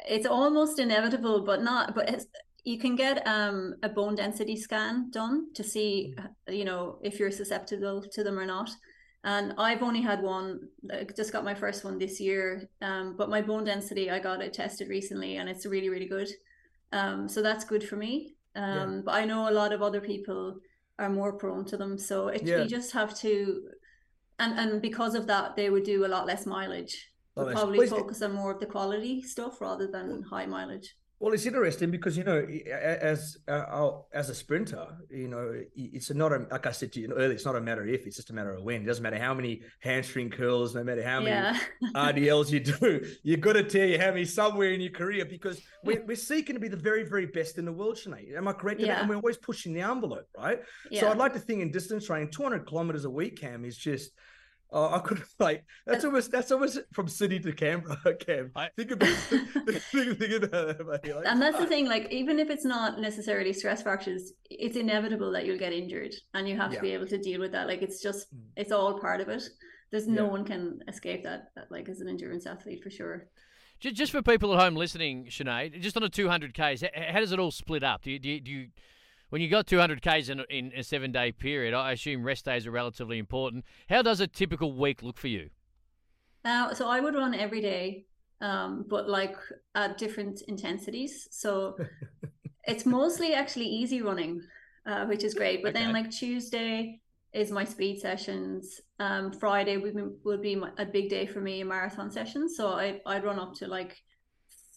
it's 0.08 0.25
almost 0.25 0.80
inevitable, 0.80 1.44
but 1.46 1.62
not. 1.62 1.96
But 1.96 2.25
you 2.63 2.80
can 2.80 2.96
get 2.96 3.25
um, 3.27 3.75
a 3.84 3.89
bone 3.89 4.15
density 4.15 4.56
scan 4.56 5.12
done 5.12 5.54
to 5.54 5.63
see, 5.63 6.15
mm. 6.18 6.58
you 6.58 6.65
know, 6.65 7.00
if 7.04 7.20
you're 7.20 7.32
susceptible 7.32 8.01
to 8.01 8.24
them 8.24 8.39
or 8.39 8.46
not 8.46 8.70
and 9.25 9.54
I've 9.58 9.82
only 9.82 10.01
had 10.01 10.22
one. 10.22 10.70
I 10.92 11.04
just 11.15 11.34
got 11.34 11.44
my 11.44 11.56
first 11.56 11.84
one 11.84 11.98
this 11.98 12.20
year, 12.20 12.70
um, 12.82 13.15
but 13.18 13.27
my 13.27 13.42
bone 13.42 13.63
density 13.63 14.10
I 14.12 14.20
got 14.20 14.42
it 14.42 14.54
tested 14.54 14.88
recently, 14.88 15.38
and 15.38 15.50
it's 15.50 15.65
really 15.65 15.89
really 15.89 16.08
good. 16.08 16.30
Um, 16.94 17.27
so 17.27 17.42
that's 17.42 17.65
good 17.65 17.84
for 17.84 17.96
me. 17.96 18.36
Um, 18.56 18.94
yeah. 18.94 19.01
But 19.04 19.15
I 19.15 19.25
know 19.25 19.50
a 19.50 19.51
lot 19.51 19.74
of 19.74 19.82
other 19.82 20.00
people 20.00 20.60
are 20.97 21.10
more 21.10 21.34
prone 21.34 21.65
to 21.65 21.77
them, 21.77 21.97
so 21.97 22.29
it, 22.29 22.43
yeah. 22.43 22.63
you 22.63 22.69
just 22.69 22.91
have 22.93 23.17
to, 23.19 23.69
and 24.39 24.58
and 24.58 24.81
because 24.81 25.15
of 25.15 25.27
that, 25.27 25.55
they 25.55 25.69
would 25.69 25.84
do 25.84 26.05
a 26.05 26.08
lot 26.08 26.25
less 26.25 26.45
mileage. 26.45 27.12
Oh, 27.38 27.51
probably 27.51 27.86
focus 27.88 28.21
on 28.21 28.31
more 28.31 28.51
of 28.51 28.60
the 28.60 28.65
quality 28.65 29.21
stuff 29.21 29.60
rather 29.60 29.88
than 29.88 30.23
high 30.23 30.45
mileage. 30.45 30.95
Well, 31.19 31.34
it's 31.34 31.45
interesting 31.45 31.91
because 31.91 32.17
you 32.17 32.25
know, 32.25 32.45
as 32.69 33.38
uh, 33.47 33.91
as 34.13 34.30
a 34.30 34.36
sprinter, 34.36 34.86
you 35.10 35.30
know, 35.30 35.54
it's 35.73 36.13
not 36.13 36.34
a 36.34 36.45
like 36.51 36.65
I 36.65 36.71
said 36.71 36.91
to 36.93 36.99
you 36.99 37.13
earlier. 37.13 37.32
It's 37.32 37.45
not 37.45 37.56
a 37.56 37.62
matter 37.62 37.86
if; 37.86 38.06
it's 38.06 38.17
just 38.17 38.32
a 38.32 38.34
matter 38.34 38.54
of 38.54 38.63
when. 38.63 38.82
It 38.82 38.86
doesn't 38.86 39.01
matter 39.01 39.17
how 39.17 39.34
many 39.34 39.62
hamstring 39.80 40.30
curls, 40.30 40.75
no 40.75 40.84
matter 40.84 41.04
how 41.04 41.21
many 41.21 41.32
yeah. 41.32 41.58
RDLs 41.95 42.51
you 42.51 42.60
do. 42.60 43.06
You've 43.23 43.39
got 43.39 43.54
to 43.54 43.63
tear 43.63 43.88
your 43.88 43.99
hammy 43.99 44.25
somewhere 44.25 44.73
in 44.73 44.82
your 44.82 44.91
career 44.91 45.23
because 45.23 45.62
we're, 45.86 46.04
we're 46.06 46.17
seeking 46.17 46.56
to 46.56 46.60
be 46.60 46.67
the 46.67 46.75
very, 46.75 47.04
very 47.04 47.28
best 47.28 47.58
in 47.58 47.63
the 47.63 47.71
world, 47.71 47.95
Sinead. 47.95 48.36
Am 48.36 48.47
I 48.49 48.54
correct? 48.54 48.82
Yeah. 48.82 48.99
And 48.99 49.10
we're 49.10 49.15
always 49.15 49.38
pushing 49.38 49.73
the 49.73 49.82
envelope, 49.82 50.28
right? 50.38 50.60
Yeah. 50.91 51.01
So 51.01 51.12
I'd 51.12 51.17
like 51.17 51.34
to 51.34 51.39
think 51.39 51.62
in 51.62 51.71
distance 51.71 52.08
training, 52.08 52.32
200 52.32 52.67
kilometers 52.67 53.06
a 53.06 53.10
week, 53.10 53.39
Cam, 53.39 53.63
is 53.63 53.78
just 53.78 54.12
Oh, 54.71 54.93
I 54.93 54.99
could 54.99 55.23
like 55.39 55.63
that's 55.86 56.04
almost 56.04 56.32
that's 56.32 56.51
almost 56.51 56.80
from 56.93 57.08
Sydney 57.08 57.39
to 57.39 57.54
Canberra. 57.54 57.97
Cam, 58.19 58.51
I, 58.56 58.69
think 58.75 58.91
about 58.91 59.10
think, 59.10 60.17
think 60.17 60.43
about 60.43 60.78
that, 60.78 60.86
like, 60.88 61.25
and 61.25 61.41
that's 61.41 61.58
the 61.58 61.67
thing. 61.67 61.88
Like, 61.88 62.12
even 62.12 62.39
if 62.39 62.49
it's 62.49 62.65
not 62.65 62.99
necessarily 62.99 63.54
stress 63.54 63.84
fractures, 63.84 64.34
it's 64.49 64.75
inevitable 64.75 65.32
that 65.32 65.45
you'll 65.45 65.60
get 65.60 65.73
injured, 65.73 66.13
and 66.34 66.47
you 66.47 66.58
have 66.58 66.71
yeah. 66.71 66.78
to 66.78 66.82
be 66.82 66.91
able 66.91 67.08
to 67.08 67.17
deal 67.17 67.39
with 67.39 67.51
that. 67.51 67.67
Like, 67.67 67.82
it's 67.82 68.01
just 68.01 68.34
mm. 68.36 68.41
it's 68.56 68.71
all 68.71 68.99
part 68.99 69.21
of 69.21 69.30
it. 69.30 69.43
There's 69.91 70.08
no 70.08 70.25
yeah. 70.25 70.32
one 70.32 70.45
can 70.45 70.80
escape 70.88 71.23
that, 71.23 71.51
that. 71.56 71.71
Like, 71.71 71.88
as 71.88 72.01
an 72.01 72.10
endurance 72.10 72.45
athlete, 72.45 72.84
for 72.84 72.89
sure. 72.89 73.28
Just 73.80 74.12
for 74.12 74.21
people 74.21 74.54
at 74.54 74.60
home 74.60 74.75
listening, 74.75 75.25
Sinead, 75.25 75.80
just 75.82 75.95
on 75.95 76.04
a 76.04 76.10
200 76.10 76.54
k's, 76.54 76.84
how 76.95 77.19
does 77.19 77.32
it 77.32 77.39
all 77.39 77.51
split 77.51 77.84
up? 77.84 78.01
Do 78.01 78.12
you, 78.12 78.17
do 78.17 78.30
you, 78.30 78.39
do 78.39 78.51
you 78.51 78.67
when 79.36 79.41
you 79.41 79.50
got 79.50 79.67
200 79.67 80.02
Ks 80.02 80.30
in, 80.30 80.39
in 80.50 80.71
a 80.78 80.82
seven 80.82 81.12
day 81.12 81.30
period, 81.30 81.74
I 81.74 81.91
assume 81.91 82.24
rest 82.24 82.45
days 82.45 82.65
are 82.65 82.71
relatively 82.71 83.17
important. 83.17 83.65
How 83.89 84.02
does 84.02 84.21
a 84.21 84.28
typical 84.28 84.71
week 84.71 85.04
look 85.04 85.17
for 85.17 85.28
you? 85.28 85.50
Uh, 86.45 86.74
so 86.74 86.88
I 86.88 87.02
would 87.02 87.15
run 87.15 87.36
every 87.36 87.60
day, 87.60 88.06
um, 88.39 88.86
but 88.88 89.10
like 89.10 89.36
at 89.76 89.98
different 89.98 90.43
intensities. 90.43 91.28
So 91.32 91.76
it's 92.63 92.86
mostly 92.86 93.34
actually 93.34 93.65
easy 93.65 94.02
running, 94.02 94.41
uh, 94.86 95.04
which 95.06 95.26
is 95.26 95.34
great. 95.34 95.62
But 95.62 95.76
okay. 95.76 95.84
then 95.84 95.91
like 95.91 96.10
Tuesday 96.12 97.02
is 97.34 97.52
my 97.52 97.65
speed 97.65 98.00
sessions. 98.00 98.80
Um, 99.00 99.34
Friday 99.34 99.76
would 99.76 99.98
be, 99.98 100.04
would 100.24 100.41
be 100.41 100.63
a 100.78 100.86
big 100.86 101.10
day 101.10 101.26
for 101.26 101.41
me, 101.41 101.60
a 101.60 101.65
marathon 101.65 102.10
session. 102.10 102.48
So 102.48 102.69
I, 102.69 103.02
I'd 103.06 103.26
run 103.26 103.39
up 103.39 103.54
to 103.56 103.67
like 103.67 103.98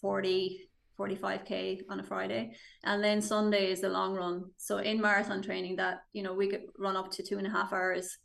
40, 0.01 0.67
45k 0.99 1.83
on 1.89 2.01
a 2.01 2.03
Friday, 2.03 2.53
and 2.85 3.03
then 3.03 3.23
Sunday 3.23 3.71
is 3.71 3.81
the 3.81 3.89
long 3.89 4.15
run. 4.15 4.45
So 4.57 4.79
in 4.79 5.01
marathon 5.01 5.43
training, 5.43 5.77
that 5.77 6.03
you 6.13 6.23
know 6.23 6.35
we 6.35 6.49
could 6.49 6.65
run 6.79 6.97
up 6.97 7.11
to 7.13 7.23
two 7.23 7.39
and 7.39 7.47
a 7.47 7.51
half 7.51 7.73
hours, 7.73 8.19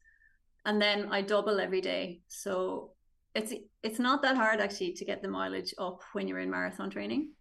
and 0.66 0.82
then 0.82 1.08
I 1.12 1.22
double 1.22 1.60
every 1.60 1.82
day. 1.82 2.22
So 2.28 2.92
it's 3.36 3.54
it's 3.84 4.00
not 4.00 4.22
that 4.22 4.36
hard 4.36 4.60
actually 4.60 4.94
to 4.94 5.06
get 5.06 5.22
the 5.22 5.28
mileage 5.28 5.74
up 5.78 6.02
when 6.14 6.28
you're 6.28 6.40
in 6.40 6.50
marathon 6.50 6.90
training. 6.90 7.32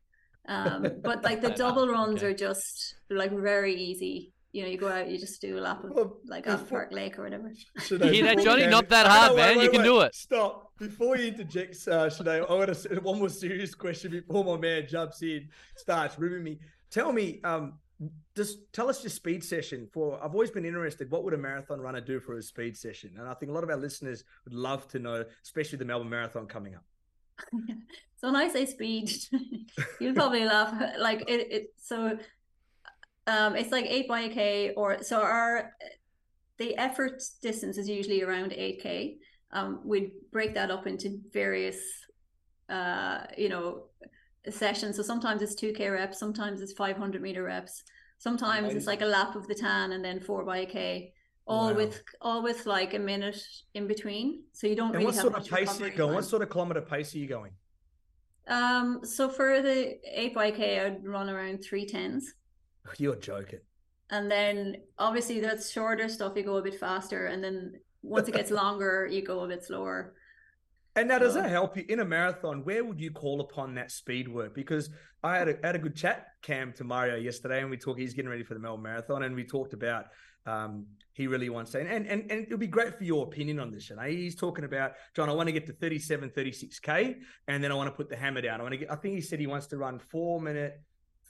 Um, 0.49 0.87
but 1.03 1.23
like 1.23 1.40
the 1.40 1.51
double 1.64 1.88
runs 1.88 2.23
okay. 2.23 2.33
are 2.33 2.35
just 2.35 2.97
like 3.11 3.33
very 3.33 3.75
easy 3.75 4.33
you 4.53 4.62
know, 4.62 4.68
you 4.68 4.77
go 4.77 4.88
out, 4.88 5.09
you 5.11 5.18
just 5.18 5.40
do 5.40 5.59
a 5.59 5.61
lap 5.61 5.83
of 5.83 5.90
well, 5.92 6.18
like 6.27 6.47
off 6.47 6.68
Park 6.68 6.92
Lake 6.92 7.18
or 7.18 7.23
whatever. 7.23 7.53
Sinead, 7.79 8.05
you 8.05 8.12
hear 8.12 8.25
that, 8.35 8.45
Johnny? 8.45 8.66
Not 8.66 8.88
that 8.90 9.07
hard, 9.07 9.35
man. 9.35 9.57
Wait, 9.57 9.64
you 9.64 9.71
can 9.71 9.81
wait. 9.81 9.87
do 9.87 10.01
it. 10.01 10.14
Stop. 10.14 10.71
Before 10.83 11.16
you 11.16 11.29
interject, 11.29 11.77
uh, 11.87 12.11
Sinead, 12.11 12.51
I 12.51 12.53
want 12.53 12.68
to 12.68 12.75
say 12.75 12.88
one 12.97 13.21
more 13.21 13.29
serious 13.29 13.75
question 13.75 14.11
before 14.11 14.45
my 14.45 14.57
man 14.57 14.87
jumps 14.88 15.23
in, 15.23 15.49
starts 15.77 16.18
ribbing 16.18 16.42
me. 16.42 16.59
Tell 16.90 17.12
me, 17.12 17.40
um, 17.45 17.75
just 18.35 18.73
tell 18.73 18.90
us 18.90 19.03
your 19.05 19.11
speed 19.11 19.45
session 19.45 19.88
for 19.92 20.23
I've 20.23 20.33
always 20.33 20.51
been 20.51 20.64
interested 20.64 21.09
what 21.09 21.23
would 21.23 21.35
a 21.35 21.38
marathon 21.38 21.81
runner 21.81 22.01
do 22.01 22.18
for 22.18 22.37
a 22.37 22.42
speed 22.42 22.77
session 22.77 23.12
and 23.16 23.29
I 23.29 23.35
think 23.35 23.51
a 23.51 23.55
lot 23.55 23.62
of 23.62 23.71
our 23.71 23.77
listeners 23.77 24.25
would 24.45 24.55
love 24.55 24.88
to 24.88 24.99
know 24.99 25.25
especially 25.45 25.79
the 25.79 25.85
Melbourne 25.85 26.11
Marathon 26.11 26.47
coming 26.47 26.75
up 26.75 26.83
so 28.16 28.33
when 28.33 28.35
I 28.35 28.49
say 28.49 28.66
speed 28.66 29.09
you'll 30.01 30.14
probably 30.14 30.45
laugh 30.45 30.75
like 30.99 31.21
it, 31.29 31.53
it 31.53 31.75
so 31.77 32.18
um, 33.27 33.55
it's 33.57 33.71
like 33.71 33.87
eight 33.87 34.09
by 34.09 34.23
a 34.23 34.29
k, 34.29 34.73
or 34.77 35.03
so 35.03 35.21
our 35.21 35.73
the 36.59 36.77
effort 36.77 37.23
distance 37.40 37.79
is 37.79 37.88
usually 37.88 38.23
around 38.23 38.53
eight 38.53 38.83
k. 38.83 39.18
Um, 39.52 39.80
we'd 39.84 40.12
break 40.30 40.54
that 40.54 40.70
up 40.70 40.86
into 40.86 41.20
various, 41.32 41.78
uh, 42.68 43.24
you 43.36 43.48
know, 43.48 43.84
sessions. 44.50 44.96
So 44.96 45.02
sometimes 45.02 45.42
it's 45.42 45.54
two 45.54 45.72
k 45.72 45.88
reps, 45.88 46.18
sometimes 46.18 46.60
it's 46.60 46.72
five 46.72 46.96
hundred 46.96 47.22
meter 47.22 47.42
reps, 47.42 47.84
sometimes 48.18 48.68
nice. 48.68 48.76
it's 48.76 48.86
like 48.86 49.02
a 49.02 49.06
lap 49.06 49.36
of 49.36 49.46
the 49.46 49.54
tan 49.54 49.92
and 49.92 50.04
then 50.04 50.20
four 50.20 50.44
by 50.44 50.58
a 50.58 50.66
k. 50.66 51.12
All 51.44 51.70
wow. 51.70 51.74
with 51.74 52.02
all 52.20 52.42
with 52.42 52.66
like 52.66 52.94
a 52.94 52.98
minute 52.98 53.42
in 53.74 53.88
between, 53.88 54.44
so 54.52 54.68
you 54.68 54.76
don't. 54.76 54.94
And 54.94 54.96
really 54.96 55.06
what 55.06 55.14
sort 55.16 55.34
of 55.34 55.44
pace 55.44 55.80
are 55.80 55.88
you 55.88 55.96
going? 55.96 56.14
What 56.14 56.24
sort 56.24 56.42
of 56.42 56.50
kilometer 56.50 56.80
pace 56.80 57.14
are 57.14 57.18
you 57.18 57.26
going? 57.26 57.50
Um, 58.46 59.00
so 59.02 59.28
for 59.28 59.60
the 59.60 59.98
eight 60.06 60.34
by 60.34 60.50
k, 60.52 60.80
I'd 60.80 61.04
run 61.04 61.28
around 61.28 61.64
three 61.64 61.86
tens. 61.86 62.34
You're 62.98 63.16
joking. 63.16 63.60
And 64.10 64.30
then 64.30 64.76
obviously 64.98 65.40
that's 65.40 65.70
shorter 65.70 66.08
stuff, 66.08 66.34
you 66.36 66.42
go 66.42 66.56
a 66.56 66.62
bit 66.62 66.78
faster. 66.78 67.26
And 67.26 67.42
then 67.42 67.80
once 68.02 68.28
it 68.28 68.34
gets 68.34 68.50
longer, 68.62 69.08
you 69.10 69.22
go 69.22 69.40
a 69.40 69.48
bit 69.48 69.64
slower. 69.64 70.14
And 70.94 71.08
now, 71.08 71.18
does 71.18 71.34
that 71.34 71.48
help 71.48 71.76
you 71.78 71.86
in 71.88 72.00
a 72.00 72.04
marathon? 72.04 72.64
Where 72.64 72.84
would 72.84 73.00
you 73.00 73.10
call 73.10 73.40
upon 73.40 73.74
that 73.76 73.90
speed 73.90 74.28
work? 74.28 74.54
Because 74.54 74.90
I 75.22 75.38
had 75.38 75.48
a, 75.48 75.56
had 75.64 75.74
a 75.74 75.78
good 75.78 75.96
chat, 75.96 76.26
Cam, 76.42 76.74
to 76.74 76.84
Mario 76.84 77.16
yesterday, 77.16 77.60
and 77.60 77.70
we 77.70 77.78
talked. 77.78 77.98
He's 77.98 78.12
getting 78.12 78.30
ready 78.30 78.44
for 78.44 78.52
the 78.52 78.60
Melbourne 78.60 78.82
Marathon, 78.82 79.22
and 79.22 79.34
we 79.34 79.44
talked 79.44 79.72
about 79.72 80.06
um, 80.44 80.86
he 81.14 81.26
really 81.26 81.48
wants 81.48 81.72
to. 81.72 81.80
And, 81.80 82.06
and, 82.06 82.30
and 82.30 82.46
it'll 82.46 82.58
be 82.58 82.66
great 82.66 82.96
for 82.96 83.04
your 83.04 83.24
opinion 83.24 83.58
on 83.58 83.70
this. 83.70 83.90
Know, 83.90 84.02
he's 84.02 84.34
talking 84.34 84.64
about, 84.64 84.92
John, 85.14 85.28
I 85.28 85.32
want 85.32 85.48
to 85.48 85.52
get 85.52 85.66
to 85.66 85.72
37, 85.72 86.30
36K, 86.30 87.16
and 87.48 87.62
then 87.62 87.70
I 87.70 87.74
want 87.74 87.88
to 87.88 87.96
put 87.96 88.08
the 88.08 88.16
hammer 88.16 88.40
down. 88.40 88.60
I 88.60 88.62
want 88.62 88.72
to 88.72 88.78
get, 88.78 88.90
I 88.90 88.96
think 88.96 89.14
he 89.14 89.20
said 89.20 89.38
he 89.38 89.46
wants 89.46 89.66
to 89.68 89.78
run 89.78 89.98
four 89.98 90.40
minute 90.40 90.80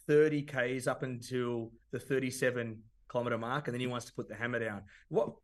30 0.07 0.43
Ks 0.43 0.87
up 0.87 1.03
until 1.03 1.71
the 1.91 1.99
37 1.99 2.83
kilometer 3.13 3.39
mark, 3.39 3.69
and 3.69 3.75
then 3.75 3.81
he 3.81 3.87
wants 3.87 4.07
to 4.07 4.13
put 4.15 4.29
the 4.29 4.35
hammer 4.35 4.59
down. 4.59 4.83
What? 5.09 5.35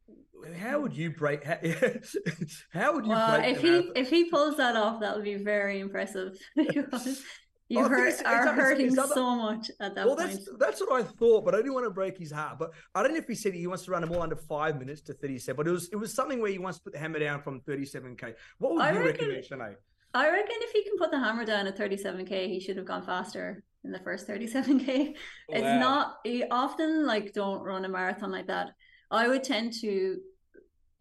How 0.58 0.80
would 0.80 0.96
you 0.96 1.10
break? 1.10 1.44
How, 1.44 1.58
how 2.72 2.94
would 2.94 3.04
you 3.04 3.10
well, 3.10 3.38
break? 3.38 3.56
If 3.56 3.60
he 3.60 3.70
marathon? 3.70 3.92
if 3.94 4.10
he 4.10 4.30
pulls 4.30 4.56
that 4.56 4.74
off, 4.74 5.00
that 5.00 5.14
would 5.14 5.24
be 5.24 5.36
very 5.36 5.78
impressive. 5.78 6.38
you 6.56 7.80
oh, 7.80 7.88
hurt, 7.88 8.08
it's, 8.08 8.22
are 8.22 8.46
it's, 8.46 8.56
hurting 8.56 8.86
it's 8.86 8.98
other, 8.98 9.14
so 9.14 9.36
much 9.36 9.70
at 9.80 9.94
that 9.94 10.06
well, 10.06 10.16
point. 10.16 10.30
that's 10.30 10.48
that's 10.58 10.80
what 10.80 11.00
I 11.00 11.04
thought, 11.04 11.44
but 11.44 11.54
I 11.54 11.58
didn't 11.58 11.74
want 11.74 11.86
to 11.86 11.90
break 11.90 12.16
his 12.16 12.32
heart. 12.32 12.58
But 12.58 12.70
I 12.94 13.02
don't 13.02 13.12
know 13.12 13.18
if 13.18 13.26
he 13.28 13.34
said 13.34 13.52
he 13.52 13.66
wants 13.66 13.84
to 13.84 13.90
run 13.90 14.00
them 14.00 14.12
all 14.12 14.22
under 14.22 14.36
five 14.36 14.78
minutes 14.78 15.02
to 15.02 15.14
37, 15.14 15.56
but 15.56 15.68
it 15.68 15.70
was 15.70 15.88
it 15.90 15.96
was 15.96 16.14
something 16.14 16.40
where 16.40 16.50
he 16.50 16.58
wants 16.58 16.78
to 16.78 16.84
put 16.84 16.94
the 16.94 16.98
hammer 16.98 17.18
down 17.18 17.42
from 17.42 17.60
37k. 17.60 18.34
What 18.58 18.74
would 18.74 18.82
I 18.82 18.92
you 18.92 19.00
reckon, 19.00 19.28
recommend, 19.28 19.44
Sinead? 19.44 19.76
I 20.14 20.30
reckon 20.30 20.56
if 20.60 20.70
he 20.72 20.82
can 20.84 20.96
put 20.96 21.10
the 21.10 21.18
hammer 21.18 21.44
down 21.44 21.66
at 21.66 21.76
37k, 21.76 22.48
he 22.48 22.60
should 22.60 22.78
have 22.78 22.86
gone 22.86 23.04
faster 23.04 23.62
in 23.88 23.92
the 23.92 24.04
first 24.04 24.28
37k. 24.28 25.14
It's 25.48 25.80
not 25.80 26.18
you 26.24 26.46
often 26.50 27.06
like 27.06 27.32
don't 27.32 27.62
run 27.62 27.84
a 27.84 27.88
marathon 27.88 28.30
like 28.30 28.46
that. 28.46 28.68
I 29.10 29.26
would 29.28 29.42
tend 29.42 29.72
to 29.80 30.18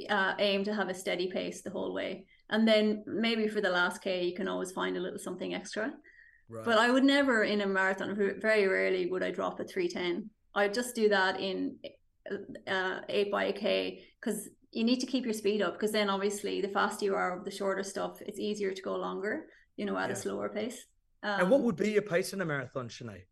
uh, 0.10 0.34
aim 0.40 0.64
to 0.64 0.74
have 0.74 0.90
a 0.90 0.94
steady 0.94 1.30
pace 1.30 1.62
the 1.62 1.70
whole 1.70 1.94
way. 1.94 2.26
And 2.50 2.66
then 2.66 3.04
maybe 3.06 3.48
for 3.50 3.62
the 3.62 3.70
last 3.70 4.02
K, 4.02 4.24
you 4.24 4.36
can 4.36 4.48
always 4.48 4.72
find 4.72 4.96
a 4.96 5.02
little 5.02 5.20
something 5.20 5.54
extra. 5.54 5.94
Right. 6.50 6.64
But 6.64 6.78
I 6.78 6.90
would 6.90 7.04
never 7.04 7.44
in 7.44 7.60
a 7.62 7.68
marathon, 7.68 8.16
very 8.40 8.68
rarely 8.68 9.06
would 9.08 9.22
I 9.22 9.32
drop 9.32 9.60
a 9.60 9.66
310. 9.66 10.30
I'd 10.56 10.74
just 10.74 10.96
do 10.96 11.10
that 11.10 11.42
in 11.42 11.76
uh, 12.68 13.00
8 13.10 13.32
by 13.32 13.44
a 13.46 13.54
K 13.54 14.06
because 14.20 14.50
you 14.72 14.86
need 14.86 15.02
to 15.02 15.06
keep 15.06 15.26
your 15.26 15.34
speed 15.34 15.62
up 15.62 15.74
because 15.74 15.92
then 15.92 16.10
obviously 16.10 16.62
the 16.62 16.70
faster 16.70 17.04
you 17.06 17.16
are 17.16 17.38
of 17.38 17.44
the 17.44 17.52
shorter 17.52 17.84
stuff, 17.84 18.22
it's 18.22 18.40
easier 18.40 18.72
to 18.72 18.82
go 18.82 18.96
longer, 18.96 19.48
you 19.76 19.86
know, 19.86 19.98
at 19.98 20.10
yeah. 20.10 20.14
a 20.14 20.16
slower 20.16 20.48
pace. 20.48 20.86
Um, 21.24 21.42
and 21.42 21.50
what 21.50 21.58
um, 21.58 21.64
would 21.64 21.76
be 21.76 21.92
your 21.92 22.02
pace 22.02 22.34
in 22.34 22.42
a 22.42 22.46
marathon, 22.46 22.90
Sinead? 22.90 23.24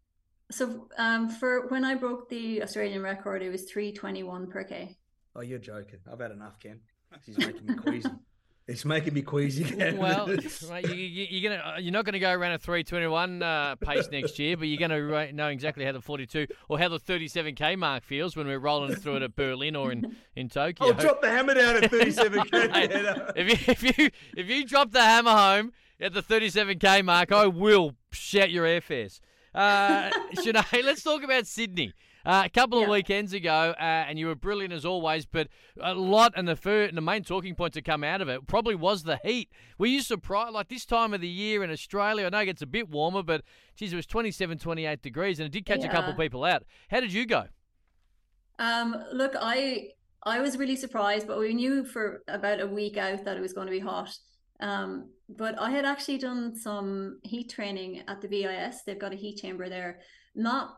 So 0.52 0.88
um, 0.98 1.30
for 1.30 1.68
when 1.68 1.84
I 1.84 1.96
broke 1.96 2.30
the 2.30 2.62
Australian 2.62 3.02
record, 3.02 3.42
it 3.42 3.50
was 3.50 3.64
321 3.64 4.48
per 4.48 4.64
K. 4.64 4.98
Oh, 5.36 5.42
you're 5.42 5.60
joking. 5.60 6.00
I've 6.12 6.20
had 6.20 6.32
enough, 6.32 6.60
Ken. 6.60 6.80
She's 7.26 7.38
making 7.38 7.66
me 7.66 7.76
queasy. 7.76 8.10
It's 8.68 8.84
making 8.84 9.14
me 9.14 9.22
queasy. 9.22 9.64
Ken. 9.64 9.98
Well, 9.98 10.28
right, 10.70 10.96
you, 10.96 11.38
are 11.38 11.50
gonna 11.56 11.80
you're 11.80 11.92
not 11.92 12.04
gonna 12.04 12.18
go 12.18 12.32
around 12.32 12.54
a 12.54 12.58
321 12.58 13.44
uh, 13.44 13.76
pace 13.76 14.10
next 14.12 14.40
year, 14.40 14.58
but 14.58 14.68
you're 14.68 14.80
gonna 14.80 15.32
know 15.34 15.50
exactly 15.50 15.86
how 15.86 15.92
the 15.92 16.02
42 16.02 16.48
or 16.68 16.80
how 16.80 16.90
the 16.90 17.00
37k 17.00 17.78
mark 17.78 18.04
feels 18.04 18.36
when 18.36 18.48
we're 18.48 18.58
rolling 18.58 18.96
through 18.96 19.18
it 19.18 19.22
at 19.22 19.36
Berlin 19.36 19.76
or 19.76 19.92
in, 19.92 20.16
in 20.36 20.50
Tokyo. 20.50 20.88
I'll 20.88 20.94
drop 20.94 21.22
the 21.22 21.30
hammer 21.30 21.54
down 21.54 21.76
at 21.76 21.92
37k. 21.92 22.72
right. 22.72 22.92
if 23.36 23.68
you 23.68 23.72
if 23.72 24.00
you 24.00 24.10
if 24.36 24.50
you 24.50 24.66
drop 24.66 24.90
the 24.90 25.04
hammer 25.04 25.30
home 25.30 25.72
at 26.00 26.14
the 26.14 26.22
37k 26.22 27.04
mark, 27.04 27.32
I 27.32 27.48
will 27.48 27.94
shout 28.12 28.52
your 28.52 28.66
airfares. 28.66 29.20
Uh, 29.54 30.10
Sinead, 30.36 30.84
let's 30.84 31.04
talk 31.04 31.24
about 31.24 31.48
Sydney. 31.48 31.94
Uh, 32.26 32.42
a 32.44 32.50
couple 32.50 32.82
of 32.82 32.90
weekends 32.90 33.34
ago, 33.34 33.76
uh, 33.80 33.84
and 33.84 34.18
you 34.18 34.26
were 34.26 34.34
brilliant 34.34 34.74
as 34.74 34.84
always. 34.84 35.28
But 35.28 35.48
a 35.80 35.94
lot, 35.94 36.34
and 36.36 36.48
the 36.48 36.88
and 36.88 36.98
the 36.98 37.02
main 37.02 37.24
talking 37.24 37.54
point 37.54 37.76
to 37.76 37.84
come 37.84 38.04
out 38.04 38.20
of 38.20 38.28
it 38.30 38.48
probably 38.48 38.74
was 38.74 39.04
the 39.04 39.20
heat. 39.24 39.52
Were 39.78 39.86
you 39.86 40.02
surprised? 40.02 40.54
Like 40.54 40.70
this 40.70 40.86
time 40.86 41.14
of 41.14 41.22
the 41.22 41.28
year 41.28 41.64
in 41.64 41.70
Australia, 41.70 42.26
I 42.26 42.30
know 42.30 42.40
it 42.40 42.46
gets 42.46 42.64
a 42.64 42.66
bit 42.66 42.90
warmer, 42.90 43.22
but 43.22 43.44
geez, 43.76 43.94
it 43.94 43.96
was 43.96 44.08
27, 44.08 44.58
28 44.58 45.04
degrees, 45.04 45.40
and 45.40 45.46
it 45.46 45.52
did 45.52 45.68
catch 45.68 45.82
yeah. 45.82 45.88
a 45.88 45.92
couple 45.92 46.12
of 46.12 46.18
people 46.18 46.44
out. 46.44 46.64
How 46.90 47.00
did 47.00 47.14
you 47.14 47.28
go? 47.28 47.44
Um, 48.58 48.96
look, 49.14 49.36
I 49.40 49.90
I 50.24 50.40
was 50.40 50.58
really 50.58 50.76
surprised, 50.76 51.28
but 51.28 51.38
we 51.38 51.54
knew 51.54 51.86
for 51.86 52.24
about 52.28 52.60
a 52.60 52.66
week 52.66 52.98
out 52.98 53.24
that 53.26 53.38
it 53.38 53.42
was 53.42 53.54
going 53.54 53.68
to 53.68 53.72
be 53.72 53.80
hot. 53.80 54.18
Um, 54.60 55.10
but 55.28 55.60
I 55.60 55.72
had 55.72 55.86
actually 55.86 56.18
done 56.18 56.56
some 56.56 57.20
heat 57.24 57.50
training 57.50 58.04
at 58.08 58.22
the 58.22 58.28
VIS. 58.28 58.84
They've 58.84 59.00
got 59.00 59.14
a 59.14 59.18
heat 59.18 59.38
chamber 59.38 59.70
there, 59.70 60.00
not 60.36 60.78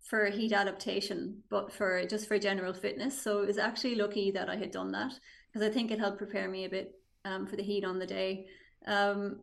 for 0.00 0.26
heat 0.26 0.52
adaptation, 0.52 1.42
but 1.48 1.72
for 1.72 2.04
just 2.06 2.28
for 2.28 2.38
general 2.38 2.72
fitness. 2.72 3.20
So 3.20 3.42
it 3.42 3.46
was 3.46 3.58
actually 3.58 3.96
lucky 3.96 4.30
that 4.32 4.48
I 4.48 4.56
had 4.56 4.70
done 4.70 4.92
that 4.92 5.12
because 5.52 5.66
I 5.66 5.72
think 5.72 5.90
it 5.90 5.98
helped 5.98 6.18
prepare 6.18 6.48
me 6.48 6.64
a 6.64 6.68
bit 6.68 6.98
um, 7.24 7.46
for 7.46 7.56
the 7.56 7.62
heat 7.62 7.84
on 7.84 7.98
the 7.98 8.06
day. 8.06 8.46
Um, 8.86 9.40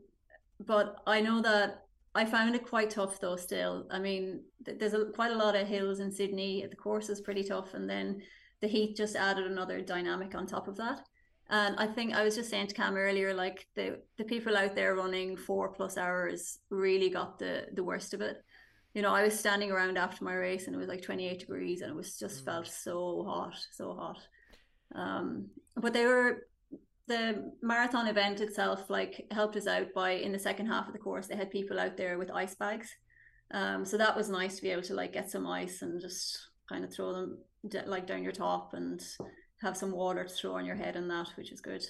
but 0.66 1.02
I 1.06 1.20
know 1.20 1.42
that 1.42 1.86
I 2.16 2.26
found 2.26 2.56
it 2.56 2.68
quite 2.68 2.92
tough 2.92 3.20
though. 3.20 3.36
Still, 3.36 3.88
I 3.92 4.00
mean, 4.00 4.42
th- 4.66 4.80
there's 4.80 4.94
a, 4.94 5.06
quite 5.06 5.32
a 5.32 5.38
lot 5.38 5.56
of 5.56 5.68
hills 5.68 6.00
in 6.00 6.12
Sydney. 6.12 6.66
The 6.70 6.76
course 6.76 7.10
is 7.10 7.22
pretty 7.22 7.44
tough, 7.44 7.74
and 7.74 7.90
then 7.90 8.22
the 8.62 8.68
heat 8.68 8.96
just 8.96 9.16
added 9.16 9.46
another 9.46 9.82
dynamic 9.82 10.36
on 10.36 10.46
top 10.46 10.68
of 10.68 10.78
that. 10.78 11.02
And 11.54 11.76
I 11.78 11.86
think 11.86 12.16
I 12.16 12.24
was 12.24 12.36
just 12.36 12.50
saying 12.50 12.66
to 12.68 12.74
Cam 12.74 12.96
earlier, 12.96 13.32
like 13.32 13.68
the 13.76 14.00
the 14.18 14.24
people 14.24 14.58
out 14.58 14.74
there 14.74 14.96
running 14.96 15.38
four 15.38 15.70
plus 15.70 15.98
hours 15.98 16.58
really 16.72 17.12
got 17.12 17.38
the 17.38 17.68
the 17.74 17.84
worst 17.84 18.16
of 18.16 18.22
it. 18.22 18.38
You 18.96 19.04
know, 19.04 19.14
I 19.14 19.22
was 19.22 19.38
standing 19.38 19.72
around 19.72 20.00
after 20.00 20.24
my 20.24 20.34
race 20.34 20.66
and 20.66 20.76
it 20.76 20.80
was 20.80 20.88
like 20.88 21.04
28 21.04 21.40
degrees 21.40 21.82
and 21.82 21.92
it 21.92 21.96
was 21.96 22.18
just 22.18 22.42
mm. 22.42 22.46
felt 22.46 22.68
so 22.68 23.24
hot, 23.28 23.56
so 23.72 23.94
hot. 23.94 24.18
Um, 24.96 25.50
but 25.78 25.94
they 25.94 26.08
were 26.08 26.48
the 27.08 27.52
marathon 27.62 28.08
event 28.08 28.42
itself 28.42 28.90
like 28.90 29.28
helped 29.30 29.56
us 29.56 29.68
out 29.68 29.94
by 29.94 30.12
in 30.12 30.32
the 30.32 30.40
second 30.40 30.66
half 30.66 30.88
of 30.88 30.94
the 30.94 31.00
course 31.00 31.28
they 31.28 31.36
had 31.36 31.52
people 31.52 31.80
out 31.80 31.98
there 31.98 32.18
with 32.18 32.32
ice 32.32 32.56
bags. 32.56 32.90
Um, 33.52 33.86
so 33.86 33.96
that 33.98 34.18
was 34.18 34.28
nice 34.28 34.56
to 34.56 34.64
be 34.64 34.72
able 34.72 34.88
to 34.90 34.96
like 34.96 35.14
get 35.14 35.30
some 35.30 35.46
ice 35.46 35.84
and 35.84 36.02
just 36.02 36.48
kind 36.68 36.84
of 36.84 36.92
throw 36.92 37.14
them 37.14 37.38
like 37.86 38.08
down 38.08 38.24
your 38.24 38.32
top 38.32 38.74
and 38.74 39.00
have 39.64 39.76
some 39.76 39.92
water 39.92 40.24
to 40.24 40.30
throw 40.30 40.56
on 40.56 40.66
your 40.66 40.76
head 40.76 40.96
and 40.96 41.10
that, 41.10 41.30
which 41.36 41.52
is 41.52 41.60
good. 41.60 41.84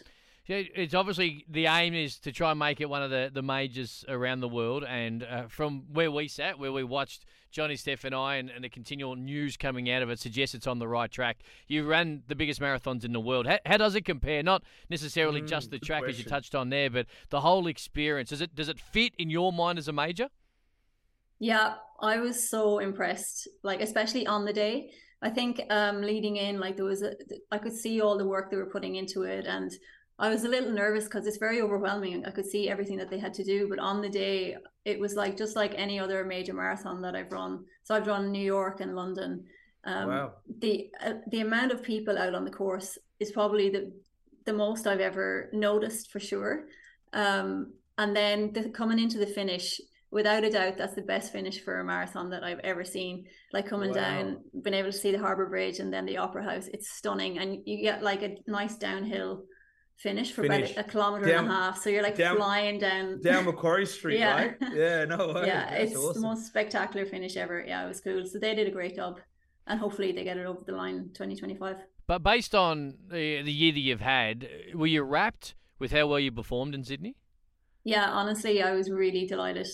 Yeah, 0.46 0.62
it's 0.76 0.94
obviously 0.94 1.46
the 1.50 1.68
aim 1.68 1.94
is 1.94 2.20
to 2.20 2.32
try 2.34 2.52
and 2.52 2.60
make 2.60 2.82
it 2.82 2.90
one 2.90 3.02
of 3.02 3.10
the, 3.10 3.32
the 3.34 3.42
majors 3.42 4.04
around 4.10 4.42
the 4.42 4.48
world. 4.48 4.84
And 4.84 5.24
uh, 5.24 5.48
from 5.48 5.86
where 5.94 6.12
we 6.12 6.28
sat, 6.28 6.60
where 6.60 6.72
we 6.72 6.84
watched 6.84 7.26
Johnny 7.50 7.78
Steph 7.78 8.04
and 8.04 8.14
I, 8.14 8.36
and, 8.36 8.50
and, 8.50 8.64
the 8.64 8.70
continual 8.70 9.16
news 9.16 9.56
coming 9.56 9.90
out 9.90 10.02
of 10.02 10.10
it 10.10 10.20
suggests 10.20 10.54
it's 10.54 10.68
on 10.68 10.80
the 10.80 10.88
right 10.88 11.10
track. 11.10 11.38
You 11.68 11.86
ran 11.86 12.24
the 12.28 12.36
biggest 12.36 12.60
marathons 12.60 13.06
in 13.06 13.14
the 13.14 13.22
world. 13.22 13.48
How, 13.48 13.60
how 13.66 13.78
does 13.78 13.96
it 13.96 14.04
compare? 14.04 14.44
Not 14.44 14.64
necessarily 14.90 15.42
mm, 15.42 15.48
just 15.48 15.72
the 15.72 15.80
track 15.80 16.02
question. 16.02 16.20
as 16.20 16.26
you 16.26 16.30
touched 16.30 16.56
on 16.56 16.70
there, 16.70 16.90
but 16.90 17.06
the 17.30 17.42
whole 17.42 17.68
experience. 17.68 18.32
Does 18.32 18.42
it 18.42 18.54
does 18.54 18.70
it 18.70 18.80
fit 18.80 19.14
in 19.18 19.30
your 19.30 19.54
mind 19.54 19.78
as 19.78 19.88
a 19.88 19.94
major? 19.94 20.30
Yeah, 21.40 21.76
I 22.02 22.18
was 22.18 22.50
so 22.50 22.80
impressed. 22.80 23.48
Like 23.62 23.82
especially 23.82 24.28
on 24.28 24.44
the 24.44 24.54
day. 24.54 24.92
I 25.24 25.30
think 25.30 25.62
um, 25.70 26.02
leading 26.02 26.36
in, 26.36 26.60
like 26.60 26.76
there 26.76 26.86
was, 26.86 27.02
a, 27.02 27.14
I 27.52 27.58
could 27.58 27.74
see 27.74 28.02
all 28.02 28.18
the 28.18 28.28
work 28.28 28.52
they 28.52 28.58
were 28.58 28.70
putting 28.70 28.96
into 28.96 29.24
it, 29.24 29.46
and 29.48 29.72
I 30.20 30.30
was 30.30 30.44
a 30.44 30.50
little 30.50 30.72
nervous 30.72 31.06
because 31.06 31.26
it's 31.26 31.38
very 31.38 31.62
overwhelming. 31.62 32.26
I 32.26 32.32
could 32.32 32.46
see 32.46 32.70
everything 32.70 32.98
that 32.98 33.10
they 33.10 33.20
had 33.20 33.34
to 33.36 33.44
do, 33.44 33.68
but 33.68 33.80
on 33.80 34.02
the 34.02 34.10
day, 34.10 34.58
it 34.86 35.00
was 35.00 35.16
like 35.16 35.38
just 35.38 35.56
like 35.56 35.74
any 35.76 36.00
other 36.00 36.24
major 36.24 36.54
marathon 36.54 37.02
that 37.02 37.16
I've 37.16 37.32
run. 37.32 37.66
So 37.84 37.96
I've 37.96 38.08
run 38.08 38.32
New 38.32 38.44
York 38.44 38.80
and 38.82 38.96
London. 38.96 39.46
Um, 39.86 40.08
wow. 40.08 40.34
The 40.60 40.90
uh, 41.04 41.14
the 41.32 41.42
amount 41.42 41.72
of 41.72 41.82
people 41.82 42.18
out 42.18 42.36
on 42.36 42.46
the 42.46 42.52
course 42.52 42.98
is 43.20 43.32
probably 43.32 43.70
the 43.70 43.92
the 44.46 44.54
most 44.54 44.88
I've 44.88 45.00
ever 45.00 45.50
noticed 45.54 46.12
for 46.12 46.20
sure. 46.20 46.66
Um, 47.14 47.74
and 47.98 48.16
then 48.16 48.54
the, 48.54 48.70
coming 48.70 49.00
into 49.00 49.18
the 49.18 49.26
finish, 49.26 49.80
without 50.14 50.44
a 50.44 50.50
doubt, 50.50 50.78
that's 50.78 50.94
the 50.94 51.02
best 51.02 51.32
finish 51.32 51.64
for 51.64 51.80
a 51.80 51.84
marathon 51.84 52.30
that 52.30 52.44
I've 52.44 52.60
ever 52.60 52.84
seen. 52.84 53.26
Like 53.52 53.68
coming 53.68 53.90
wow. 53.90 53.96
down, 53.96 54.38
being 54.64 54.76
able 54.76 54.92
to 54.92 54.98
see 54.98 55.12
the 55.12 55.20
Harbour 55.20 55.48
Bridge 55.48 55.80
and 55.80 55.92
then 55.92 56.06
the 56.06 56.18
Opera 56.18 56.44
House, 56.44 56.68
it's 56.72 56.96
stunning, 56.96 57.40
and 57.40 57.58
you 57.66 57.82
get 57.82 58.04
like 58.04 58.22
a 58.22 58.36
nice 58.48 58.76
downhill 58.76 59.44
finish 59.98 60.32
for 60.32 60.44
finish. 60.44 60.72
about 60.72 60.86
a 60.86 60.90
kilometer 60.90 61.26
down, 61.26 61.46
and 61.46 61.54
a 61.54 61.56
half. 61.56 61.82
So 61.82 61.90
you're 61.90 62.04
like 62.04 62.18
down, 62.18 62.38
flying 62.38 62.80
down 62.80 63.22
down 63.22 63.46
Macquarie 63.46 63.86
Street, 63.86 64.20
yeah. 64.20 64.36
right? 64.36 64.56
Yeah, 64.74 65.06
no 65.06 65.34
way. 65.34 65.48
Yeah, 65.48 65.70
That's 65.70 65.92
it's 65.92 65.96
awesome. 66.00 66.22
the 66.22 66.28
most 66.28 66.46
spectacular 66.46 67.06
finish 67.06 67.36
ever. 67.36 67.64
Yeah, 67.66 67.84
it 67.84 67.88
was 67.88 68.00
cool. 68.00 68.24
So 68.26 68.38
they 68.40 68.54
did 68.54 68.68
a 68.68 68.72
great 68.72 68.96
job, 68.96 69.20
and 69.66 69.80
hopefully 69.80 70.12
they 70.12 70.24
get 70.24 70.38
it 70.38 70.46
over 70.46 70.62
the 70.66 70.74
line 70.74 71.10
2025. 71.14 71.78
But 72.06 72.22
based 72.22 72.54
on 72.54 72.96
the 73.10 73.42
the 73.42 73.52
year 73.52 73.74
that 73.74 73.80
you've 73.80 74.02
had, 74.02 74.48
were 74.76 74.88
you 74.88 75.02
wrapped 75.04 75.56
with 75.80 75.92
how 75.92 76.06
well 76.08 76.20
you 76.20 76.32
performed 76.32 76.76
in 76.76 76.84
Sydney? 76.84 77.16
Yeah, 77.84 78.10
honestly, 78.10 78.62
I 78.62 78.74
was 78.74 78.90
really 78.90 79.26
delighted 79.26 79.68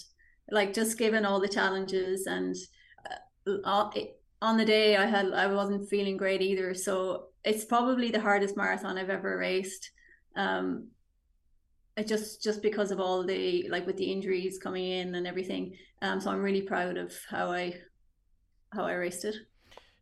like 0.51 0.73
just 0.73 0.97
given 0.97 1.25
all 1.25 1.39
the 1.39 1.47
challenges 1.47 2.25
and 2.25 2.55
uh, 3.65 3.87
on 4.41 4.57
the 4.57 4.65
day 4.65 4.95
I 4.95 5.05
had 5.05 5.33
I 5.33 5.47
wasn't 5.47 5.89
feeling 5.89 6.17
great 6.17 6.41
either. 6.41 6.73
So 6.73 7.27
it's 7.43 7.65
probably 7.65 8.11
the 8.11 8.21
hardest 8.21 8.57
marathon 8.57 8.97
I've 8.97 9.09
ever 9.09 9.37
raced. 9.37 9.91
Um, 10.35 10.87
just 12.05 12.41
just 12.41 12.61
because 12.61 12.91
of 12.91 12.99
all 12.99 13.25
the 13.25 13.67
like 13.69 13.85
with 13.85 13.97
the 13.97 14.11
injuries 14.11 14.57
coming 14.57 14.85
in 14.85 15.15
and 15.15 15.27
everything. 15.27 15.75
Um, 16.01 16.21
so 16.21 16.31
I'm 16.31 16.41
really 16.41 16.61
proud 16.61 16.97
of 16.97 17.13
how 17.29 17.51
I 17.51 17.73
how 18.73 18.85
I 18.85 18.93
raced 18.93 19.25
it. 19.25 19.35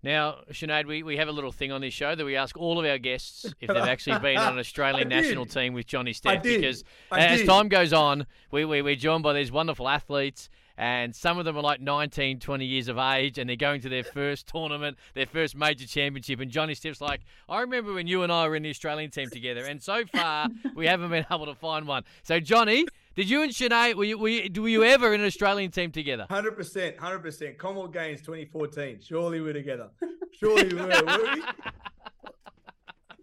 Now, 0.08 0.38
Sinead, 0.54 0.86
we, 0.86 1.04
we 1.04 1.18
have 1.18 1.28
a 1.28 1.34
little 1.34 1.52
thing 1.52 1.74
on 1.74 1.82
this 1.82 1.94
show 1.94 2.16
that 2.16 2.24
we 2.24 2.38
ask 2.38 2.56
all 2.56 2.80
of 2.80 2.86
our 2.86 2.98
guests 2.98 3.46
if 3.60 3.68
they've 3.68 3.76
actually 3.76 4.18
been 4.20 4.38
on 4.38 4.54
an 4.54 4.60
Australian 4.68 5.10
national 5.10 5.46
team 5.46 5.74
with 5.74 5.86
Johnny 5.86 6.14
Steph. 6.14 6.44
Because 6.44 6.86
I 7.12 7.26
as 7.26 7.40
did. 7.42 7.46
time 7.46 7.68
goes 7.68 7.92
on, 7.92 8.26
we, 8.50 8.64
we, 8.64 8.82
we're 8.82 8.96
joined 8.96 9.24
by 9.24 9.34
these 9.34 9.52
wonderful 9.52 9.90
athletes, 9.90 10.50
and 10.78 11.16
some 11.16 11.38
of 11.38 11.46
them 11.46 11.58
are 11.58 11.62
like 11.62 11.82
19, 11.82 12.40
20 12.40 12.66
years 12.66 12.88
of 12.88 12.98
age, 12.98 13.38
and 13.38 13.50
they're 13.50 13.56
going 13.56 13.82
to 13.82 13.90
their 13.90 14.04
first 14.04 14.48
tournament, 14.48 14.98
their 15.14 15.26
first 15.26 15.56
major 15.56 15.88
championship. 15.88 16.40
And 16.40 16.52
Johnny 16.52 16.76
Steph's 16.76 17.02
like, 17.02 17.22
I 17.50 17.62
remember 17.62 17.94
when 17.94 18.08
you 18.08 18.24
and 18.24 18.32
I 18.32 18.48
were 18.48 18.56
in 18.56 18.64
the 18.64 18.70
Australian 18.70 19.12
team 19.12 19.30
together, 19.30 19.66
and 19.66 19.82
so 19.82 20.06
far 20.06 20.48
we 20.76 20.86
haven't 20.86 21.10
been 21.10 21.26
able 21.32 21.46
to 21.48 21.56
find 21.56 21.88
one. 21.88 22.04
So, 22.24 22.40
Johnny, 22.40 22.86
did 23.16 23.30
you 23.30 23.42
and 23.42 23.52
Sinead, 23.52 23.96
were 23.96 24.04
you, 24.04 24.18
were 24.18 24.30
you, 24.30 24.62
were 24.62 24.70
you 24.70 24.84
ever 24.84 25.14
in 25.14 25.22
an 25.22 25.28
Australian 25.28 25.72
team 25.72 25.92
together? 25.92 26.28
Hundred 26.30 26.56
percent, 26.56 26.98
hundred 26.98 27.20
percent. 27.20 27.58
Commonwealth 27.58 27.94
Games 27.94 28.22
2014. 28.22 29.00
Surely 29.02 29.42
we're 29.42 29.54
together. 29.54 29.90
Surely 30.34 30.68
we 30.68 30.76
were. 30.76 30.88
were 30.88 31.36
we? 31.36 31.44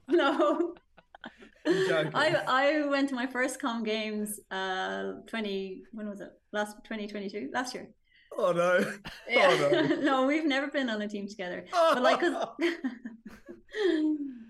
No. 0.07 0.75
I 1.67 2.43
I 2.47 2.87
went 2.87 3.09
to 3.11 3.15
my 3.15 3.27
first 3.27 3.61
com 3.61 3.83
games 3.85 4.39
uh 4.51 5.15
20 5.27 5.83
when 5.93 6.09
was 6.09 6.21
it? 6.21 6.31
Last 6.53 6.77
2022 6.85 7.51
last 7.53 7.75
year. 7.75 7.89
Oh 8.37 8.53
no. 8.53 8.79
Yeah. 9.29 9.49
Oh, 9.51 9.71
no. 9.73 9.97
no, 10.11 10.27
we've 10.27 10.45
never 10.47 10.69
been 10.69 10.91
on 10.91 11.01
a 11.03 11.09
team 11.09 11.27
together. 11.29 11.65
But 11.73 12.03
like 12.03 12.21
'cause 12.21 12.35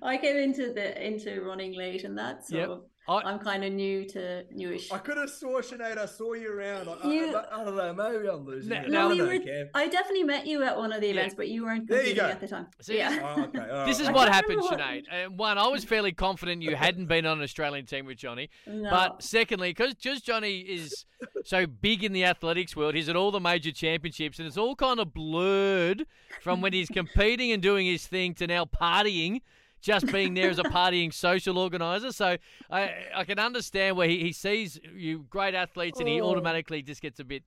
I 0.02 0.16
came 0.18 0.36
into 0.36 0.72
the 0.72 1.06
into 1.06 1.40
running 1.42 1.74
late 1.74 2.04
and 2.04 2.18
that, 2.18 2.46
so 2.46 2.56
Yep. 2.56 2.70
I- 3.06 3.20
I'm 3.20 3.38
kind 3.38 3.62
of 3.64 3.72
new 3.72 4.04
to 4.10 4.44
newish. 4.50 4.90
I 4.90 4.98
could 4.98 5.16
have 5.18 5.28
saw 5.30 5.60
Sinead. 5.60 5.98
I 5.98 6.06
saw 6.06 6.32
you 6.32 6.50
around. 6.52 6.88
I, 6.88 7.06
You- 7.12 7.36
I, 7.36 7.60
I 7.60 7.64
don't 7.64 7.76
know. 7.76 7.92
Maybe 7.92 8.28
I'm 8.28 8.46
losing. 8.46 8.70
No, 8.70 8.76
it. 8.80 8.90
no, 8.90 9.06
I 9.06 9.12
we 9.12 9.18
don't 9.18 9.28
were- 9.28 9.38
know, 9.38 9.68
I 9.74 9.88
definitely 9.88 10.24
met 10.24 10.46
you 10.46 10.62
at 10.62 10.76
one 10.76 10.92
of 10.92 11.00
the 11.00 11.08
Yeah. 11.08 11.12
events, 11.14 11.34
but 11.34 11.48
you 11.48 11.64
weren't 11.64 11.86
There 11.88 12.06
you 12.06 12.14
go. 12.14 12.22
at 12.26 12.40
the 12.40 12.48
time. 12.48 12.66
See, 12.80 12.96
yeah. 12.96 13.34
Oh, 13.36 13.42
okay. 13.44 13.68
all 13.70 13.86
This 13.86 14.00
is 14.00 14.08
I 14.08 14.12
what 14.12 14.28
happened, 14.32 14.56
remember 14.62 14.76
Sinead. 14.82 15.26
Uh, 15.26 15.30
one, 15.30 15.58
I 15.58 15.66
was 15.68 15.84
fairly 15.84 16.12
confident 16.12 16.62
you 16.62 16.74
hadn't 16.76 17.06
been 17.06 17.26
on 17.26 17.38
an 17.38 17.44
Australian 17.44 17.84
team 17.86 18.06
with 18.06 18.16
Johnny. 18.16 18.48
No. 18.66 18.88
But 18.90 19.22
secondly, 19.22 19.70
because 19.70 19.94
just 19.94 20.24
Johnny 20.24 20.60
is 20.60 21.04
so 21.44 21.66
big 21.66 22.04
in 22.04 22.12
the 22.12 22.24
athletics 22.24 22.74
world, 22.74 22.94
he's 22.94 23.08
at 23.08 23.16
all 23.16 23.30
the 23.30 23.40
major 23.40 23.70
championships, 23.72 24.38
and 24.38 24.46
it's 24.48 24.56
all 24.58 24.74
kind 24.76 24.98
of 25.00 25.12
blurred 25.12 26.06
from 26.40 26.60
when 26.60 26.72
he's 26.72 26.88
competing 26.92 27.52
and 27.52 27.62
doing 27.62 27.86
his 27.86 28.06
thing 28.06 28.34
to 28.34 28.46
now 28.46 28.64
partying, 28.64 29.40
just 29.84 30.10
being 30.10 30.34
there 30.34 30.50
as 30.50 30.58
a 30.58 30.64
partying 30.64 31.12
social 31.12 31.58
organizer. 31.58 32.10
So 32.12 32.36
I 32.70 32.82
I 33.14 33.24
can 33.24 33.38
understand 33.38 33.96
where 33.96 34.08
he, 34.08 34.18
he 34.20 34.32
sees 34.32 34.80
you 34.96 35.26
great 35.30 35.54
athletes 35.54 36.00
and 36.00 36.08
he 36.08 36.20
Oh. 36.20 36.30
automatically 36.30 36.82
just 36.82 37.02
gets 37.02 37.20
a 37.20 37.24
bit 37.24 37.44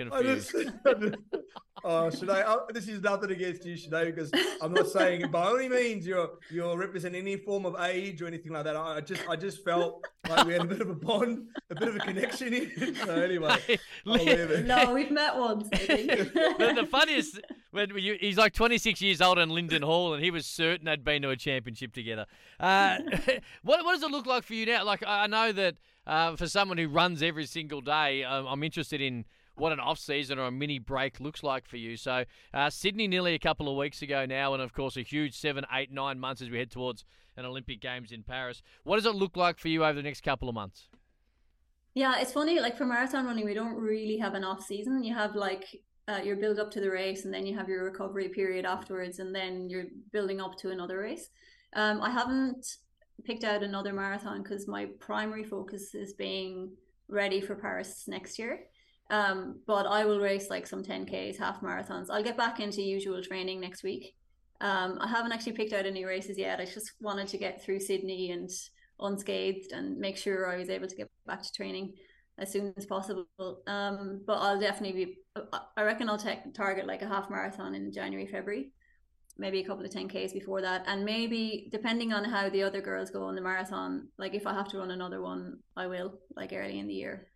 I 0.00 0.04
confused. 0.22 0.52
just, 0.52 1.16
oh, 1.84 2.10
should 2.10 2.30
I? 2.30 2.42
Oh, 2.46 2.66
this 2.72 2.88
is 2.88 3.02
nothing 3.02 3.30
against 3.30 3.64
you, 3.64 3.76
should 3.76 3.94
I? 3.94 4.04
Because 4.06 4.30
I'm 4.60 4.72
not 4.72 4.88
saying 4.88 5.22
it 5.22 5.30
by 5.30 5.50
any 5.50 5.68
means 5.68 6.06
you're 6.06 6.30
you're 6.50 6.76
representing 6.76 7.22
any 7.22 7.36
form 7.36 7.66
of 7.66 7.76
age 7.80 8.22
or 8.22 8.26
anything 8.26 8.52
like 8.52 8.64
that. 8.64 8.76
I 8.76 8.96
I 8.96 9.00
just 9.00 9.28
I 9.28 9.36
just 9.36 9.64
felt 9.64 10.04
like 10.28 10.46
we 10.46 10.52
had 10.52 10.62
a 10.62 10.66
bit 10.66 10.80
of 10.80 10.90
a 10.90 10.94
bond, 10.94 11.46
a 11.70 11.74
bit 11.74 11.88
of 11.88 11.96
a 11.96 12.00
connection 12.00 12.52
here. 12.52 12.70
So 13.04 13.14
anyway, 13.14 13.56
I'll 14.06 14.12
leave 14.14 14.28
it. 14.28 14.66
no, 14.66 14.92
we've 14.92 15.10
met 15.10 15.36
once. 15.36 15.68
I 15.72 15.76
think. 15.76 16.10
the, 16.32 16.72
the 16.76 16.86
funniest 16.90 17.40
when 17.70 17.90
you, 17.96 18.16
he's 18.20 18.36
like 18.36 18.54
26 18.54 19.00
years 19.00 19.20
old 19.20 19.38
in 19.38 19.50
Linden 19.50 19.82
Hall, 19.82 20.14
and 20.14 20.22
he 20.22 20.30
was 20.30 20.46
certain 20.46 20.86
they'd 20.86 21.04
been 21.04 21.22
to 21.22 21.30
a 21.30 21.36
championship 21.36 21.92
together. 21.92 22.26
Uh, 22.58 22.98
what, 23.62 23.84
what 23.84 23.92
does 23.92 24.02
it 24.02 24.10
look 24.10 24.26
like 24.26 24.42
for 24.42 24.54
you 24.54 24.66
now? 24.66 24.84
Like 24.84 25.04
I 25.06 25.24
I 25.24 25.26
know 25.26 25.52
that 25.52 25.76
uh, 26.06 26.36
for 26.36 26.48
someone 26.48 26.78
who 26.78 26.88
runs 26.88 27.22
every 27.22 27.46
single 27.46 27.80
day, 27.80 28.24
um, 28.24 28.46
I'm 28.46 28.62
interested 28.62 29.00
in 29.00 29.24
what 29.58 29.72
an 29.72 29.80
off 29.80 29.98
season 29.98 30.38
or 30.38 30.46
a 30.46 30.50
mini 30.50 30.78
break 30.78 31.20
looks 31.20 31.42
like 31.42 31.68
for 31.68 31.76
you. 31.76 31.96
So 31.96 32.24
uh, 32.54 32.70
Sydney 32.70 33.08
nearly 33.08 33.34
a 33.34 33.38
couple 33.38 33.68
of 33.68 33.76
weeks 33.76 34.02
ago 34.02 34.26
now, 34.26 34.54
and 34.54 34.62
of 34.62 34.72
course 34.72 34.96
a 34.96 35.02
huge 35.02 35.36
seven, 35.36 35.64
eight, 35.72 35.90
nine 35.92 36.18
months 36.18 36.42
as 36.42 36.50
we 36.50 36.58
head 36.58 36.70
towards 36.70 37.04
an 37.36 37.44
Olympic 37.44 37.80
Games 37.80 38.12
in 38.12 38.22
Paris. 38.22 38.62
What 38.84 38.96
does 38.96 39.06
it 39.06 39.14
look 39.14 39.36
like 39.36 39.58
for 39.58 39.68
you 39.68 39.84
over 39.84 39.94
the 39.94 40.02
next 40.02 40.22
couple 40.22 40.48
of 40.48 40.54
months? 40.54 40.88
Yeah, 41.94 42.20
it's 42.20 42.32
funny. 42.32 42.60
Like 42.60 42.76
for 42.76 42.86
marathon 42.86 43.26
running, 43.26 43.44
we 43.44 43.54
don't 43.54 43.74
really 43.74 44.18
have 44.18 44.34
an 44.34 44.44
off 44.44 44.62
season. 44.62 45.02
You 45.02 45.14
have 45.14 45.34
like 45.34 45.64
uh, 46.06 46.20
your 46.22 46.36
build 46.36 46.58
up 46.58 46.70
to 46.72 46.80
the 46.80 46.90
race, 46.90 47.24
and 47.24 47.34
then 47.34 47.46
you 47.46 47.56
have 47.56 47.68
your 47.68 47.84
recovery 47.84 48.28
period 48.28 48.64
afterwards, 48.64 49.18
and 49.18 49.34
then 49.34 49.68
you're 49.68 49.86
building 50.12 50.40
up 50.40 50.56
to 50.58 50.70
another 50.70 50.98
race. 50.98 51.30
Um, 51.74 52.00
I 52.00 52.10
haven't 52.10 52.66
picked 53.24 53.44
out 53.44 53.62
another 53.62 53.92
marathon 53.92 54.42
because 54.42 54.68
my 54.68 54.86
primary 55.00 55.44
focus 55.44 55.94
is 55.94 56.12
being 56.12 56.70
ready 57.08 57.40
for 57.40 57.54
Paris 57.54 58.04
next 58.06 58.38
year. 58.38 58.60
Um, 59.10 59.60
but 59.66 59.86
I 59.86 60.04
will 60.04 60.20
race 60.20 60.50
like 60.50 60.66
some 60.66 60.82
10Ks, 60.82 61.38
half 61.38 61.60
marathons. 61.60 62.06
I'll 62.10 62.22
get 62.22 62.36
back 62.36 62.60
into 62.60 62.82
usual 62.82 63.22
training 63.22 63.60
next 63.60 63.82
week. 63.82 64.14
Um, 64.60 64.98
I 65.00 65.06
haven't 65.08 65.32
actually 65.32 65.52
picked 65.52 65.72
out 65.72 65.86
any 65.86 66.04
races 66.04 66.36
yet. 66.36 66.60
I 66.60 66.64
just 66.64 66.92
wanted 67.00 67.28
to 67.28 67.38
get 67.38 67.62
through 67.62 67.80
Sydney 67.80 68.32
and 68.32 68.50
unscathed 69.00 69.72
and 69.72 69.98
make 69.98 70.16
sure 70.16 70.50
I 70.50 70.56
was 70.56 70.68
able 70.68 70.88
to 70.88 70.96
get 70.96 71.10
back 71.26 71.42
to 71.42 71.52
training 71.52 71.94
as 72.38 72.52
soon 72.52 72.74
as 72.76 72.86
possible. 72.86 73.26
Um, 73.66 74.22
but 74.26 74.38
I'll 74.38 74.58
definitely 74.58 75.04
be. 75.04 75.18
I 75.76 75.82
reckon 75.82 76.08
I'll 76.08 76.18
take 76.18 76.52
target 76.54 76.86
like 76.86 77.02
a 77.02 77.08
half 77.08 77.30
marathon 77.30 77.74
in 77.74 77.92
January, 77.92 78.26
February, 78.26 78.72
maybe 79.38 79.60
a 79.60 79.64
couple 79.64 79.84
of 79.84 79.90
10ks 79.92 80.32
before 80.32 80.60
that, 80.62 80.84
and 80.86 81.04
maybe 81.04 81.68
depending 81.70 82.12
on 82.12 82.24
how 82.24 82.48
the 82.48 82.62
other 82.64 82.80
girls 82.80 83.10
go 83.10 83.24
on 83.24 83.36
the 83.36 83.40
marathon. 83.40 84.08
Like 84.18 84.34
if 84.34 84.46
I 84.46 84.52
have 84.52 84.68
to 84.68 84.78
run 84.78 84.90
another 84.90 85.22
one, 85.22 85.58
I 85.76 85.86
will 85.86 86.18
like 86.36 86.52
early 86.52 86.78
in 86.78 86.88
the 86.88 86.94
year. 86.94 87.28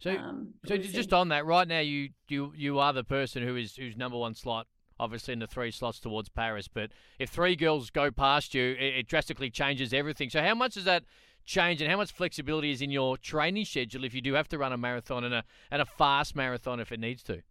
So 0.00 0.10
Um, 0.16 0.54
So 0.66 0.74
we'll 0.74 0.82
just 0.82 1.10
see. 1.10 1.16
on 1.16 1.28
that, 1.28 1.44
right 1.46 1.68
now 1.68 1.80
you 1.80 2.10
you 2.28 2.52
you 2.56 2.78
are 2.78 2.92
the 2.92 3.04
person 3.04 3.42
who 3.42 3.56
is 3.56 3.76
who's 3.76 3.96
number 3.96 4.18
one 4.18 4.34
slot, 4.34 4.66
obviously 4.98 5.32
in 5.32 5.38
the 5.38 5.46
three 5.46 5.70
slots 5.70 6.00
towards 6.00 6.28
Paris. 6.28 6.68
But 6.68 6.90
if 7.18 7.30
three 7.30 7.54
girls 7.56 7.90
go 7.90 8.10
past 8.10 8.54
you, 8.54 8.76
it, 8.78 8.94
it 9.00 9.06
drastically 9.08 9.50
changes 9.50 9.92
everything. 9.92 10.30
So 10.30 10.42
how 10.42 10.54
much 10.54 10.74
does 10.74 10.84
that 10.84 11.04
change, 11.44 11.80
and 11.80 11.90
how 11.90 11.96
much 11.96 12.12
flexibility 12.12 12.70
is 12.70 12.82
in 12.82 12.90
your 12.90 13.16
training 13.16 13.64
schedule 13.64 14.04
if 14.04 14.14
you 14.14 14.20
do 14.20 14.34
have 14.34 14.48
to 14.48 14.58
run 14.58 14.72
a 14.72 14.76
marathon 14.76 15.24
and 15.24 15.34
a 15.34 15.44
and 15.70 15.82
a 15.82 15.86
fast 15.86 16.34
marathon 16.34 16.80
if 16.80 16.92
it 16.92 17.00
needs 17.00 17.22
to? 17.24 17.42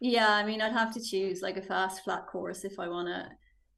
Yeah, 0.00 0.30
I 0.30 0.44
mean, 0.44 0.60
I'd 0.60 0.72
have 0.72 0.92
to 0.94 1.00
choose 1.00 1.42
like 1.42 1.56
a 1.56 1.62
fast 1.62 2.02
flat 2.02 2.26
course 2.26 2.64
if 2.64 2.80
I 2.80 2.88
want 2.88 3.06
to, 3.08 3.28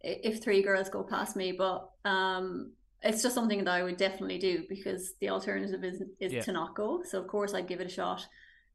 if 0.01 0.43
three 0.43 0.63
girls 0.63 0.89
go 0.89 1.03
past 1.03 1.37
me. 1.37 1.53
But 1.53 1.91
um, 2.07 2.73
it's 3.05 3.23
just 3.23 3.35
something 3.35 3.63
that 3.65 3.71
I 3.71 3.83
would 3.83 3.97
definitely 3.99 4.39
do 4.39 4.65
because 4.69 5.13
the 5.21 5.29
alternative 5.29 5.85
is 5.85 6.03
is 6.21 6.33
Yeah. 6.33 6.43
to 6.43 6.53
not 6.53 6.75
go. 6.75 7.03
So 7.03 7.21
of 7.21 7.27
course 7.29 7.55
I'd 7.55 7.69
give 7.69 7.81
it 7.81 7.87
a 7.87 7.91
shot. 8.01 8.27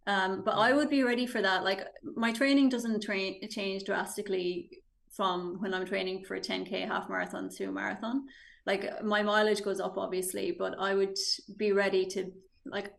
Um, 0.07 0.43
but 0.43 0.55
I 0.57 0.73
would 0.73 0.89
be 0.89 1.03
ready 1.03 1.25
for 1.27 1.41
that. 1.41 1.63
Like 1.63 1.85
my 2.15 2.31
training 2.31 2.69
doesn't 2.69 3.01
train 3.01 3.47
change 3.49 3.83
drastically 3.83 4.81
from 5.11 5.59
when 5.61 5.73
I'm 5.73 5.85
training 5.85 6.23
for 6.25 6.35
a 6.35 6.41
10k 6.41 6.87
half 6.87 7.09
marathon 7.09 7.49
to 7.57 7.65
a 7.65 7.71
marathon. 7.71 8.27
Like 8.65 9.03
my 9.03 9.21
mileage 9.23 9.63
goes 9.63 9.79
up 9.79 9.97
obviously, 9.97 10.51
but 10.51 10.75
I 10.79 10.93
would 10.95 11.17
be 11.57 11.71
ready 11.71 12.05
to 12.13 12.31
like 12.65 12.93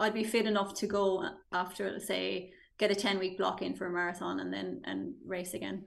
I'd 0.00 0.14
be 0.14 0.24
fit 0.24 0.46
enough 0.46 0.74
to 0.74 0.86
go 0.86 1.28
after 1.52 2.00
say 2.00 2.52
get 2.78 2.90
a 2.90 2.94
10 2.94 3.18
week 3.18 3.38
block 3.38 3.62
in 3.62 3.74
for 3.76 3.86
a 3.86 3.90
marathon 3.90 4.40
and 4.40 4.52
then 4.52 4.82
and 4.84 5.14
race 5.24 5.54
again. 5.54 5.84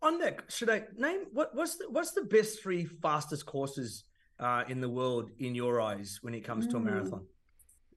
On 0.00 0.18
that, 0.20 0.44
should 0.48 0.70
I 0.70 0.84
name 0.96 1.26
what 1.32 1.54
what's 1.54 1.76
the 1.76 1.90
what's 1.90 2.12
the 2.12 2.22
best 2.22 2.62
three 2.62 2.84
fastest 2.84 3.44
courses 3.46 4.04
uh, 4.40 4.64
in 4.68 4.80
the 4.80 4.88
world 4.88 5.30
in 5.38 5.54
your 5.54 5.80
eyes 5.80 6.18
when 6.22 6.34
it 6.34 6.40
comes 6.44 6.66
to 6.68 6.76
a 6.76 6.80
Mm. 6.80 6.84
marathon? 6.84 7.26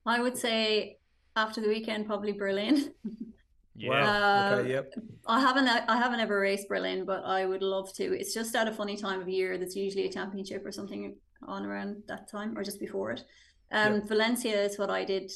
I 0.05 0.19
would 0.21 0.37
say 0.37 0.97
after 1.35 1.61
the 1.61 1.67
weekend 1.67 2.05
probably 2.05 2.31
Berlin. 2.33 2.93
Wow. 3.77 4.05
Uh, 4.05 4.55
okay. 4.55 4.69
Yep. 4.71 4.93
I 5.27 5.41
haven't 5.41 5.67
I 5.67 5.97
haven't 5.97 6.21
ever 6.21 6.39
raced 6.39 6.69
Berlin, 6.69 7.03
but 7.03 7.25
I 7.25 7.45
would 7.45 7.61
love 7.61 7.91
to. 7.95 8.05
It's 8.17 8.33
just 8.33 8.55
at 8.55 8.69
a 8.69 8.71
funny 8.71 8.95
time 8.95 9.19
of 9.19 9.27
year. 9.27 9.57
That's 9.57 9.75
usually 9.75 10.05
a 10.05 10.09
championship 10.09 10.65
or 10.65 10.71
something 10.71 11.17
on 11.45 11.65
around 11.65 12.01
that 12.07 12.29
time 12.29 12.57
or 12.57 12.63
just 12.63 12.79
before 12.79 13.11
it. 13.11 13.25
Um, 13.73 14.07
Valencia 14.07 14.57
is 14.63 14.79
what 14.79 14.89
I 14.89 15.03
did, 15.03 15.29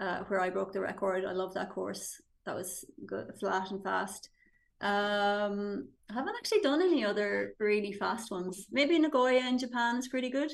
uh, 0.00 0.20
where 0.28 0.40
I 0.40 0.48
broke 0.48 0.72
the 0.72 0.80
record. 0.80 1.26
I 1.26 1.32
love 1.32 1.52
that 1.52 1.68
course. 1.68 2.18
That 2.46 2.54
was 2.56 2.86
good, 3.04 3.26
flat 3.38 3.70
and 3.72 3.82
fast. 3.82 4.30
Um, 4.82 5.88
I 6.10 6.14
haven't 6.14 6.34
actually 6.36 6.60
done 6.60 6.82
any 6.82 7.04
other 7.04 7.54
really 7.58 7.92
fast 7.92 8.30
ones. 8.30 8.66
Maybe 8.70 8.98
Nagoya 8.98 9.46
in 9.48 9.58
Japan 9.58 9.96
is 9.96 10.08
pretty 10.08 10.28
good. 10.30 10.50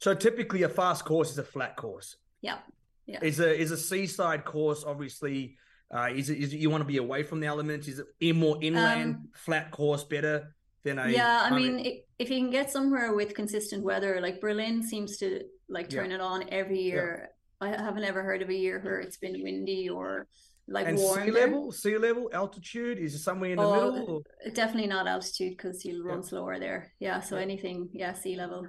So 0.00 0.14
typically, 0.14 0.62
a 0.62 0.68
fast 0.68 1.04
course 1.04 1.30
is 1.30 1.38
a 1.38 1.44
flat 1.44 1.76
course. 1.76 2.16
Yeah, 2.42 2.58
yeah. 3.06 3.18
Is 3.22 3.40
a 3.40 3.52
is 3.60 3.70
a 3.72 3.76
seaside 3.76 4.44
course 4.44 4.84
obviously? 4.86 5.56
Uh, 5.92 6.08
is 6.14 6.28
it 6.30 6.38
is 6.38 6.52
it 6.52 6.58
you 6.58 6.70
want 6.70 6.82
to 6.82 6.86
be 6.86 6.98
away 6.98 7.22
from 7.24 7.40
the 7.40 7.46
elements? 7.46 7.88
Is 7.88 7.98
it 7.98 8.06
in 8.20 8.36
more 8.36 8.58
inland 8.62 9.14
Um, 9.14 9.28
flat 9.34 9.70
course 9.72 10.04
better 10.04 10.54
than 10.84 10.98
a? 11.00 11.08
yeah 11.08 11.42
i 11.42 11.50
mean 11.50 11.80
i 11.80 12.02
if 12.20 12.30
you 12.30 12.36
can 12.36 12.50
get 12.50 12.70
somewhere 12.70 13.12
with 13.12 13.34
consistent 13.34 13.82
weather 13.82 14.20
like 14.20 14.40
berlin 14.40 14.80
seems 14.80 15.16
to 15.18 15.42
like 15.68 15.90
Yeah. 15.90 15.98
turn 16.02 16.12
it 16.12 16.20
on 16.20 16.44
every 16.50 16.80
year 16.80 17.30
i 17.60 17.68
haven't 17.68 18.04
ever 18.04 18.22
heard 18.22 18.42
of 18.42 18.48
a 18.48 18.54
year 18.54 18.78
where 18.84 19.00
it's 19.00 19.16
been 19.16 19.42
windy 19.42 19.88
or 19.88 20.28
like 20.70 20.86
and 20.86 20.98
warm 20.98 21.24
sea 21.24 21.30
level, 21.30 21.72
sea 21.72 21.98
level, 21.98 22.28
altitude 22.32 22.98
is 22.98 23.14
it 23.14 23.18
somewhere 23.18 23.50
in 23.50 23.56
the 23.56 23.62
Oh, 23.64 23.90
middle? 23.92 24.22
Or? 24.44 24.50
definitely 24.52 24.88
not 24.88 25.06
altitude 25.06 25.56
because 25.56 25.84
you'll 25.84 26.04
run 26.04 26.18
Yeah. 26.22 26.28
slower 26.28 26.58
there 26.58 26.92
yeah 27.00 27.20
so 27.20 27.36
Yeah. 27.36 27.42
anything 27.42 27.88
yeah 27.92 28.12
sea 28.12 28.36
level 28.36 28.66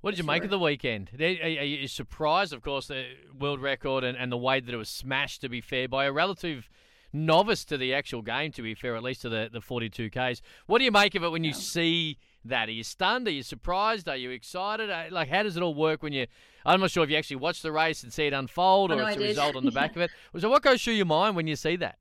What 0.00 0.10
did 0.12 0.18
you 0.18 0.24
make 0.24 0.42
of 0.42 0.50
the 0.50 0.58
weekend? 0.58 1.10
Are, 1.20 1.24
are- 1.24 1.60
are 1.62 1.64
you 1.64 1.86
surprised, 1.86 2.52
of 2.52 2.60
course, 2.60 2.88
the 2.88 3.04
world 3.38 3.60
record 3.60 4.02
and, 4.02 4.18
and 4.18 4.32
the 4.32 4.36
way 4.36 4.58
that 4.58 4.74
it 4.74 4.76
was 4.76 4.88
smashed, 4.88 5.42
to 5.42 5.48
be 5.48 5.60
fair, 5.60 5.86
by 5.88 6.06
a 6.06 6.12
relative 6.12 6.68
novice 7.12 7.64
to 7.66 7.76
the 7.78 7.94
actual 7.94 8.20
game, 8.20 8.50
to 8.52 8.62
be 8.62 8.74
fair, 8.74 8.96
at 8.96 9.04
least 9.04 9.22
to 9.22 9.28
the, 9.28 9.48
the 9.52 9.60
42Ks. 9.60 10.40
What 10.66 10.78
do 10.78 10.84
you 10.84 10.90
make 10.90 11.14
of 11.14 11.22
it 11.22 11.28
when 11.30 11.44
you 11.44 11.50
Yeah. 11.52 11.56
see 11.56 12.18
that? 12.44 12.68
Are 12.68 12.72
you 12.72 12.82
stunned? 12.84 13.26
Are 13.28 13.32
you 13.32 13.42
surprised? 13.42 14.08
Are 14.08 14.16
you 14.16 14.30
excited? 14.30 14.90
Uh, 14.90 15.04
Like, 15.10 15.28
how 15.28 15.42
does 15.42 15.56
it 15.56 15.62
all 15.62 15.74
work 15.74 16.02
when 16.02 16.12
you. 16.12 16.26
I'm 16.64 16.80
not 16.80 16.90
sure 16.90 17.02
if 17.04 17.10
you 17.10 17.16
actually 17.16 17.36
watch 17.36 17.62
the 17.62 17.72
race 17.72 18.02
and 18.02 18.12
see 18.12 18.26
it 18.26 18.32
unfold 18.32 18.92
or 18.92 18.96
no, 18.96 19.06
it's 19.06 19.16
I 19.16 19.20
a 19.20 19.22
did. 19.22 19.28
result 19.28 19.56
on 19.56 19.64
the 19.64 19.72
back 19.72 19.96
of 19.96 20.02
it. 20.02 20.10
So, 20.40 20.48
what 20.48 20.62
goes 20.62 20.82
through 20.82 20.94
your 20.94 21.06
mind 21.06 21.36
when 21.36 21.46
you 21.46 21.56
see 21.56 21.76
that? 21.76 21.98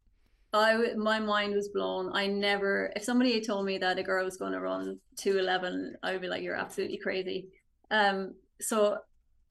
I 0.53 0.93
my 0.97 1.19
mind 1.19 1.53
was 1.55 1.69
blown. 1.69 2.11
I 2.13 2.27
never, 2.27 2.91
if 2.95 3.03
somebody 3.03 3.33
had 3.33 3.45
told 3.45 3.65
me 3.65 3.77
that 3.77 3.97
a 3.97 4.03
girl 4.03 4.25
was 4.25 4.35
going 4.37 4.51
to 4.51 4.59
run 4.59 4.99
two 5.15 5.37
eleven, 5.39 5.95
I 6.03 6.11
would 6.11 6.21
be 6.21 6.27
like, 6.27 6.43
"You're 6.43 6.55
absolutely 6.55 6.97
crazy." 6.97 7.47
Um, 7.89 8.35
so, 8.59 8.97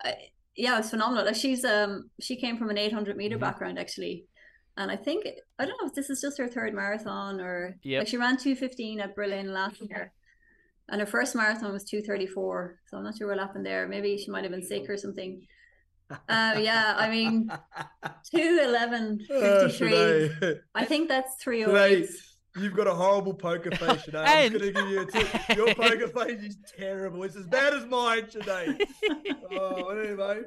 I, 0.05 0.15
yeah, 0.57 0.75
it 0.75 0.79
was 0.79 0.91
phenomenal. 0.91 1.25
Like 1.25 1.37
she's 1.37 1.65
um, 1.65 2.11
she 2.21 2.37
came 2.37 2.59
from 2.59 2.69
an 2.71 2.77
eight 2.79 2.93
hundred 2.93 3.17
meter 3.17 3.37
Mhm. 3.39 3.41
background 3.41 3.79
actually, 3.79 4.27
and 4.77 4.91
I 4.91 4.97
think 4.97 5.27
I 5.59 5.65
don't 5.65 5.81
know 5.81 5.89
if 5.89 5.95
this 5.95 6.11
is 6.11 6.21
just 6.21 6.37
her 6.39 6.49
third 6.49 6.75
marathon 6.75 7.41
or 7.41 7.79
Yep. 7.83 8.01
like 8.01 8.09
she 8.09 8.19
ran 8.19 8.37
two 8.37 8.55
fifteen 8.55 9.01
at 9.01 9.17
Berlin 9.17 9.55
last 9.55 9.81
year, 9.81 10.13
and 10.91 11.01
her 11.01 11.07
first 11.07 11.35
marathon 11.35 11.73
was 11.73 11.85
two 11.85 12.03
thirty 12.03 12.27
four. 12.27 12.79
So 12.87 12.97
I'm 12.97 13.05
not 13.05 13.17
sure 13.17 13.29
what 13.29 13.39
happened 13.39 13.65
there. 13.67 13.87
Maybe 13.89 14.17
she 14.19 14.31
might 14.31 14.43
have 14.45 14.53
been 14.53 14.63
sick 14.67 14.89
or 14.89 14.97
something. 14.97 15.43
Uh, 16.29 16.59
yeah, 16.61 16.97
I 16.99 17.09
mean, 17.09 17.49
two 18.35 18.61
eleven 18.65 19.25
Oh, 19.31 19.69
fifty 19.69 19.79
three. 19.79 19.93
Sinead. 19.93 20.59
I 20.75 20.85
think 20.85 21.09
that's 21.09 21.37
three 21.41 21.65
oh 21.65 21.69
Sinead, 21.69 21.91
eight. 22.03 22.11
You've 22.57 22.75
got 22.75 22.89
a 22.89 22.95
horrible 22.95 23.33
poker 23.33 23.71
face, 23.71 24.03
Sinead. 24.07 24.25
I'm 24.27 24.53
And- 24.53 24.59
just 24.59 24.75
going 24.75 24.75
to 24.75 24.81
give 24.81 24.91
you 24.91 25.01
a 25.03 25.07
tip. 25.07 25.57
Your 25.57 25.73
poker 25.77 26.09
face 26.09 26.43
is 26.43 26.57
terrible. 26.77 27.23
It's 27.23 27.37
as 27.37 27.47
bad 27.47 27.75
as 27.75 27.87
mine, 27.87 28.23
Sinead. 28.25 28.83
oh, 29.53 29.89
anyway. 29.91 30.41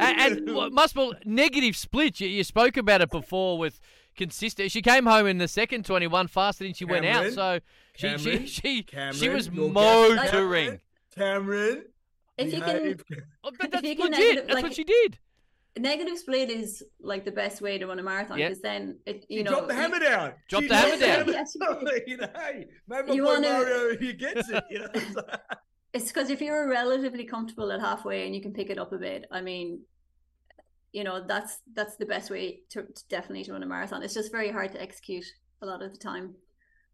and, 0.00 0.38
and 0.38 0.56
what 0.56 0.72
must 0.72 0.96
be 0.96 1.12
negative 1.24 1.76
split. 1.76 2.18
You, 2.18 2.26
you 2.26 2.42
spoke 2.42 2.76
about 2.76 3.00
it 3.00 3.10
before 3.10 3.56
with 3.56 3.78
consistent. 4.18 4.70
She 4.70 4.82
came 4.82 5.06
home 5.06 5.26
in 5.26 5.38
the 5.38 5.48
second 5.48 5.86
21 5.86 6.28
faster 6.28 6.64
than 6.64 6.74
she 6.74 6.84
went 6.84 7.06
out. 7.06 7.32
So 7.32 7.60
she 7.96 8.08
she 8.18 8.18
Cameron, 8.18 8.46
she, 8.46 8.60
she 8.76 8.82
Cameron, 8.82 9.34
was 9.34 9.50
motoring. 9.50 10.80
Cameron. 11.16 11.84
If 12.36 12.52
you 12.54 12.60
can. 12.60 13.00
Oh, 13.44 13.50
but 13.58 13.70
that's 13.70 13.82
you 13.84 13.96
can 13.96 14.10
legit. 14.10 14.18
negative- 14.20 14.44
That's 14.46 14.54
like- 14.54 14.62
what 14.64 14.74
she 14.74 14.84
did. 14.84 15.18
negative 15.78 16.18
split 16.18 16.50
is 16.50 16.82
like 17.00 17.24
the 17.24 17.30
best 17.32 17.60
way 17.62 17.78
to 17.78 17.86
run 17.86 17.98
a 17.98 18.02
marathon 18.02 18.38
Yep. 18.38 18.48
because 18.48 18.62
then 18.62 18.98
it 19.06 19.24
you 19.28 19.38
She 19.38 19.42
know 19.44 19.50
dropped 19.52 19.68
the 19.68 19.74
you- 19.74 19.80
hammer 19.80 19.98
down. 20.00 20.32
Dropped 20.48 20.62
She 20.64 20.68
the 20.68 20.76
hammer 20.76 20.98
down. 20.98 21.28
Yes, 21.38 21.56
you 22.06 22.16
know, 22.16 22.28
hey, 22.36 22.66
maybe 22.88 23.12
You 23.14 23.24
wanna- 23.24 23.48
Mario, 23.48 23.96
he 24.04 24.12
gets 24.12 24.48
it. 24.50 24.64
You 24.70 24.80
know, 24.80 24.88
it's 25.94 26.08
because 26.08 26.30
if 26.30 26.40
you're 26.40 26.68
relatively 26.68 27.24
comfortable 27.24 27.72
at 27.72 27.80
halfway 27.80 28.26
and 28.26 28.34
you 28.34 28.42
can 28.42 28.52
pick 28.52 28.68
it 28.70 28.78
up 28.78 28.92
a 28.92 28.98
bit 28.98 29.24
i 29.32 29.40
mean 29.40 29.80
you 30.92 31.04
know 31.04 31.22
that's 31.26 31.58
that's 31.74 31.96
the 31.96 32.06
best 32.06 32.30
way 32.30 32.60
to, 32.70 32.82
to 32.82 33.02
definitely 33.08 33.44
to 33.44 33.52
run 33.52 33.62
a 33.62 33.66
marathon 33.66 34.02
it's 34.02 34.14
just 34.14 34.32
very 34.32 34.50
hard 34.50 34.72
to 34.72 34.80
execute 34.80 35.24
a 35.62 35.66
lot 35.66 35.82
of 35.82 35.92
the 35.92 35.98
time 35.98 36.34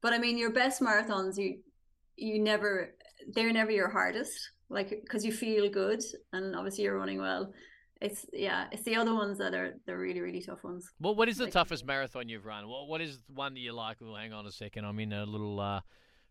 but 0.00 0.12
i 0.12 0.18
mean 0.18 0.36
your 0.36 0.50
best 0.50 0.80
marathons 0.82 1.36
you 1.38 1.58
you 2.16 2.40
never 2.40 2.94
they're 3.34 3.52
never 3.52 3.70
your 3.70 3.88
hardest 3.90 4.50
like 4.68 4.88
because 5.04 5.24
you 5.24 5.32
feel 5.32 5.68
good 5.70 6.02
and 6.32 6.56
obviously 6.56 6.84
you're 6.84 6.98
running 6.98 7.20
well 7.20 7.52
it's 8.00 8.26
yeah 8.32 8.66
it's 8.72 8.82
the 8.82 8.96
other 8.96 9.14
ones 9.14 9.38
that 9.38 9.54
are 9.54 9.74
the 9.86 9.96
really 9.96 10.20
really 10.20 10.40
tough 10.42 10.62
ones 10.64 10.90
What 10.98 11.16
what 11.16 11.28
is 11.28 11.36
the 11.38 11.44
Like- 11.44 11.52
toughest 11.52 11.86
marathon 11.86 12.28
you've 12.28 12.44
run? 12.44 12.68
What 12.68 12.88
what 12.88 13.00
is 13.00 13.20
one 13.28 13.54
that 13.54 13.60
you 13.60 13.72
like? 13.72 13.98
Well, 14.00 14.16
hang 14.16 14.32
on 14.32 14.44
a 14.46 14.50
second. 14.52 14.84
I'm 14.84 14.98
in 14.98 15.12
a 15.12 15.24
little 15.24 15.60
uh, 15.60 15.80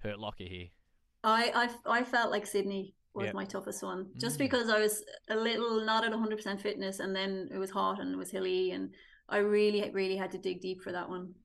hurt 0.04 0.20
locker 0.20 0.44
here. 0.44 0.68
I 1.24 1.70
I, 1.88 2.00
I 2.00 2.04
felt 2.04 2.30
like 2.32 2.46
Sydney 2.46 2.94
was 3.14 3.26
Yep. 3.26 3.36
my 3.36 3.46
toughest 3.46 3.84
one, 3.84 4.10
just 4.18 4.36
Mm. 4.36 4.40
because 4.40 4.70
I 4.70 4.80
was 4.80 5.04
a 5.30 5.36
little 5.36 5.86
not 5.86 6.04
at 6.04 6.12
100% 6.12 6.62
fitness, 6.62 7.00
and 7.00 7.16
then 7.16 7.50
it 7.54 7.58
was 7.58 7.72
hot 7.72 8.00
and 8.00 8.14
it 8.14 8.18
was 8.18 8.32
hilly, 8.32 8.72
and 8.72 8.94
I 9.30 9.38
really 9.38 9.90
really 9.92 10.18
had 10.18 10.32
to 10.32 10.38
dig 10.38 10.62
deep 10.62 10.82
for 10.82 10.92
that 10.92 11.10
one. 11.10 11.36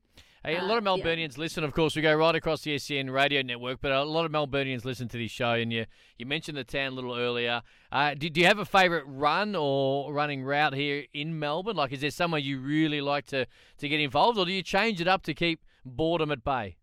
Hey, 0.44 0.54
a 0.56 0.60
Uh, 0.62 0.66
lot 0.66 0.78
of 0.78 0.84
yeah. 0.84 0.90
Melburnians 1.04 1.36
listen. 1.36 1.64
Of 1.64 1.74
course, 1.74 1.96
we 1.96 2.00
go 2.00 2.14
right 2.14 2.34
across 2.34 2.62
the 2.62 2.72
SEN 2.78 3.10
radio 3.10 3.42
network, 3.42 3.80
but 3.80 3.90
a 3.90 4.04
lot 4.04 4.24
of 4.24 4.30
Melburnians 4.30 4.84
listen 4.84 5.08
to 5.08 5.18
this 5.18 5.32
show. 5.32 5.50
And 5.54 5.72
you, 5.72 5.84
you 6.16 6.26
mentioned 6.26 6.56
the 6.56 6.62
town 6.64 6.92
a 6.92 6.94
little 6.94 7.14
earlier. 7.16 7.60
Uh, 7.90 8.14
do, 8.14 8.30
do 8.30 8.40
you 8.40 8.46
have 8.46 8.60
a 8.60 8.64
favourite 8.64 9.02
run 9.06 9.56
or 9.56 10.12
running 10.12 10.44
route 10.44 10.74
here 10.74 11.06
in 11.12 11.38
Melbourne? 11.40 11.74
Like, 11.76 11.92
is 11.92 12.02
there 12.02 12.12
somewhere 12.12 12.40
you 12.40 12.60
really 12.60 13.00
like 13.00 13.26
to, 13.26 13.46
to 13.78 13.88
get 13.88 13.98
involved, 14.00 14.38
or 14.38 14.46
do 14.46 14.52
you 14.52 14.62
change 14.62 15.00
it 15.00 15.08
up 15.08 15.22
to 15.24 15.34
keep 15.34 15.64
boredom 15.84 16.30
at 16.30 16.44
bay? 16.44 16.76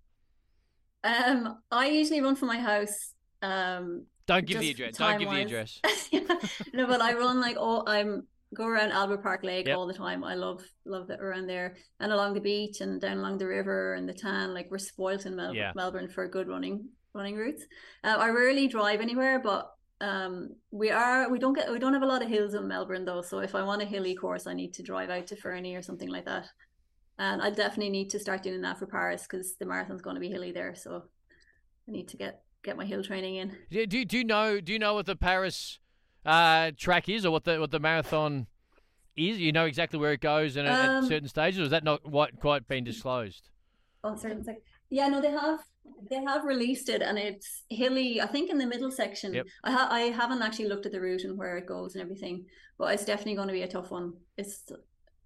Um, 1.03 1.59
I 1.71 1.87
usually 1.87 2.19
run 2.21 2.35
from 2.35 2.49
my 2.49 2.59
house. 2.59 3.13
Um, 3.41 4.05
Don't 4.27 4.45
give 4.45 4.59
the 4.59 4.71
address. 4.71 4.97
Don't 4.97 5.19
give 5.19 5.29
the 5.29 5.41
address. 5.41 5.79
no, 6.73 6.88
but 6.88 7.01
I 7.01 7.13
run 7.13 7.39
like 7.39 7.57
all 7.57 7.88
I'm 7.88 8.27
go 8.53 8.65
around 8.65 8.91
Albert 8.91 9.21
Park 9.21 9.43
Lake 9.43 9.67
Yep. 9.67 9.77
all 9.77 9.85
the 9.88 9.93
time. 9.93 10.23
I 10.23 10.35
love 10.35 10.63
love 10.85 11.09
it 11.09 11.19
around 11.19 11.47
there 11.47 11.75
and 11.99 12.11
along 12.11 12.33
the 12.33 12.39
beach 12.41 12.81
and 12.81 13.01
down 13.01 13.17
along 13.17 13.38
the 13.38 13.47
river 13.47 13.93
and 13.95 14.07
the 14.07 14.13
tan. 14.13 14.53
Like 14.53 14.69
we're 14.71 14.77
spoilt 14.77 15.25
in 15.25 15.35
Mel- 15.35 15.53
Yeah. 15.55 15.71
Melbourne 15.75 16.07
for 16.07 16.27
good 16.27 16.47
running 16.47 16.89
running 17.13 17.35
routes. 17.35 17.63
Uh, 18.03 18.15
I 18.17 18.29
rarely 18.29 18.67
drive 18.67 19.01
anywhere, 19.01 19.39
but 19.39 19.71
um, 20.01 20.49
we 20.71 20.89
are 20.91 21.29
we 21.29 21.39
don't 21.39 21.53
get 21.53 21.71
we 21.71 21.79
don't 21.79 21.93
have 21.93 22.01
a 22.03 22.07
lot 22.07 22.21
of 22.23 22.27
hills 22.29 22.53
in 22.53 22.67
Melbourne 22.67 23.05
though. 23.05 23.21
So 23.21 23.39
if 23.39 23.55
I 23.55 23.63
want 23.63 23.81
a 23.81 23.85
hilly 23.85 24.15
course, 24.15 24.47
I 24.47 24.53
need 24.53 24.73
to 24.75 24.83
drive 24.83 25.09
out 25.09 25.27
to 25.27 25.35
Fernie 25.35 25.75
or 25.75 25.81
something 25.81 26.09
like 26.09 26.25
that. 26.25 26.47
And 27.17 27.41
I 27.41 27.49
definitely 27.49 27.91
need 27.91 28.09
to 28.09 28.19
start 28.19 28.43
doing 28.43 28.61
that 28.61 28.77
for 28.79 28.88
Paris 28.88 29.23
because 29.29 29.55
the 29.55 29.65
marathon's 29.65 30.01
going 30.01 30.15
to 30.15 30.19
be 30.19 30.29
hilly 30.29 30.51
there. 30.51 30.75
So 30.75 31.03
I 31.88 31.91
need 31.91 32.09
to 32.09 32.17
get 32.17 32.41
get 32.65 32.75
my 32.75 32.86
hill 32.86 33.04
training 33.04 33.36
in. 33.36 33.56
do, 33.69 33.86
do, 33.86 34.04
do 34.04 34.17
you 34.17 34.23
know 34.23 34.60
Do 34.60 34.73
you 34.73 34.80
know 34.80 34.93
what 34.95 35.06
the 35.06 35.15
Paris 35.15 35.80
uh, 36.25 36.71
track 36.75 37.08
is, 37.08 37.25
or 37.25 37.32
what 37.32 37.43
the 37.45 37.60
what 37.60 37.71
the 37.71 37.80
marathon 37.80 38.47
is? 39.15 39.38
You 39.39 39.51
know 39.51 39.65
exactly 39.65 39.99
where 39.99 40.13
it 40.13 40.21
goes 40.21 40.56
and 40.58 40.67
at, 40.67 40.86
at 40.86 40.89
Um, 40.89 41.08
certain 41.08 41.30
stages, 41.30 41.60
or 41.60 41.63
is 41.63 41.69
that 41.69 41.84
not 41.84 42.04
quite 42.04 42.39
quite 42.39 42.67
been 42.67 42.84
disclosed? 42.84 43.49
Oh, 44.04 44.15
certain 44.15 44.43
sec- 44.43 44.62
Yeah, 44.89 45.08
no, 45.08 45.21
they 45.21 45.32
have 45.32 45.60
they 46.10 46.21
have 46.23 46.43
released 46.43 46.89
it, 46.89 47.01
and 47.01 47.17
it's 47.17 47.63
hilly. 47.69 48.19
I 48.19 48.25
think 48.28 48.49
in 48.49 48.58
the 48.58 48.65
middle 48.67 48.91
section. 48.91 49.34
Yep. 49.34 49.47
I 49.63 49.71
ha- 49.71 49.88
I 49.91 50.01
haven't 50.21 50.41
actually 50.41 50.67
looked 50.67 50.86
at 50.88 50.91
the 50.91 50.99
route 51.01 51.23
and 51.23 51.38
where 51.38 51.58
it 51.58 51.67
goes 51.67 51.93
and 51.95 52.01
everything, 52.01 52.45
but 52.78 52.93
it's 52.93 53.06
definitely 53.06 53.36
going 53.36 53.47
to 53.47 53.54
be 53.54 53.62
a 53.62 53.67
tough 53.67 53.91
one. 53.91 54.13
It's 54.38 54.63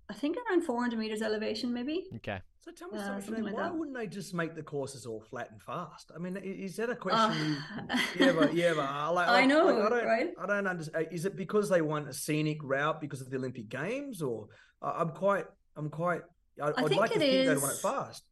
I 0.09 0.13
think 0.13 0.37
around 0.49 0.63
400 0.63 0.97
meters 0.97 1.21
elevation, 1.21 1.71
maybe. 1.71 2.07
Okay. 2.15 2.39
So 2.61 2.71
tell 2.71 2.89
me 2.89 2.97
Uh, 2.97 3.05
something, 3.05 3.25
something 3.25 3.43
like 3.43 3.53
why 3.53 3.63
that. 3.63 3.75
wouldn't 3.75 3.95
they 3.95 4.07
just 4.07 4.33
make 4.33 4.55
the 4.55 4.63
courses 4.63 5.05
all 5.05 5.21
flat 5.21 5.51
and 5.51 5.61
fast? 5.61 6.11
I 6.15 6.17
mean, 6.17 6.35
is 6.37 6.75
that 6.77 6.89
a 6.89 6.95
question? 6.95 7.57
Uh, 7.89 7.97
you, 8.17 8.25
yeah, 8.25 8.31
but 8.33 8.53
yeah, 8.53 8.73
but 8.73 8.85
I, 8.89 9.07
like, 9.09 9.29
I 9.29 9.45
know, 9.45 9.65
like, 9.67 9.85
I 9.85 9.89
don't, 9.89 10.05
right? 10.05 10.29
I 10.41 10.45
don't 10.47 10.67
understand. 10.67 11.07
Is 11.11 11.25
it 11.25 11.35
because 11.35 11.69
they 11.69 11.81
want 11.81 12.09
a 12.09 12.13
scenic 12.13 12.57
route 12.63 12.99
because 12.99 13.21
of 13.21 13.29
the 13.29 13.37
Olympic 13.37 13.69
Games, 13.69 14.21
or 14.21 14.47
I- 14.81 14.95
I'm 15.01 15.09
quite, 15.09 15.45
I'm 15.77 15.89
quite. 15.89 16.21
I, 16.61 16.69
I 16.69 16.81
would 16.81 16.89
think 16.89 17.01
like 17.01 17.11
to 17.11 17.15
it 17.17 17.19
think 17.19 17.47
they'd 17.47 17.61
want 17.61 17.73
it 17.75 17.79
fast. 17.81 18.23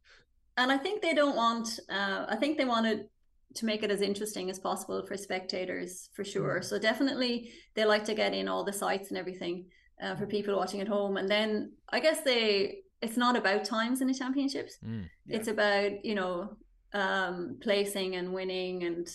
and 0.56 0.70
I 0.72 0.76
think 0.78 1.00
they 1.00 1.14
don't 1.14 1.36
want. 1.36 1.78
Uh, 1.88 2.26
I 2.28 2.36
think 2.36 2.58
they 2.58 2.64
wanted 2.64 3.08
to 3.54 3.64
make 3.64 3.82
it 3.82 3.90
as 3.90 4.02
interesting 4.02 4.50
as 4.50 4.58
possible 4.58 5.06
for 5.06 5.16
spectators, 5.16 6.10
for 6.12 6.24
sure. 6.24 6.58
Mm. 6.60 6.64
So 6.64 6.78
definitely, 6.78 7.52
they 7.74 7.84
like 7.86 8.04
to 8.06 8.14
get 8.14 8.34
in 8.34 8.46
all 8.48 8.64
the 8.64 8.72
sites 8.74 9.08
and 9.10 9.16
everything 9.16 9.66
uh, 10.02 10.16
for 10.16 10.26
people 10.26 10.56
watching 10.56 10.80
at 10.80 10.88
home. 10.88 11.16
And 11.16 11.28
then 11.28 11.72
I 11.90 12.00
guess 12.00 12.20
they. 12.22 12.80
It's 13.00 13.16
not 13.16 13.36
about 13.36 13.64
times 13.64 14.00
in 14.00 14.08
the 14.08 14.14
championships. 14.14 14.78
Mm. 14.84 15.08
Yeah. 15.26 15.36
It's 15.36 15.48
about 15.48 16.04
you 16.04 16.16
know 16.16 16.56
um, 16.92 17.58
placing 17.60 18.16
and 18.16 18.32
winning, 18.32 18.82
and 18.84 19.06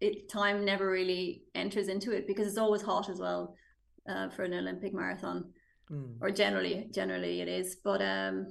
it 0.00 0.28
time 0.28 0.64
never 0.64 0.88
really 0.88 1.42
enters 1.54 1.88
into 1.88 2.12
it 2.12 2.26
because 2.28 2.46
it's 2.46 2.58
always 2.58 2.82
hot 2.82 3.08
as 3.08 3.18
well 3.18 3.56
uh, 4.08 4.28
for 4.28 4.44
an 4.44 4.54
Olympic 4.54 4.94
marathon 4.94 5.52
Mm. 5.90 6.16
or 6.20 6.30
generally 6.30 6.86
generally 6.92 7.40
it 7.40 7.48
is 7.48 7.76
but 7.82 8.02
um 8.02 8.46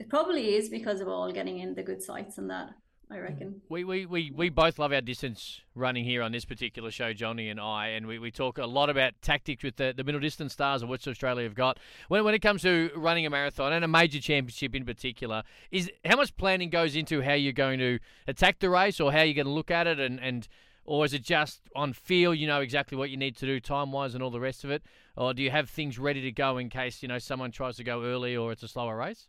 it 0.00 0.08
probably 0.08 0.56
is 0.56 0.68
because 0.68 1.00
of 1.00 1.06
all 1.06 1.30
getting 1.30 1.60
in 1.60 1.74
the 1.74 1.82
good 1.84 2.02
sites 2.02 2.38
and 2.38 2.50
that 2.50 2.70
i 3.12 3.18
reckon 3.18 3.60
We, 3.68 3.84
we, 3.84 4.06
we, 4.06 4.30
we 4.34 4.48
both 4.48 4.78
love 4.78 4.92
our 4.92 5.00
distance 5.00 5.60
running 5.74 6.04
here 6.04 6.22
on 6.22 6.32
this 6.32 6.44
particular 6.44 6.90
show, 6.90 7.12
Johnny 7.12 7.48
and 7.48 7.60
I, 7.60 7.88
and 7.88 8.06
we, 8.06 8.18
we 8.18 8.30
talk 8.30 8.58
a 8.58 8.66
lot 8.66 8.88
about 8.88 9.12
tactics 9.22 9.62
with 9.62 9.76
the, 9.76 9.92
the 9.96 10.04
middle 10.04 10.20
distance 10.20 10.52
stars 10.52 10.82
of 10.82 10.88
which 10.88 11.06
Australia 11.06 11.44
have 11.44 11.54
got. 11.54 11.78
When, 12.08 12.24
when 12.24 12.34
it 12.34 12.40
comes 12.40 12.62
to 12.62 12.90
running 12.96 13.26
a 13.26 13.30
marathon 13.30 13.72
and 13.72 13.84
a 13.84 13.88
major 13.88 14.20
championship 14.20 14.74
in 14.74 14.84
particular, 14.84 15.42
is 15.70 15.90
how 16.04 16.16
much 16.16 16.36
planning 16.36 16.70
goes 16.70 16.96
into 16.96 17.22
how 17.22 17.34
you're 17.34 17.52
going 17.52 17.78
to 17.80 17.98
attack 18.26 18.58
the 18.60 18.70
race 18.70 19.00
or 19.00 19.12
how 19.12 19.22
you're 19.22 19.34
going 19.34 19.46
to 19.46 19.52
look 19.52 19.70
at 19.70 19.86
it 19.86 20.00
and, 20.00 20.18
and 20.20 20.48
or 20.84 21.04
is 21.04 21.14
it 21.14 21.22
just 21.22 21.60
on 21.76 21.92
feel 21.92 22.34
you 22.34 22.46
know 22.46 22.60
exactly 22.60 22.98
what 22.98 23.10
you 23.10 23.16
need 23.16 23.36
to 23.36 23.46
do 23.46 23.60
time 23.60 23.92
wise 23.92 24.14
and 24.14 24.22
all 24.22 24.30
the 24.30 24.40
rest 24.40 24.64
of 24.64 24.70
it? 24.70 24.82
Or 25.16 25.32
do 25.34 25.42
you 25.42 25.50
have 25.50 25.70
things 25.70 25.98
ready 25.98 26.22
to 26.22 26.32
go 26.32 26.58
in 26.58 26.70
case, 26.70 27.02
you 27.02 27.08
know, 27.08 27.18
someone 27.18 27.52
tries 27.52 27.76
to 27.76 27.84
go 27.84 28.02
early 28.04 28.36
or 28.36 28.52
it's 28.52 28.62
a 28.62 28.68
slower 28.68 28.96
race? 28.96 29.28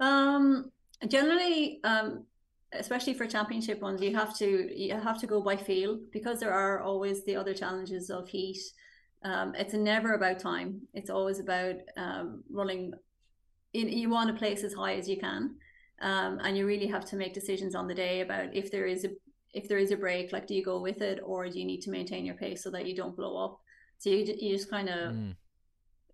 um 0.00 0.70
generally 1.08 1.80
um 1.82 2.24
especially 2.72 3.14
for 3.14 3.26
championship 3.26 3.80
ones 3.80 4.02
you 4.02 4.14
have 4.14 4.36
to 4.36 4.70
you 4.78 4.94
have 4.94 5.18
to 5.20 5.26
go 5.26 5.40
by 5.40 5.56
feel 5.56 5.98
because 6.12 6.38
there 6.38 6.52
are 6.52 6.82
always 6.82 7.24
the 7.24 7.36
other 7.36 7.54
challenges 7.54 8.10
of 8.10 8.28
heat. 8.28 8.58
Um 9.24 9.54
it's 9.54 9.74
never 9.74 10.14
about 10.14 10.38
time. 10.38 10.82
It's 10.92 11.10
always 11.10 11.40
about 11.40 11.76
um 11.96 12.44
running 12.50 12.92
in, 13.72 13.88
you 13.88 14.10
want 14.10 14.28
to 14.30 14.38
place 14.38 14.64
as 14.64 14.74
high 14.74 14.94
as 14.94 15.08
you 15.08 15.18
can 15.18 15.56
um 16.00 16.38
and 16.44 16.56
you 16.56 16.66
really 16.66 16.86
have 16.86 17.04
to 17.06 17.16
make 17.16 17.34
decisions 17.34 17.74
on 17.74 17.86
the 17.88 17.94
day 17.94 18.20
about 18.20 18.54
if 18.54 18.70
there 18.70 18.86
is 18.86 19.04
a 19.04 19.10
if 19.52 19.68
there 19.68 19.78
is 19.78 19.90
a 19.90 19.96
break 19.96 20.32
like 20.32 20.46
do 20.46 20.54
you 20.54 20.64
go 20.64 20.80
with 20.80 21.00
it 21.00 21.20
or 21.24 21.48
do 21.48 21.58
you 21.58 21.64
need 21.64 21.80
to 21.80 21.90
maintain 21.90 22.24
your 22.24 22.34
pace 22.34 22.62
so 22.62 22.70
that 22.70 22.86
you 22.86 22.94
don't 22.94 23.16
blow 23.16 23.44
up? 23.44 23.60
So 23.98 24.10
you, 24.10 24.18
you 24.38 24.56
just 24.56 24.70
kind 24.70 24.88
of 24.88 25.14
Mm. 25.14 25.36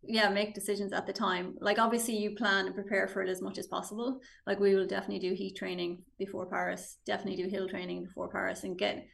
Yeah 0.07 0.29
make 0.29 0.55
decisions 0.55 0.93
at 0.93 1.07
the 1.07 1.13
time 1.13 1.55
like 1.61 1.79
obviously 1.79 2.17
you 2.17 2.35
plan 2.35 2.67
and 2.67 2.75
prepare 2.75 3.09
for 3.09 3.23
it 3.23 3.29
as 3.29 3.43
much 3.43 3.59
as 3.59 3.67
possible 3.67 4.21
like 4.47 4.61
we 4.61 4.75
will 4.75 4.87
definitely 4.87 5.19
do 5.19 5.35
heat 5.35 5.57
training 5.57 6.03
before 6.19 6.47
paris 6.47 6.99
definitely 7.07 7.43
do 7.43 7.49
hill 7.49 7.69
training 7.69 8.05
before 8.05 8.29
paris 8.29 8.65
and 8.65 8.79
get 8.79 9.07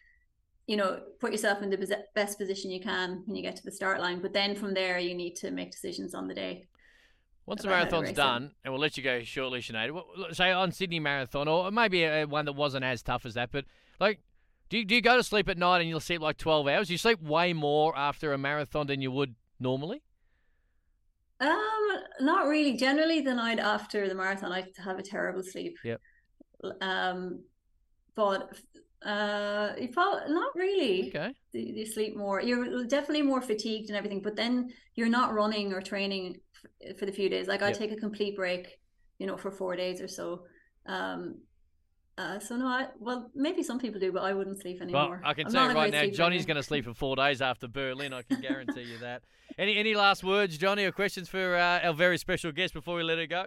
you 0.66 0.76
know 0.76 1.00
put 1.20 1.32
yourself 1.32 1.62
in 1.62 1.70
the 1.70 2.04
best 2.14 2.38
position 2.38 2.70
you 2.70 2.80
can 2.80 3.22
when 3.26 3.36
you 3.36 3.42
get 3.42 3.56
to 3.56 3.64
the 3.64 3.72
start 3.72 4.00
line 4.00 4.20
but 4.20 4.32
then 4.32 4.54
from 4.54 4.74
there 4.74 4.98
you 4.98 5.14
need 5.14 5.34
to 5.34 5.50
make 5.50 5.70
decisions 5.70 6.14
on 6.14 6.28
the 6.28 6.34
day 6.34 6.66
once 7.46 7.62
the 7.62 7.68
marathon's 7.68 8.12
done, 8.12 8.52
and 8.62 8.72
we'll 8.72 8.80
let 8.80 8.96
you 8.96 9.02
go 9.02 9.24
shortly, 9.24 9.60
Sinead. 9.60 9.90
Say 10.36 10.52
on 10.52 10.70
Sydney 10.70 11.00
Marathon, 11.00 11.48
or 11.48 11.72
maybe 11.72 12.04
a, 12.04 12.24
one 12.24 12.44
that 12.44 12.52
wasn't 12.52 12.84
as 12.84 13.02
tough 13.02 13.26
as 13.26 13.34
that, 13.34 13.50
but 13.50 13.64
like, 13.98 14.20
do 14.68 14.78
you, 14.78 14.84
do 14.84 14.94
you 14.94 15.00
go 15.00 15.16
to 15.16 15.24
sleep 15.24 15.48
at 15.48 15.58
night 15.58 15.80
and 15.80 15.88
you'll 15.88 15.98
sleep 15.98 16.20
like 16.20 16.36
twelve 16.36 16.68
hours? 16.68 16.90
You 16.90 16.96
sleep 16.96 17.20
way 17.20 17.52
more 17.52 17.96
after 17.98 18.32
a 18.32 18.38
marathon 18.38 18.86
than 18.86 19.02
you 19.02 19.10
would 19.10 19.34
normally. 19.58 20.00
Um, 21.40 21.88
not 22.20 22.46
really. 22.46 22.76
Generally, 22.76 23.22
the 23.22 23.34
night 23.34 23.58
after 23.58 24.08
the 24.08 24.14
marathon, 24.14 24.52
I 24.52 24.66
have 24.84 24.98
a 24.98 25.02
terrible 25.02 25.42
sleep. 25.42 25.76
Yep. 25.82 26.00
Um, 26.80 27.42
but 28.14 28.58
uh, 29.04 29.70
you 29.80 29.88
probably 29.88 30.32
not 30.32 30.54
really. 30.54 31.08
Okay. 31.08 31.34
You, 31.52 31.62
you 31.76 31.86
sleep 31.86 32.16
more. 32.16 32.42
You're 32.42 32.84
definitely 32.84 33.22
more 33.22 33.40
fatigued 33.40 33.88
and 33.88 33.96
everything, 33.96 34.20
but 34.20 34.36
then 34.36 34.70
you're 34.94 35.08
not 35.08 35.32
running 35.32 35.72
or 35.72 35.80
training 35.80 36.36
f- 36.84 36.98
for 36.98 37.06
the 37.06 37.12
few 37.12 37.30
days. 37.30 37.48
Like 37.48 37.62
I 37.62 37.72
take 37.72 37.92
a 37.92 37.96
complete 37.96 38.36
break, 38.36 38.78
you 39.18 39.26
know, 39.26 39.36
for 39.36 39.50
four 39.50 39.76
days 39.76 40.00
or 40.00 40.08
so. 40.08 40.42
Um, 40.86 41.36
uh, 42.20 42.38
so 42.38 42.56
no, 42.56 42.66
I, 42.66 42.88
well, 42.98 43.30
maybe 43.34 43.62
some 43.62 43.78
people 43.78 43.98
do, 43.98 44.12
but 44.12 44.22
I 44.22 44.34
wouldn't 44.34 44.60
sleep 44.60 44.82
anymore. 44.82 45.08
Well, 45.08 45.20
I 45.24 45.34
can 45.34 45.46
I'm 45.46 45.52
tell 45.52 45.68
you 45.68 45.74
right 45.74 45.92
now, 45.92 46.06
Johnny's 46.06 46.44
going 46.44 46.58
to 46.58 46.62
sleep 46.62 46.84
for 46.84 46.92
four 46.92 47.16
days 47.16 47.40
after 47.40 47.66
Berlin. 47.66 48.12
I 48.12 48.22
can 48.22 48.40
guarantee 48.42 48.82
you 48.82 48.98
that. 48.98 49.22
Any 49.58 49.76
any 49.76 49.94
last 49.94 50.22
words, 50.22 50.58
Johnny, 50.58 50.84
or 50.84 50.92
questions 50.92 51.28
for 51.28 51.56
uh, 51.56 51.80
our 51.82 51.94
very 51.94 52.18
special 52.18 52.52
guest 52.52 52.74
before 52.74 52.96
we 52.96 53.02
let 53.02 53.18
her 53.18 53.26
go? 53.26 53.46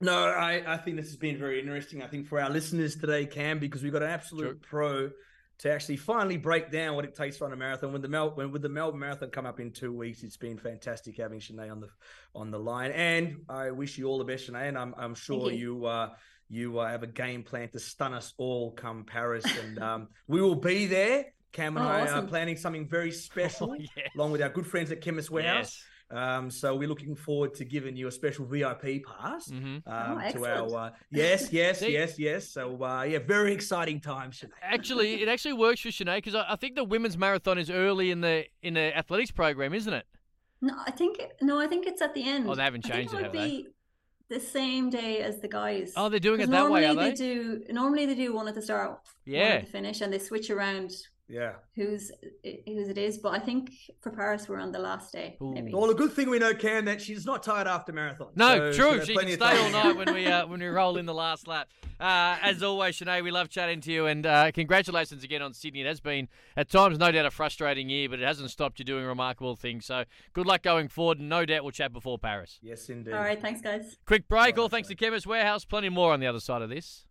No, 0.00 0.16
I, 0.16 0.62
I 0.66 0.76
think 0.78 0.96
this 0.96 1.06
has 1.06 1.16
been 1.16 1.38
very 1.38 1.60
interesting. 1.60 2.02
I 2.02 2.08
think 2.08 2.26
for 2.26 2.40
our 2.40 2.50
listeners 2.50 2.96
today, 2.96 3.24
Cam, 3.24 3.60
because 3.60 3.84
we've 3.84 3.92
got 3.92 4.02
an 4.02 4.10
absolute 4.10 4.60
pro 4.60 5.10
to 5.58 5.72
actually 5.72 5.96
finally 5.96 6.36
break 6.36 6.72
down 6.72 6.96
what 6.96 7.04
it 7.04 7.14
takes 7.14 7.38
to 7.38 7.44
run 7.44 7.52
a 7.52 7.56
marathon. 7.56 7.92
When 7.92 8.02
the 8.02 8.08
Mel 8.08 8.32
when 8.34 8.50
with 8.50 8.62
the 8.62 8.68
Melbourne 8.68 8.98
Marathon 8.98 9.30
come 9.30 9.46
up 9.46 9.60
in 9.60 9.70
two 9.70 9.92
weeks, 9.92 10.24
it's 10.24 10.36
been 10.36 10.58
fantastic 10.58 11.16
having 11.18 11.38
Sinead 11.38 11.70
on 11.70 11.78
the 11.78 11.88
on 12.34 12.50
the 12.50 12.58
line. 12.58 12.90
And 12.90 13.44
I 13.48 13.70
wish 13.70 13.96
you 13.96 14.06
all 14.06 14.18
the 14.18 14.24
best, 14.24 14.50
Sinead. 14.50 14.68
And 14.68 14.78
I'm 14.78 14.92
I'm 14.98 15.14
sure 15.14 15.52
you. 15.52 15.76
you 15.76 15.86
uh, 15.86 16.08
you 16.52 16.78
uh, 16.78 16.88
have 16.88 17.02
a 17.02 17.06
game 17.06 17.42
plan 17.42 17.70
to 17.70 17.78
stun 17.78 18.12
us 18.12 18.34
all 18.36 18.72
come 18.72 19.04
Paris, 19.04 19.44
and 19.62 19.78
um, 19.78 20.08
we 20.28 20.40
will 20.40 20.54
be 20.54 20.86
there. 20.86 21.32
Cam 21.52 21.76
and 21.76 21.84
oh, 21.84 21.88
I 21.88 22.02
awesome. 22.02 22.24
are 22.24 22.28
planning 22.28 22.56
something 22.56 22.88
very 22.88 23.10
special, 23.28 23.72
oh, 23.72 23.74
yes. 23.74 24.08
along 24.14 24.32
with 24.32 24.42
our 24.42 24.50
good 24.50 24.66
friends 24.66 24.92
at 24.92 25.00
Chemist 25.00 25.30
Warehouse. 25.30 25.82
Yes. 26.10 26.18
Um, 26.18 26.50
so 26.50 26.76
we're 26.76 26.88
looking 26.88 27.14
forward 27.14 27.54
to 27.54 27.64
giving 27.64 27.96
you 27.96 28.06
a 28.06 28.10
special 28.10 28.44
VIP 28.44 29.02
pass 29.02 29.48
mm-hmm. 29.48 29.76
um, 29.90 30.22
oh, 30.22 30.30
to 30.30 30.46
our 30.46 30.88
uh, 30.88 30.90
yes, 31.10 31.50
yes, 31.50 31.80
yes, 31.86 32.18
yes. 32.18 32.50
So 32.50 32.82
uh, 32.82 33.02
yeah, 33.04 33.18
very 33.18 33.54
exciting 33.54 33.98
time, 33.98 34.30
Sinead. 34.30 34.50
Actually, 34.62 35.22
it 35.22 35.28
actually 35.28 35.54
works 35.54 35.80
for 35.80 35.88
Sinead 35.88 36.16
because 36.16 36.34
I, 36.34 36.44
I, 36.50 36.56
think 36.56 36.74
the 36.76 36.84
women's 36.84 37.16
marathon 37.16 37.56
is 37.56 37.70
early 37.70 38.10
in 38.10 38.20
the 38.20 38.44
in 38.62 38.74
the 38.74 38.94
athletics 38.94 39.30
program, 39.30 39.72
isn't 39.72 39.92
it? 39.92 40.04
No, 40.60 40.74
I 40.86 40.90
think 40.90 41.18
no, 41.40 41.58
I 41.58 41.66
think 41.66 41.86
it's 41.86 42.02
at 42.02 42.12
the 42.12 42.28
end. 42.28 42.46
Oh, 42.46 42.54
they 42.54 42.62
haven't 42.62 42.84
changed 42.84 43.14
it, 43.14 43.22
have 43.22 43.32
they? 43.32 43.64
The 44.32 44.40
same 44.40 44.88
day 44.88 45.18
as 45.20 45.40
the 45.40 45.48
guys. 45.48 45.92
Oh, 45.94 46.08
they're 46.08 46.18
doing 46.18 46.40
it 46.40 46.48
that 46.48 46.70
way, 46.70 46.86
are 46.86 46.94
they? 46.94 47.10
they? 47.10 47.14
do 47.14 47.64
normally 47.68 48.06
they 48.06 48.14
do 48.14 48.32
one 48.32 48.48
at 48.48 48.54
the 48.54 48.62
start, 48.62 48.98
yeah, 49.26 49.40
at 49.40 49.66
the 49.66 49.70
finish, 49.70 50.00
and 50.00 50.10
they 50.10 50.18
switch 50.18 50.48
around 50.48 50.90
yeah. 51.28 51.52
Who's 51.74 52.10
whose 52.44 52.88
it 52.88 52.98
is, 52.98 53.18
but 53.18 53.30
I 53.30 53.38
think 53.38 53.70
for 54.00 54.10
Paris 54.10 54.48
we're 54.48 54.58
on 54.58 54.72
the 54.72 54.78
last 54.78 55.12
day. 55.12 55.36
Maybe. 55.40 55.72
Well, 55.72 55.90
a 55.90 55.94
good 55.94 56.12
thing 56.12 56.28
we 56.28 56.38
know, 56.38 56.54
Cam, 56.54 56.84
that 56.86 57.00
she's 57.00 57.24
not 57.24 57.42
tired 57.42 57.66
after 57.66 57.92
marathon. 57.92 58.28
No, 58.34 58.72
so 58.72 58.90
true. 58.90 59.04
She 59.04 59.16
can 59.16 59.28
stay 59.30 59.64
all 59.64 59.70
night 59.84 59.96
when 59.96 60.12
we 60.12 60.26
uh, 60.26 60.46
when 60.46 60.60
we 60.60 60.66
roll 60.66 60.96
in 60.98 61.06
the 61.06 61.14
last 61.14 61.48
lap. 61.48 61.68
Uh, 61.98 62.36
as 62.42 62.62
always, 62.62 62.98
Sinead, 62.98 63.22
we 63.22 63.30
love 63.30 63.48
chatting 63.48 63.80
to 63.82 63.92
you, 63.92 64.06
and 64.06 64.26
uh, 64.26 64.50
congratulations 64.52 65.22
again 65.22 65.40
on 65.40 65.54
Sydney. 65.54 65.82
It 65.82 65.86
has 65.86 66.00
been 66.00 66.28
at 66.56 66.68
times, 66.68 66.98
no 66.98 67.12
doubt, 67.12 67.26
a 67.26 67.30
frustrating 67.30 67.88
year, 67.88 68.08
but 68.08 68.18
it 68.18 68.26
hasn't 68.26 68.50
stopped 68.50 68.78
you 68.80 68.84
doing 68.84 69.04
remarkable 69.04 69.54
things. 69.56 69.86
So 69.86 70.04
good 70.32 70.46
luck 70.46 70.62
going 70.62 70.88
forward, 70.88 71.20
and 71.20 71.28
no 71.28 71.44
doubt 71.44 71.62
we'll 71.62 71.70
chat 71.70 71.92
before 71.92 72.18
Paris. 72.18 72.58
Yes, 72.60 72.88
indeed. 72.88 73.14
All 73.14 73.20
right, 73.20 73.40
thanks, 73.40 73.60
guys. 73.60 73.96
Quick 74.04 74.28
break. 74.28 74.58
All 74.58 74.68
thanks 74.68 74.88
to 74.88 74.94
Chemist 74.94 75.26
Warehouse. 75.26 75.64
Plenty 75.64 75.88
more 75.88 76.12
on 76.12 76.20
the 76.20 76.26
other 76.26 76.40
side 76.40 76.62
of 76.62 76.68
this. 76.68 77.06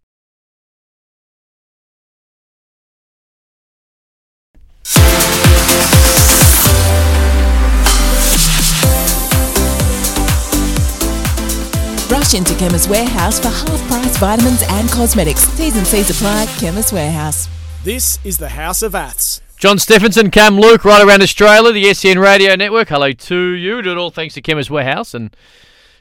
Rush 12.32 12.38
into 12.38 12.55
Chemist 12.55 12.89
Warehouse 12.89 13.39
for 13.39 13.49
half 13.49 13.88
price 13.88 14.17
vitamins 14.17 14.63
and 14.69 14.89
cosmetics. 14.89 15.45
T's 15.57 15.75
and 15.75 15.86
C's 15.86 16.09
apply. 16.11 16.45
Chemist 16.59 16.93
Warehouse. 16.93 17.49
This 17.84 18.19
is 18.23 18.38
the 18.38 18.49
House 18.49 18.82
of 18.82 18.95
Aths. 18.95 19.41
John 19.57 19.77
Steffensen, 19.77 20.32
Cam 20.32 20.57
Luke, 20.57 20.86
right 20.86 21.05
around 21.05 21.21
Australia, 21.21 21.73
the 21.73 21.93
SEN 21.93 22.19
Radio 22.19 22.55
Network. 22.55 22.88
Hello 22.88 23.11
to 23.11 23.36
you. 23.36 23.82
Do 23.82 23.91
it 23.91 23.97
all 23.97 24.11
thanks 24.11 24.36
to 24.36 24.41
Chemist 24.41 24.69
Warehouse 24.69 25.13
and 25.13 25.36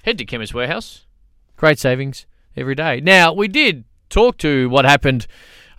head 0.04 0.18
to 0.18 0.24
Chemist 0.24 0.54
Warehouse. 0.54 1.04
Great 1.56 1.80
savings 1.80 2.26
every 2.56 2.76
day. 2.76 3.00
Now, 3.00 3.32
we 3.32 3.48
did 3.48 3.84
talk 4.08 4.36
to 4.38 4.68
what 4.68 4.84
happened 4.84 5.26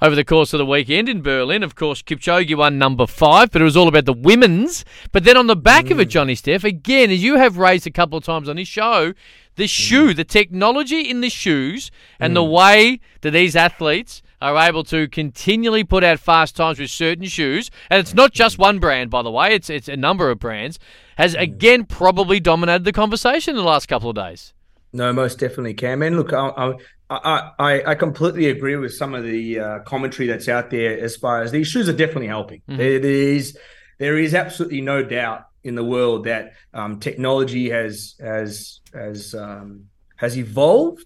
over 0.01 0.15
the 0.15 0.25
course 0.25 0.51
of 0.51 0.57
the 0.57 0.65
weekend 0.65 1.07
in 1.07 1.21
Berlin. 1.21 1.63
Of 1.63 1.75
course, 1.75 2.01
Kipchoge 2.01 2.57
won 2.57 2.77
number 2.77 3.07
five, 3.07 3.51
but 3.51 3.61
it 3.61 3.65
was 3.65 3.77
all 3.77 3.87
about 3.87 4.05
the 4.05 4.13
women's. 4.13 4.83
But 5.13 5.23
then 5.23 5.37
on 5.37 5.47
the 5.47 5.55
back 5.55 5.85
mm. 5.85 5.91
of 5.91 5.99
it, 6.01 6.09
mm. 6.09 6.11
Johnny 6.11 6.35
Steph, 6.35 6.65
again, 6.65 7.09
as 7.09 7.23
you 7.23 7.37
have 7.37 7.57
raised 7.57 7.87
a 7.87 7.91
couple 7.91 8.17
of 8.17 8.25
times 8.25 8.49
on 8.49 8.57
this 8.57 8.67
show, 8.67 9.13
the 9.61 9.67
shoe, 9.67 10.11
the 10.15 10.23
technology 10.23 11.01
in 11.07 11.21
the 11.21 11.29
shoes, 11.29 11.91
and 12.19 12.31
mm. 12.31 12.35
the 12.35 12.43
way 12.43 12.99
that 13.21 13.29
these 13.29 13.55
athletes 13.55 14.23
are 14.41 14.57
able 14.57 14.83
to 14.83 15.07
continually 15.07 15.83
put 15.83 16.03
out 16.03 16.19
fast 16.19 16.55
times 16.55 16.79
with 16.79 16.89
certain 16.89 17.25
shoes, 17.25 17.69
and 17.91 17.99
it's 17.99 18.15
not 18.15 18.33
just 18.33 18.57
one 18.57 18.79
brand, 18.79 19.11
by 19.11 19.21
the 19.21 19.29
way, 19.29 19.53
it's 19.53 19.69
it's 19.69 19.87
a 19.87 19.95
number 19.95 20.31
of 20.31 20.39
brands, 20.39 20.79
has 21.15 21.35
mm. 21.35 21.41
again 21.41 21.85
probably 21.85 22.39
dominated 22.39 22.85
the 22.85 22.91
conversation 22.91 23.51
in 23.51 23.57
the 23.57 23.63
last 23.63 23.85
couple 23.85 24.09
of 24.09 24.15
days. 24.15 24.53
No, 24.93 25.13
most 25.13 25.37
definitely, 25.37 25.75
Cam. 25.75 26.01
And 26.01 26.17
look, 26.17 26.33
I, 26.33 26.73
I, 27.11 27.51
I, 27.59 27.91
I 27.91 27.95
completely 27.95 28.49
agree 28.49 28.75
with 28.77 28.93
some 28.95 29.13
of 29.13 29.23
the 29.23 29.59
uh, 29.59 29.79
commentary 29.85 30.27
that's 30.27 30.49
out 30.49 30.71
there 30.71 30.99
as 30.99 31.15
far 31.15 31.43
as 31.43 31.51
these 31.51 31.67
shoes 31.67 31.87
are 31.87 31.93
definitely 31.93 32.27
helping. 32.27 32.63
Mm. 32.67 32.77
There, 32.77 32.99
there 32.99 33.11
is 33.11 33.57
there 33.99 34.17
is 34.17 34.33
absolutely 34.33 34.81
no 34.81 35.03
doubt 35.03 35.45
in 35.63 35.75
the 35.75 35.83
world 35.83 36.25
that 36.25 36.53
um, 36.73 36.99
technology 36.99 37.69
has 37.69 38.15
has 38.19 38.79
has 38.93 39.33
um, 39.35 39.85
has 40.15 40.37
evolved, 40.37 41.05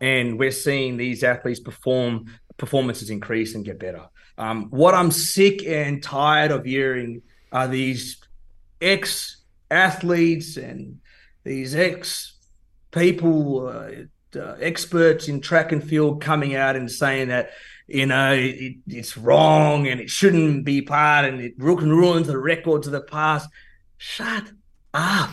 and 0.00 0.38
we're 0.38 0.50
seeing 0.50 0.96
these 0.96 1.24
athletes 1.24 1.60
perform 1.60 2.26
performances 2.56 3.10
increase 3.10 3.54
and 3.54 3.64
get 3.64 3.78
better. 3.78 4.06
Um, 4.38 4.66
what 4.70 4.94
I'm 4.94 5.10
sick 5.10 5.66
and 5.66 6.02
tired 6.02 6.50
of 6.50 6.64
hearing 6.64 7.22
are 7.52 7.68
these 7.68 8.18
ex 8.80 9.42
athletes 9.70 10.56
and 10.56 11.00
these 11.44 11.74
ex 11.74 12.36
people, 12.90 13.68
uh, 13.68 14.38
uh, 14.38 14.56
experts 14.60 15.28
in 15.28 15.40
track 15.40 15.72
and 15.72 15.82
field, 15.82 16.20
coming 16.20 16.54
out 16.54 16.76
and 16.76 16.90
saying 16.90 17.28
that 17.28 17.50
you 17.86 18.06
know, 18.06 18.32
it, 18.32 18.76
it's 18.88 19.16
wrong 19.16 19.86
and 19.86 20.00
it 20.00 20.10
shouldn't 20.10 20.64
be 20.64 20.82
part 20.82 21.24
and 21.24 21.40
it 21.40 21.54
ruins 21.58 22.26
the 22.26 22.38
records 22.38 22.86
of 22.86 22.92
the 22.92 23.00
past. 23.00 23.48
Shut 23.98 24.52
up. 24.94 25.30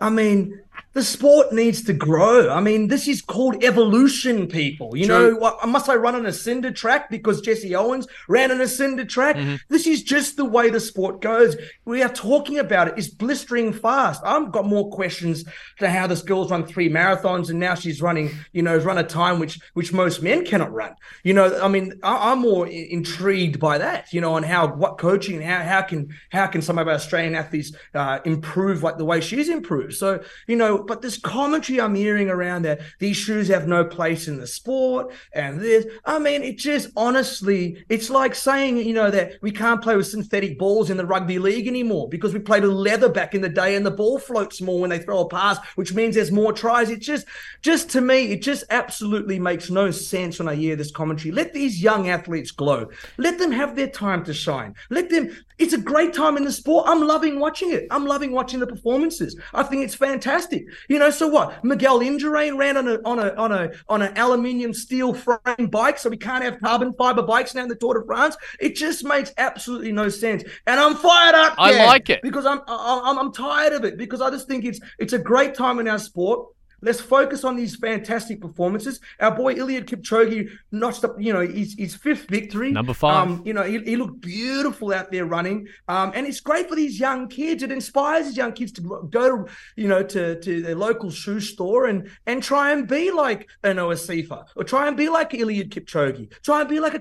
I 0.00 0.10
mean, 0.10 0.60
the 0.94 1.02
sport 1.02 1.52
needs 1.52 1.82
to 1.82 1.92
grow. 1.92 2.48
I 2.48 2.60
mean, 2.60 2.86
this 2.86 3.08
is 3.08 3.20
called 3.20 3.62
evolution, 3.64 4.46
people. 4.46 4.96
You 4.96 5.06
True. 5.06 5.32
know, 5.32 5.36
what, 5.36 5.68
must 5.68 5.88
I 5.88 5.96
run 5.96 6.14
on 6.14 6.24
a 6.24 6.32
cinder 6.32 6.70
track 6.70 7.10
because 7.10 7.40
Jesse 7.40 7.74
Owens 7.74 8.06
ran 8.28 8.52
on 8.52 8.60
a 8.60 8.68
cinder 8.68 9.04
track? 9.04 9.36
Mm-hmm. 9.36 9.56
This 9.68 9.88
is 9.88 10.04
just 10.04 10.36
the 10.36 10.44
way 10.44 10.70
the 10.70 10.78
sport 10.78 11.20
goes. 11.20 11.56
We 11.84 12.02
are 12.02 12.08
talking 12.08 12.60
about 12.60 12.88
it. 12.88 12.94
It's 12.96 13.08
blistering 13.08 13.72
fast. 13.72 14.22
I've 14.24 14.52
got 14.52 14.66
more 14.66 14.88
questions 14.90 15.44
to 15.80 15.90
how 15.90 16.06
this 16.06 16.22
girl's 16.22 16.52
run 16.52 16.64
three 16.64 16.88
marathons 16.88 17.50
and 17.50 17.58
now 17.58 17.74
she's 17.74 18.00
running, 18.00 18.30
you 18.52 18.62
know, 18.62 18.76
run 18.76 18.98
a 18.98 19.04
time 19.04 19.40
which 19.40 19.58
which 19.74 19.92
most 19.92 20.22
men 20.22 20.44
cannot 20.44 20.72
run. 20.72 20.94
You 21.24 21.34
know, 21.34 21.60
I 21.60 21.66
mean, 21.66 21.98
I, 22.04 22.32
am 22.32 22.38
more 22.38 22.68
intrigued 22.68 23.58
by 23.58 23.78
that. 23.78 24.12
You 24.12 24.20
know, 24.20 24.34
on 24.34 24.44
how 24.44 24.68
what 24.68 24.98
coaching, 24.98 25.42
how 25.42 25.62
how 25.64 25.82
can 25.82 26.14
how 26.30 26.46
can 26.46 26.62
some 26.62 26.78
of 26.78 26.86
our 26.86 26.94
Australian 26.94 27.34
athletes 27.34 27.72
uh, 27.94 28.20
improve 28.24 28.84
like 28.84 28.96
the 28.96 29.04
way 29.04 29.20
she's 29.20 29.48
improved. 29.48 29.94
So, 29.94 30.22
you 30.46 30.54
know 30.54 30.83
but 30.86 31.02
this 31.02 31.18
commentary 31.18 31.80
I'm 31.80 31.94
hearing 31.94 32.30
around 32.30 32.62
that 32.62 32.80
these 32.98 33.16
shoes 33.16 33.48
have 33.48 33.66
no 33.66 33.84
place 33.84 34.28
in 34.28 34.38
the 34.38 34.46
sport 34.46 35.12
and 35.32 35.60
this, 35.60 35.86
I 36.04 36.18
mean, 36.18 36.42
it 36.42 36.58
just 36.58 36.90
honestly, 36.96 37.84
it's 37.88 38.10
like 38.10 38.34
saying, 38.34 38.78
you 38.78 38.94
know, 38.94 39.10
that 39.10 39.34
we 39.42 39.50
can't 39.50 39.82
play 39.82 39.96
with 39.96 40.06
synthetic 40.06 40.58
balls 40.58 40.90
in 40.90 40.96
the 40.96 41.06
rugby 41.06 41.38
league 41.38 41.66
anymore 41.66 42.08
because 42.08 42.32
we 42.32 42.40
played 42.40 42.62
with 42.62 42.72
leather 42.72 43.08
back 43.08 43.34
in 43.34 43.40
the 43.40 43.48
day 43.48 43.76
and 43.76 43.84
the 43.84 43.90
ball 43.90 44.18
floats 44.18 44.60
more 44.60 44.80
when 44.80 44.90
they 44.90 44.98
throw 44.98 45.20
a 45.20 45.28
pass, 45.28 45.58
which 45.76 45.94
means 45.94 46.14
there's 46.14 46.32
more 46.32 46.52
tries. 46.52 46.90
It 46.90 47.00
just, 47.00 47.26
just 47.62 47.90
to 47.90 48.00
me, 48.00 48.32
it 48.32 48.42
just 48.42 48.64
absolutely 48.70 49.38
makes 49.38 49.70
no 49.70 49.90
sense 49.90 50.38
when 50.38 50.48
I 50.48 50.54
hear 50.54 50.76
this 50.76 50.90
commentary. 50.90 51.32
Let 51.32 51.52
these 51.52 51.82
young 51.82 52.08
athletes 52.08 52.50
glow. 52.50 52.88
Let 53.18 53.38
them 53.38 53.52
have 53.52 53.76
their 53.76 53.88
time 53.88 54.24
to 54.24 54.34
shine. 54.34 54.74
Let 54.90 55.10
them, 55.10 55.30
it's 55.58 55.72
a 55.72 55.78
great 55.78 56.12
time 56.12 56.36
in 56.36 56.44
the 56.44 56.52
sport. 56.52 56.86
I'm 56.88 57.06
loving 57.06 57.40
watching 57.40 57.72
it. 57.72 57.86
I'm 57.90 58.06
loving 58.06 58.32
watching 58.32 58.60
the 58.60 58.66
performances. 58.66 59.36
I 59.52 59.62
think 59.62 59.84
it's 59.84 59.94
fantastic. 59.94 60.66
You 60.88 60.98
know, 60.98 61.10
so 61.10 61.28
what? 61.28 61.64
Miguel 61.64 62.00
Indurain 62.00 62.56
ran 62.58 62.76
on 62.76 62.88
a 62.88 62.98
on 63.04 63.18
a 63.18 63.34
on 63.34 63.52
a 63.52 63.70
on 63.88 64.02
an 64.02 64.16
aluminium 64.16 64.74
steel 64.74 65.14
frame 65.14 65.68
bike, 65.70 65.98
so 65.98 66.10
we 66.10 66.16
can't 66.16 66.44
have 66.44 66.60
carbon 66.60 66.92
fiber 66.94 67.22
bikes 67.22 67.54
now 67.54 67.62
in 67.62 67.68
the 67.68 67.76
Tour 67.76 68.00
de 68.00 68.06
France. 68.06 68.36
It 68.60 68.74
just 68.76 69.04
makes 69.04 69.32
absolutely 69.38 69.92
no 69.92 70.08
sense. 70.08 70.44
And 70.66 70.80
I'm 70.80 70.94
fired 70.96 71.34
up. 71.34 71.54
I 71.58 71.84
like 71.86 72.10
it. 72.10 72.22
because 72.22 72.46
I'm 72.46 72.60
I'm 72.68 73.18
I'm 73.18 73.32
tired 73.32 73.72
of 73.72 73.84
it 73.84 73.96
because 73.96 74.20
I 74.20 74.30
just 74.30 74.48
think 74.48 74.64
it's 74.64 74.80
it's 74.98 75.12
a 75.12 75.18
great 75.18 75.54
time 75.54 75.78
in 75.78 75.88
our 75.88 75.98
sport. 75.98 76.48
Let's 76.84 77.00
focus 77.00 77.44
on 77.44 77.56
these 77.56 77.76
fantastic 77.76 78.40
performances. 78.40 79.00
Our 79.20 79.34
boy 79.34 79.54
Eliud 79.54 79.86
Kipchoge 79.86 80.50
notched 80.70 81.04
up, 81.04 81.16
you 81.18 81.32
know, 81.32 81.40
his, 81.40 81.74
his 81.78 81.94
fifth 81.94 82.28
victory. 82.28 82.70
Number 82.72 82.94
five. 82.94 83.26
Um, 83.26 83.42
you 83.44 83.54
know, 83.54 83.62
he, 83.62 83.78
he 83.78 83.96
looked 83.96 84.20
beautiful 84.20 84.92
out 84.92 85.10
there 85.10 85.24
running. 85.24 85.66
Um, 85.88 86.12
and 86.14 86.26
it's 86.26 86.40
great 86.40 86.68
for 86.68 86.76
these 86.76 87.00
young 87.00 87.28
kids. 87.28 87.62
It 87.62 87.72
inspires 87.72 88.26
these 88.26 88.36
young 88.36 88.52
kids 88.52 88.72
to 88.72 89.08
go 89.10 89.44
to, 89.44 89.52
you 89.76 89.88
know, 89.88 90.02
to, 90.02 90.38
to 90.40 90.62
their 90.62 90.76
local 90.76 91.10
shoe 91.10 91.40
store 91.40 91.86
and 91.86 92.10
and 92.26 92.42
try 92.42 92.72
and 92.72 92.86
be 92.86 93.10
like 93.10 93.48
an 93.62 93.76
Assefa 93.76 94.46
or 94.56 94.64
try 94.64 94.88
and 94.88 94.96
be 94.96 95.08
like 95.08 95.30
Eliud 95.30 95.70
Kipchoge. 95.70 96.30
Try 96.42 96.60
and 96.60 96.68
be 96.68 96.80
like 96.80 96.94
a 96.94 97.00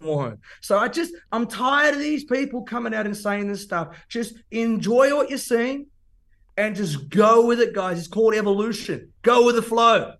Warren. 0.00 0.38
So 0.60 0.78
I 0.78 0.88
just, 0.88 1.14
I'm 1.32 1.46
tired 1.46 1.94
of 1.94 2.00
these 2.00 2.24
people 2.24 2.62
coming 2.62 2.94
out 2.94 3.06
and 3.06 3.16
saying 3.16 3.48
this 3.48 3.62
stuff. 3.62 3.96
Just 4.08 4.34
enjoy 4.50 5.14
what 5.14 5.30
you're 5.30 5.38
seeing 5.38 5.86
and 6.56 6.74
just 6.74 7.08
go 7.10 7.44
with 7.46 7.60
it, 7.60 7.74
guys. 7.74 7.98
It's 7.98 8.08
called 8.08 8.34
evolution. 8.34 9.12
Go 9.22 9.44
with 9.44 9.56
the 9.56 9.62
flow. 9.62 10.14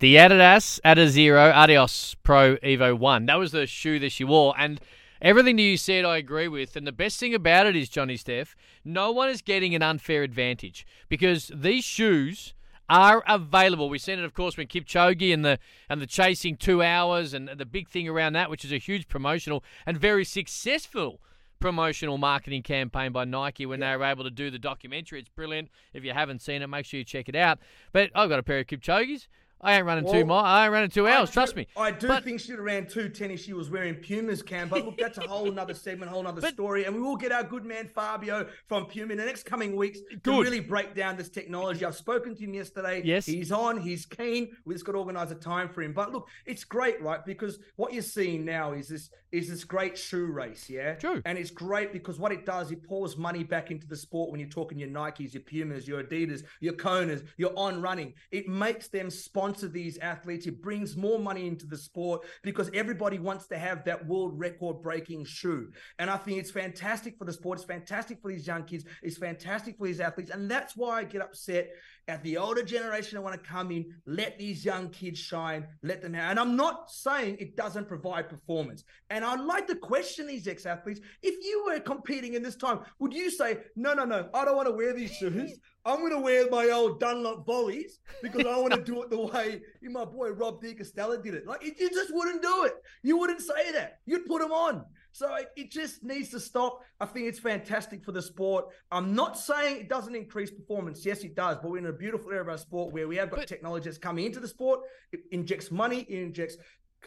The 0.00 0.16
Adidas 0.16 0.80
Adizero 0.84 1.52
Adios 1.52 2.14
Pro 2.22 2.56
Evo 2.58 2.96
1. 2.96 3.26
That 3.26 3.38
was 3.38 3.52
the 3.52 3.66
shoe 3.66 3.98
that 3.98 4.12
she 4.12 4.24
wore. 4.24 4.54
And 4.56 4.80
everything 5.20 5.56
that 5.56 5.62
you 5.62 5.76
said, 5.76 6.04
I 6.04 6.18
agree 6.18 6.48
with. 6.48 6.76
And 6.76 6.86
the 6.86 6.92
best 6.92 7.18
thing 7.18 7.34
about 7.34 7.66
it 7.66 7.74
is, 7.74 7.88
Johnny 7.88 8.16
Steph, 8.16 8.54
no 8.84 9.10
one 9.10 9.28
is 9.28 9.42
getting 9.42 9.74
an 9.74 9.82
unfair 9.82 10.22
advantage 10.22 10.86
because 11.08 11.50
these 11.54 11.84
shoes 11.84 12.54
are 12.88 13.22
available. 13.26 13.90
We've 13.90 14.00
seen 14.00 14.18
it, 14.18 14.24
of 14.24 14.34
course, 14.34 14.56
when 14.56 14.68
Kipchoge 14.68 15.34
and 15.34 15.44
the 15.44 15.58
and 15.90 16.00
the 16.00 16.06
chasing 16.06 16.56
two 16.56 16.82
hours 16.82 17.34
and 17.34 17.48
the 17.48 17.66
big 17.66 17.88
thing 17.88 18.08
around 18.08 18.32
that, 18.34 18.50
which 18.50 18.64
is 18.64 18.72
a 18.72 18.78
huge 18.78 19.08
promotional 19.08 19.62
and 19.84 19.98
very 19.98 20.24
successful 20.24 21.20
promotional 21.60 22.18
marketing 22.18 22.62
campaign 22.62 23.12
by 23.12 23.24
Nike 23.24 23.66
when 23.66 23.80
they 23.80 23.96
were 23.96 24.04
able 24.04 24.24
to 24.24 24.30
do 24.30 24.50
the 24.50 24.58
documentary. 24.58 25.18
It's 25.20 25.28
brilliant. 25.28 25.68
If 25.92 26.04
you 26.04 26.12
haven't 26.12 26.42
seen 26.42 26.62
it, 26.62 26.66
make 26.66 26.86
sure 26.86 26.98
you 26.98 27.04
check 27.04 27.28
it 27.28 27.36
out. 27.36 27.58
But 27.92 28.10
I've 28.14 28.28
got 28.28 28.38
a 28.38 28.42
pair 28.42 28.60
of 28.60 28.66
Kipchoge's. 28.66 29.28
I 29.60 29.74
ain't 29.76 29.86
running 29.86 30.10
two 30.10 30.24
miles. 30.24 30.44
I 30.44 30.64
ain't 30.64 30.72
running 30.72 30.90
two 30.90 31.08
hours. 31.08 31.30
I 31.30 31.32
trust 31.32 31.56
me. 31.56 31.66
I 31.76 31.90
do 31.90 32.06
But- 32.08 32.24
think 32.24 32.40
she'd 32.40 32.52
have 32.52 32.60
ran 32.60 32.86
two 32.86 33.08
ten 33.08 33.30
if 33.30 33.40
she 33.40 33.52
was 33.52 33.70
wearing 33.70 33.96
Pumas, 33.96 34.42
Cam. 34.42 34.68
But 34.68 34.84
look, 34.84 34.98
that's 34.98 35.18
a 35.18 35.20
whole 35.28 35.50
nother 35.50 35.74
segment, 35.74 36.10
whole 36.10 36.22
nother 36.22 36.40
But- 36.40 36.54
story. 36.54 36.84
And 36.84 36.94
we 36.94 37.02
will 37.02 37.16
get 37.16 37.32
our 37.32 37.42
good 37.42 37.64
man 37.64 37.88
Fabio 37.88 38.46
from 38.66 38.86
Puma 38.86 39.12
in 39.12 39.18
the 39.18 39.24
next 39.24 39.44
coming 39.44 39.74
weeks 39.74 39.98
to 40.22 40.40
really 40.40 40.60
break 40.60 40.94
down 40.94 41.16
this 41.16 41.28
technology. 41.28 41.84
I've 41.84 41.96
spoken 41.96 42.34
to 42.36 42.40
him 42.44 42.54
yesterday. 42.54 43.02
Yes. 43.04 43.26
He's 43.26 43.50
on, 43.50 43.80
he's 43.80 44.06
keen. 44.06 44.56
We 44.64 44.74
just 44.74 44.84
got 44.84 44.92
to 44.92 44.98
organise 44.98 45.30
a 45.30 45.34
time 45.34 45.68
for 45.68 45.82
him. 45.82 45.92
But 45.92 46.12
look, 46.12 46.28
it's 46.46 46.64
great, 46.64 47.02
right? 47.02 47.24
Because 47.26 47.58
what 47.76 47.92
you're 47.92 48.02
seeing 48.02 48.44
now 48.44 48.72
is 48.72 48.88
this 48.88 49.10
is 49.30 49.46
this 49.50 49.62
great 49.62 49.98
shoe 49.98 50.24
race, 50.24 50.70
yeah? 50.70 50.94
True. 50.94 51.20
And 51.26 51.36
it's 51.36 51.50
great 51.50 51.92
because 51.92 52.18
what 52.18 52.32
it 52.32 52.46
does, 52.46 52.70
it 52.72 52.82
pours 52.82 53.18
money 53.18 53.44
back 53.44 53.70
into 53.70 53.86
the 53.86 53.94
sport 53.96 54.30
when 54.30 54.40
you're 54.40 54.48
talking 54.48 54.78
your 54.78 54.88
Nikes, 54.88 55.34
your 55.34 55.42
Pumas, 55.42 55.86
your 55.86 56.02
Adidas, 56.02 56.44
your 56.60 56.72
Konas, 56.72 57.22
your 57.36 57.52
On 57.54 57.82
Running. 57.82 58.14
It 58.30 58.48
makes 58.48 58.88
them 58.88 59.10
sponsor 59.10 59.47
these 59.56 59.96
athletes. 59.98 60.46
It 60.46 60.60
brings 60.60 60.96
more 60.96 61.18
money 61.18 61.46
into 61.46 61.66
the 61.66 61.78
sport 61.78 62.26
because 62.42 62.70
everybody 62.74 63.18
wants 63.18 63.46
to 63.46 63.56
have 63.56 63.84
that 63.84 64.06
world 64.06 64.38
record 64.38 64.82
breaking 64.82 65.24
shoe. 65.24 65.70
And 65.98 66.10
I 66.10 66.18
think 66.18 66.38
it's 66.38 66.50
fantastic 66.50 67.16
for 67.16 67.24
the 67.24 67.32
sport. 67.32 67.58
It's 67.58 67.66
fantastic 67.66 68.20
for 68.20 68.30
these 68.30 68.46
young 68.46 68.64
kids. 68.64 68.84
It's 69.02 69.16
fantastic 69.16 69.78
for 69.78 69.86
these 69.86 70.00
athletes. 70.00 70.30
And 70.30 70.50
that's 70.50 70.76
why 70.76 70.98
I 70.98 71.04
get 71.04 71.22
upset 71.22 71.70
at 72.08 72.22
the 72.22 72.36
older 72.36 72.62
generation. 72.62 73.18
I 73.18 73.20
want 73.20 73.42
to 73.42 73.48
come 73.48 73.70
in, 73.70 73.94
let 74.06 74.38
these 74.38 74.64
young 74.64 74.90
kids 74.90 75.18
shine, 75.18 75.66
let 75.82 76.02
them 76.02 76.14
have. 76.14 76.30
And 76.30 76.40
I'm 76.40 76.56
not 76.56 76.90
saying 76.90 77.36
it 77.38 77.56
doesn't 77.56 77.88
provide 77.88 78.28
performance. 78.28 78.84
And 79.10 79.24
I'd 79.24 79.40
like 79.40 79.66
to 79.68 79.74
question 79.76 80.26
these 80.26 80.48
ex 80.48 80.66
athletes. 80.66 81.00
If 81.22 81.44
you 81.44 81.64
were 81.66 81.80
competing 81.80 82.34
in 82.34 82.42
this 82.42 82.56
time, 82.56 82.80
would 82.98 83.12
you 83.12 83.30
say, 83.30 83.58
no, 83.76 83.94
no, 83.94 84.04
no, 84.04 84.28
I 84.34 84.44
don't 84.44 84.56
want 84.56 84.68
to 84.68 84.74
wear 84.74 84.92
these 84.92 85.12
shoes. 85.12 85.58
I'm 85.88 86.00
going 86.00 86.12
to 86.12 86.18
wear 86.20 86.50
my 86.50 86.68
old 86.68 87.00
Dunlop 87.00 87.46
volleys 87.46 88.00
because 88.22 88.44
I 88.44 88.58
want 88.58 88.74
to 88.74 88.84
do 88.84 89.02
it 89.02 89.08
the 89.08 89.18
way 89.18 89.62
my 89.82 90.04
boy 90.04 90.30
Rob 90.32 90.60
de 90.60 90.74
Castella 90.74 91.22
did 91.22 91.32
it. 91.32 91.46
Like, 91.46 91.64
you 91.64 91.88
just 91.88 92.14
wouldn't 92.14 92.42
do 92.42 92.64
it. 92.64 92.74
You 93.02 93.16
wouldn't 93.16 93.40
say 93.40 93.72
that. 93.72 94.00
You'd 94.04 94.26
put 94.26 94.42
them 94.42 94.52
on. 94.52 94.84
So 95.12 95.34
it, 95.36 95.48
it 95.56 95.70
just 95.70 96.04
needs 96.04 96.28
to 96.30 96.40
stop. 96.40 96.80
I 97.00 97.06
think 97.06 97.26
it's 97.26 97.38
fantastic 97.38 98.04
for 98.04 98.12
the 98.12 98.20
sport. 98.20 98.66
I'm 98.92 99.14
not 99.14 99.38
saying 99.38 99.80
it 99.80 99.88
doesn't 99.88 100.14
increase 100.14 100.50
performance. 100.50 101.06
Yes, 101.06 101.24
it 101.24 101.34
does. 101.34 101.56
But 101.62 101.70
we're 101.70 101.78
in 101.78 101.86
a 101.86 101.92
beautiful 101.92 102.32
era 102.32 102.42
of 102.42 102.48
our 102.50 102.58
sport 102.58 102.92
where 102.92 103.08
we 103.08 103.16
have 103.16 103.30
got 103.30 103.40
But- 103.40 103.48
technology 103.48 103.84
that's 103.84 103.96
coming 103.96 104.26
into 104.26 104.40
the 104.40 104.48
sport. 104.48 104.80
It 105.12 105.20
injects 105.32 105.70
money, 105.70 106.00
it 106.02 106.18
injects 106.18 106.58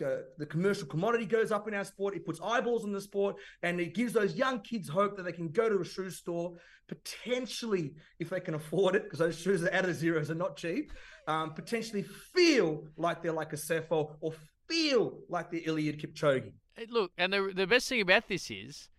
uh, 0.02 0.24
the 0.38 0.46
commercial 0.46 0.88
commodity 0.88 1.26
goes 1.26 1.52
up 1.52 1.68
in 1.68 1.74
our 1.74 1.84
sport. 1.84 2.16
It 2.16 2.26
puts 2.26 2.40
eyeballs 2.42 2.84
on 2.84 2.92
the 2.92 3.02
sport, 3.02 3.36
and 3.64 3.80
it 3.80 3.94
gives 3.94 4.14
those 4.14 4.36
young 4.36 4.62
kids 4.62 4.88
hope 4.88 5.18
that 5.18 5.24
they 5.24 5.32
can 5.32 5.50
go 5.50 5.70
to 5.70 5.80
a 5.80 5.86
shoe 5.86 6.10
store, 6.10 6.54
potentially, 6.88 7.94
if 8.20 8.30
they 8.30 8.40
can 8.40 8.54
afford 8.54 8.96
it, 8.96 9.04
because 9.04 9.20
those 9.20 9.40
shoes 9.40 9.64
are 9.64 9.70
Adizeros 9.70 10.30
are 10.30 10.36
not 10.36 10.58
cheap. 10.58 10.92
Um, 11.28 11.54
potentially 11.54 12.04
feel 12.04 12.86
like 12.98 13.22
they're 13.22 13.32
like 13.32 13.52
Assefa 13.52 14.16
or 14.20 14.34
feel 14.68 15.20
like 15.30 15.52
they're 15.52 15.62
Eliud 15.62 16.00
Kipchoge. 16.02 16.52
Hey, 16.76 16.88
Look, 16.90 17.12
and 17.18 17.34
the, 17.34 17.52
the 17.54 17.68
best 17.68 17.90
thing 17.90 18.02
about 18.02 18.28
this 18.28 18.50
is 18.50 18.90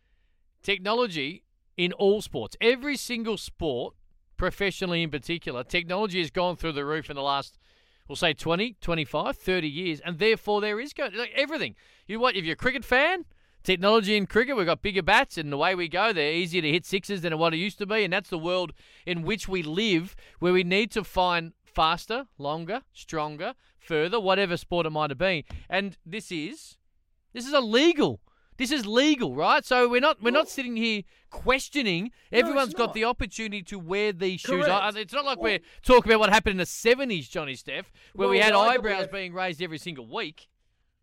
technology 0.63 1.45
in 1.77 1.93
all 1.93 2.21
sports. 2.21 2.57
Every 2.61 2.97
single 2.97 3.37
sport, 3.37 3.95
professionally 4.37 5.03
in 5.03 5.11
particular, 5.11 5.65
technology 5.65 6.21
has 6.21 6.31
gone 6.31 6.57
through 6.57 6.73
the 6.73 6.85
roof 6.85 7.11
in 7.11 7.17
the 7.17 7.23
last, 7.23 7.59
we'll 8.13 8.17
say 8.17 8.35
20, 8.35 8.77
25, 8.83 9.39
30 9.39 9.67
years, 9.67 10.01
and 10.01 10.19
therefore 10.19 10.61
there 10.61 10.79
is 10.79 10.93
going 10.93 11.17
like 11.17 11.33
everything. 11.35 11.75
You 12.07 12.21
what 12.21 12.37
if 12.37 12.45
you're 12.45 12.53
a 12.53 12.57
cricket 12.57 12.85
fan? 12.85 13.25
Technology 13.65 14.19
in 14.19 14.27
cricket, 14.27 14.55
we've 14.55 14.67
got 14.67 14.83
bigger 14.83 15.03
bats, 15.03 15.39
and 15.39 15.51
the 15.51 15.57
way 15.57 15.75
we 15.75 15.89
go. 15.89 16.13
They're 16.13 16.35
easier 16.35 16.61
to 16.61 16.71
hit 16.71 16.85
sixes 16.85 17.23
than 17.23 17.39
what 17.39 17.55
it 17.55 17.57
used 17.57 17.79
to 17.79 17.87
be, 17.87 18.05
and 18.05 18.13
that's 18.13 18.29
the 18.29 18.37
world 18.37 18.75
in 19.07 19.23
which 19.23 19.49
we 19.49 19.63
live, 19.63 20.15
where 20.41 20.53
we 20.53 20.63
need 20.63 20.91
to 20.91 21.05
find 21.05 21.55
faster, 21.65 22.27
longer, 22.37 22.83
stronger, 22.93 23.55
further, 23.79 24.21
whatever 24.21 24.59
sport 24.59 24.85
it 24.85 24.91
might 24.91 25.09
have 25.09 25.17
been. 25.17 25.45
And 25.71 25.97
this 26.05 26.31
is 26.31 26.77
this 27.33 27.47
is 27.47 27.55
illegal. 27.55 28.21
This 28.63 28.71
is 28.71 28.87
legal, 28.87 29.35
right? 29.35 29.65
So 29.65 29.89
we're 29.89 30.01
not 30.01 30.23
we're 30.23 30.31
not 30.31 30.49
sitting 30.49 30.77
here 30.77 31.03
questioning. 31.31 32.13
Everyone's 32.31 32.69
it's 32.71 32.79
got 32.79 32.95
the 32.95 33.03
opportunity 33.07 33.61
to 33.65 33.77
wear 33.77 34.13
these 34.13 34.41
shoes. 34.41 34.69
I- 34.69 34.93
It's 34.95 35.13
not 35.13 35.25
like 35.25 35.39
Well- 35.39 35.51
we're 35.55 35.61
talking 35.83 36.13
about 36.13 36.21
what 36.21 36.31
happened 36.31 36.53
in 36.53 36.59
the 36.59 36.67
seventies, 36.67 37.29
Johnny 37.29 37.57
Steph, 37.57 37.91
where 38.15 38.29
we 38.29 38.39
had 38.39 38.53
eyebrows 38.55 39.07
IAAF 39.09 39.11
being 39.13 39.33
raised 39.35 39.61
every 39.61 39.79
single 39.79 40.07
week. 40.07 40.49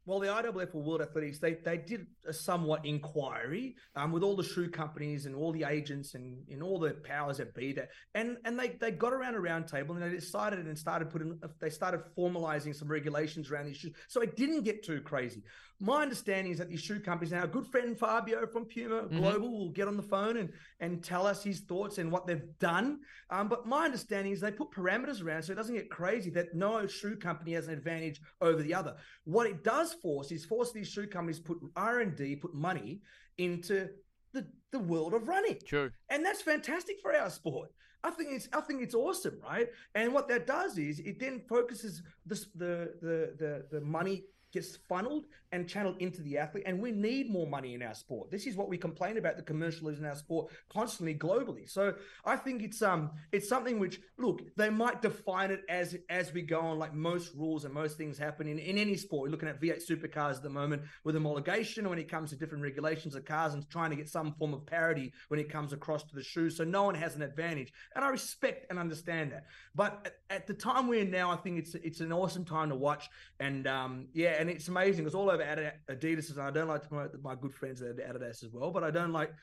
Well, 0.06 0.20
the 0.20 0.28
IAAF 0.28 0.74
or 0.74 0.82
World 0.82 1.02
Athletics, 1.02 1.38
they, 1.38 1.56
they 1.56 1.78
did 1.78 2.08
a 2.26 2.34
somewhat 2.34 2.84
inquiry 2.84 3.76
um, 3.96 4.12
with 4.14 4.24
all 4.24 4.36
the 4.38 4.44
shoe 4.44 4.70
companies 4.70 5.26
and 5.28 5.36
all 5.36 5.52
the 5.52 5.66
agents 5.66 6.16
and, 6.16 6.42
and 6.50 6.64
all 6.64 6.80
the 6.80 6.92
powers 7.04 7.38
that 7.38 7.54
be 7.54 7.74
that, 7.74 7.90
and 8.16 8.38
and 8.46 8.58
they, 8.58 8.70
they 8.70 8.90
got 8.92 9.12
around 9.12 9.36
a 9.36 9.40
round 9.40 9.68
table 9.68 9.94
and 9.96 10.04
they 10.04 10.10
decided 10.10 10.60
and 10.66 10.80
started 10.80 11.10
putting 11.10 11.38
they 11.60 11.70
started 11.70 12.02
formalizing 12.18 12.74
some 12.74 12.88
regulations 12.88 13.52
around 13.52 13.66
these 13.66 13.76
shoes, 13.78 13.94
so 14.08 14.22
it 14.22 14.38
didn't 14.38 14.62
get 14.64 14.82
too 14.82 15.02
crazy. 15.02 15.44
My 15.82 16.02
understanding 16.02 16.52
is 16.52 16.58
that 16.58 16.70
these 16.70 16.82
shoe 16.82 17.00
companies 17.00 17.32
now, 17.32 17.42
our 17.42 17.48
good 17.48 17.66
friend 17.66 17.98
Fabio 17.98 18.46
from 18.48 18.66
Puma 18.66 19.08
Global 19.08 19.50
will 19.50 19.70
get 19.70 19.88
on 19.88 19.96
the 19.96 20.04
phone 20.04 20.38
and 20.38 20.50
and 20.82 21.02
tell 21.02 21.26
us 21.26 21.42
his 21.44 21.62
thoughts 21.62 22.00
and 22.00 22.12
what 22.12 22.28
they've 22.28 22.58
done. 22.60 23.00
Um, 23.30 23.48
but 23.48 23.66
my 23.66 23.86
understanding 23.86 24.34
is 24.34 24.42
they 24.42 24.52
put 24.52 24.72
parameters 24.72 25.24
around 25.24 25.44
so 25.44 25.54
it 25.54 25.56
doesn't 25.56 25.76
get 25.76 25.90
crazy 25.90 26.30
that 26.32 26.54
no 26.54 26.86
shoe 26.86 27.16
company 27.16 27.54
has 27.54 27.68
an 27.68 27.74
advantage 27.74 28.22
over 28.42 28.62
the 28.62 28.74
other. 28.74 28.96
What 29.24 29.48
it 29.48 29.64
does 29.64 29.94
force 29.94 30.32
is 30.32 30.44
force 30.44 30.74
these 30.74 30.90
shoe 30.90 31.08
companies 31.08 31.38
to 31.38 31.44
put 31.44 31.60
R 31.78 32.02
and 32.02 32.16
D, 32.16 32.36
put 32.36 32.54
money 32.54 33.02
into 33.38 33.90
the 34.34 34.46
the 34.72 34.80
world 34.80 35.14
of 35.14 35.28
running 35.28 35.58
True. 35.66 35.92
and 36.10 36.24
that's 36.26 36.42
fantastic 36.42 37.00
for 37.02 37.16
our 37.16 37.30
sport. 37.30 37.70
I 38.04 38.12
think 38.12 38.30
it's 38.32 38.48
I 38.54 38.62
think 38.62 38.82
it's 38.82 38.96
awesome, 38.96 39.40
right? 39.44 39.70
And 39.96 40.14
what 40.14 40.28
that 40.30 40.48
does 40.48 40.78
is 40.78 41.00
it 41.00 41.20
then 41.20 41.42
focuses 41.48 42.02
this, 42.26 42.48
the 42.56 42.94
the 43.02 43.34
the 43.38 43.66
the 43.72 43.82
money 43.82 44.26
gets 44.52 44.78
funneled 44.88 45.26
and 45.52 45.68
channeled 45.68 45.96
into 46.00 46.22
the 46.22 46.38
athlete. 46.38 46.64
And 46.66 46.80
we 46.80 46.92
need 46.92 47.30
more 47.30 47.48
money 47.48 47.74
in 47.74 47.82
our 47.82 47.96
sport. 47.96 48.30
This 48.30 48.46
is 48.46 48.56
what 48.56 48.70
we 48.70 48.78
complain 48.78 49.18
about 49.18 49.38
the 49.38 49.44
commercialism 49.44 50.04
in 50.04 50.10
our 50.10 50.16
sport 50.16 50.52
constantly 50.70 51.16
globally. 51.16 51.70
So 51.70 51.96
I 52.26 52.36
think 52.36 52.62
it's 52.62 52.82
um 52.82 53.12
it's 53.32 53.50
something 53.50 53.80
which 53.80 54.00
look, 54.18 54.42
they 54.56 54.70
might 54.70 55.02
define 55.02 55.52
it 55.52 55.62
as 55.70 55.98
as 56.10 56.34
we 56.34 56.42
go 56.42 56.60
on, 56.60 56.80
like 56.80 56.94
most 56.94 57.34
rules 57.36 57.66
and 57.66 57.74
most 57.74 57.98
things 57.98 58.18
happen 58.18 58.48
in, 58.48 58.60
in 58.60 58.78
any 58.78 58.96
sport. 58.96 59.28
We're 59.28 59.32
looking 59.32 59.50
at 59.50 59.62
V8 59.62 59.82
supercars 59.90 60.38
at 60.38 60.44
the 60.44 60.50
moment 60.50 60.84
with 61.04 61.16
homologation 61.16 61.88
when 61.88 62.00
it 62.00 62.10
comes 62.10 62.30
to 62.30 62.36
different 62.36 62.64
regulations 62.64 63.16
of 63.16 63.26
cars 63.26 63.54
and 63.54 63.68
trying 63.70 63.90
to 63.90 63.96
get 63.96 64.10
some 64.10 64.34
form 64.34 64.54
of 64.54 64.66
parity 64.66 65.14
when 65.30 65.40
it 65.40 65.50
comes 65.50 65.74
across 65.74 66.04
to 66.04 66.16
the 66.16 66.24
shoes. 66.24 66.58
So 66.58 66.64
no 66.64 66.84
one 66.84 66.96
has 66.96 67.16
an 67.16 67.22
advantage. 67.22 67.74
And 67.96 68.06
I 68.06 68.10
respect 68.10 68.68
and 68.70 68.78
understand 68.78 69.32
that. 69.32 69.46
But 69.76 70.02
at, 70.06 70.38
at 70.38 70.48
the 70.48 70.54
time 70.54 70.88
we're 70.88 71.02
in 71.02 71.12
now, 71.12 71.32
I 71.32 71.38
think 71.38 71.58
it's 71.58 71.76
it's 71.76 72.02
an 72.02 72.12
awesome 72.12 72.46
time 72.46 72.70
to 72.70 72.76
watch. 72.76 73.10
And 73.40 73.66
um 73.68 74.08
yeah, 74.14 74.39
and 74.40 74.50
it's 74.50 74.70
amazing. 74.70 75.06
It's 75.06 75.14
all 75.16 75.30
over 75.30 75.44
Adidas, 75.90 76.32
and 76.32 76.42
I 76.42 76.50
don't 76.50 76.68
like 76.70 76.82
to 76.84 76.88
promote 76.88 77.22
my 77.22 77.36
good 77.36 77.54
friends 77.54 77.82
at 77.82 77.98
Adidas 77.98 78.44
as 78.44 78.52
well, 78.54 78.72
but 78.72 78.84
I 78.84 78.90
don't 78.90 79.12
like 79.12 79.34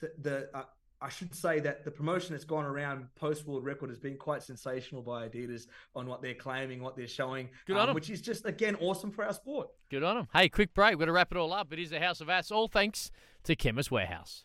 the, 0.00 0.12
the 0.22 0.48
uh, 0.54 0.62
I 1.00 1.08
should 1.08 1.34
say 1.34 1.58
that 1.60 1.84
the 1.84 1.90
promotion 1.90 2.32
that's 2.32 2.44
gone 2.44 2.64
around 2.64 3.08
post 3.16 3.46
world 3.46 3.64
record 3.64 3.90
has 3.90 3.98
been 3.98 4.16
quite 4.16 4.42
sensational 4.42 5.02
by 5.02 5.28
Adidas 5.28 5.66
on 5.94 6.06
what 6.06 6.22
they're 6.22 6.34
claiming, 6.34 6.80
what 6.80 6.96
they're 6.96 7.08
showing, 7.08 7.48
Good 7.66 7.76
on 7.76 7.82
um, 7.82 7.86
them. 7.88 7.94
which 7.94 8.10
is 8.10 8.22
just 8.22 8.46
again 8.46 8.76
awesome 8.76 9.10
for 9.10 9.24
our 9.24 9.32
sport. 9.34 9.68
Good 9.90 10.04
on 10.04 10.16
them. 10.16 10.28
Hey, 10.32 10.48
quick 10.48 10.72
break. 10.72 10.92
We're 10.92 10.98
going 10.98 11.08
to 11.08 11.12
wrap 11.12 11.32
it 11.32 11.36
all 11.36 11.52
up. 11.52 11.72
It 11.72 11.80
is 11.80 11.90
the 11.90 12.00
House 12.00 12.20
of 12.20 12.30
Aths. 12.30 12.50
all 12.50 12.68
thanks 12.68 13.10
to 13.42 13.56
Chemist 13.56 13.90
Warehouse. 13.90 14.44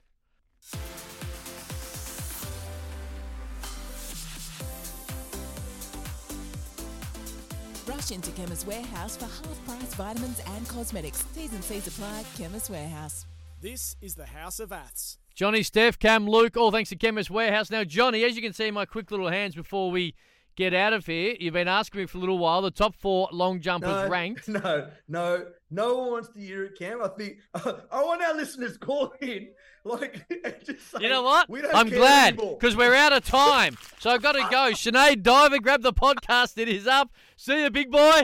Rush 8.09 8.15
into 8.15 8.31
Chemist 8.31 8.65
Warehouse 8.65 9.17
for 9.17 9.25
half 9.25 9.65
price 9.65 9.93
vitamins 9.93 10.41
and 10.55 10.67
cosmetics. 10.67 11.23
T's 11.35 11.53
and 11.53 11.63
C's 11.63 11.87
apply. 11.87 12.23
Chemist 12.37 12.69
Warehouse. 12.69 13.25
This 13.61 13.95
is 14.01 14.15
the 14.15 14.25
House 14.25 14.59
of 14.59 14.71
Aths. 14.71 15.17
Johnny, 15.35 15.63
Steph, 15.63 15.99
Cam, 15.99 16.27
Luke, 16.27 16.57
all 16.57 16.71
thanks 16.71 16.89
to 16.89 16.95
Chemist 16.95 17.29
Warehouse. 17.29 17.69
Now, 17.69 17.83
Johnny, 17.83 18.23
as 18.23 18.35
you 18.35 18.41
can 18.41 18.53
see 18.53 18.71
my 18.71 18.85
quick 18.85 19.11
little 19.11 19.29
hands 19.29 19.53
before 19.53 19.91
we 19.91 20.15
get 20.55 20.73
out 20.73 20.93
of 20.93 21.05
here, 21.05 21.35
you've 21.39 21.53
been 21.53 21.67
asking 21.67 22.01
me 22.01 22.07
for 22.07 22.17
a 22.17 22.21
little 22.21 22.39
while. 22.39 22.61
The 22.61 22.71
top 22.71 22.95
four 22.95 23.29
long 23.31 23.59
jumpers 23.61 23.89
No, 23.89 24.09
ranked. 24.09 24.47
no, 24.47 24.89
no, 25.07 25.45
no 25.69 25.97
one 25.97 26.11
wants 26.11 26.29
to 26.29 26.39
hear 26.39 26.65
it, 26.65 26.79
Cam. 26.79 27.01
I 27.03 27.09
think 27.09 27.37
I 27.53 28.03
want 28.03 28.23
our 28.23 28.35
listeners 28.35 28.73
to 28.73 28.79
call 28.79 29.13
in, 29.21 29.49
like, 29.83 30.27
just 30.65 30.91
say, 30.91 31.01
You 31.01 31.09
know 31.09 31.23
what? 31.23 31.49
We 31.49 31.61
don't 31.61 31.73
I'm 31.73 31.89
glad 31.89 32.37
because 32.37 32.75
we're 32.75 32.93
out 32.93 33.13
of 33.13 33.25
time. 33.25 33.77
So 33.99 34.09
I've 34.09 34.21
got 34.21 34.33
to 34.33 34.41
go. 34.51 34.71
Sinead 34.73 35.23
Diver, 35.23 35.59
grab 35.59 35.81
the 35.81 35.93
podcast. 35.93 36.57
It 36.57 36.67
is 36.67 36.87
up. 36.87 37.11
See 37.35 37.63
you, 37.63 37.69
big 37.69 37.91
boy. 37.91 38.23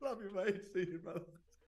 Love 0.00 0.18
you, 0.22 0.30
mate. 0.34 0.62
See 0.72 0.80
you, 0.80 1.00
brother. 1.02 1.22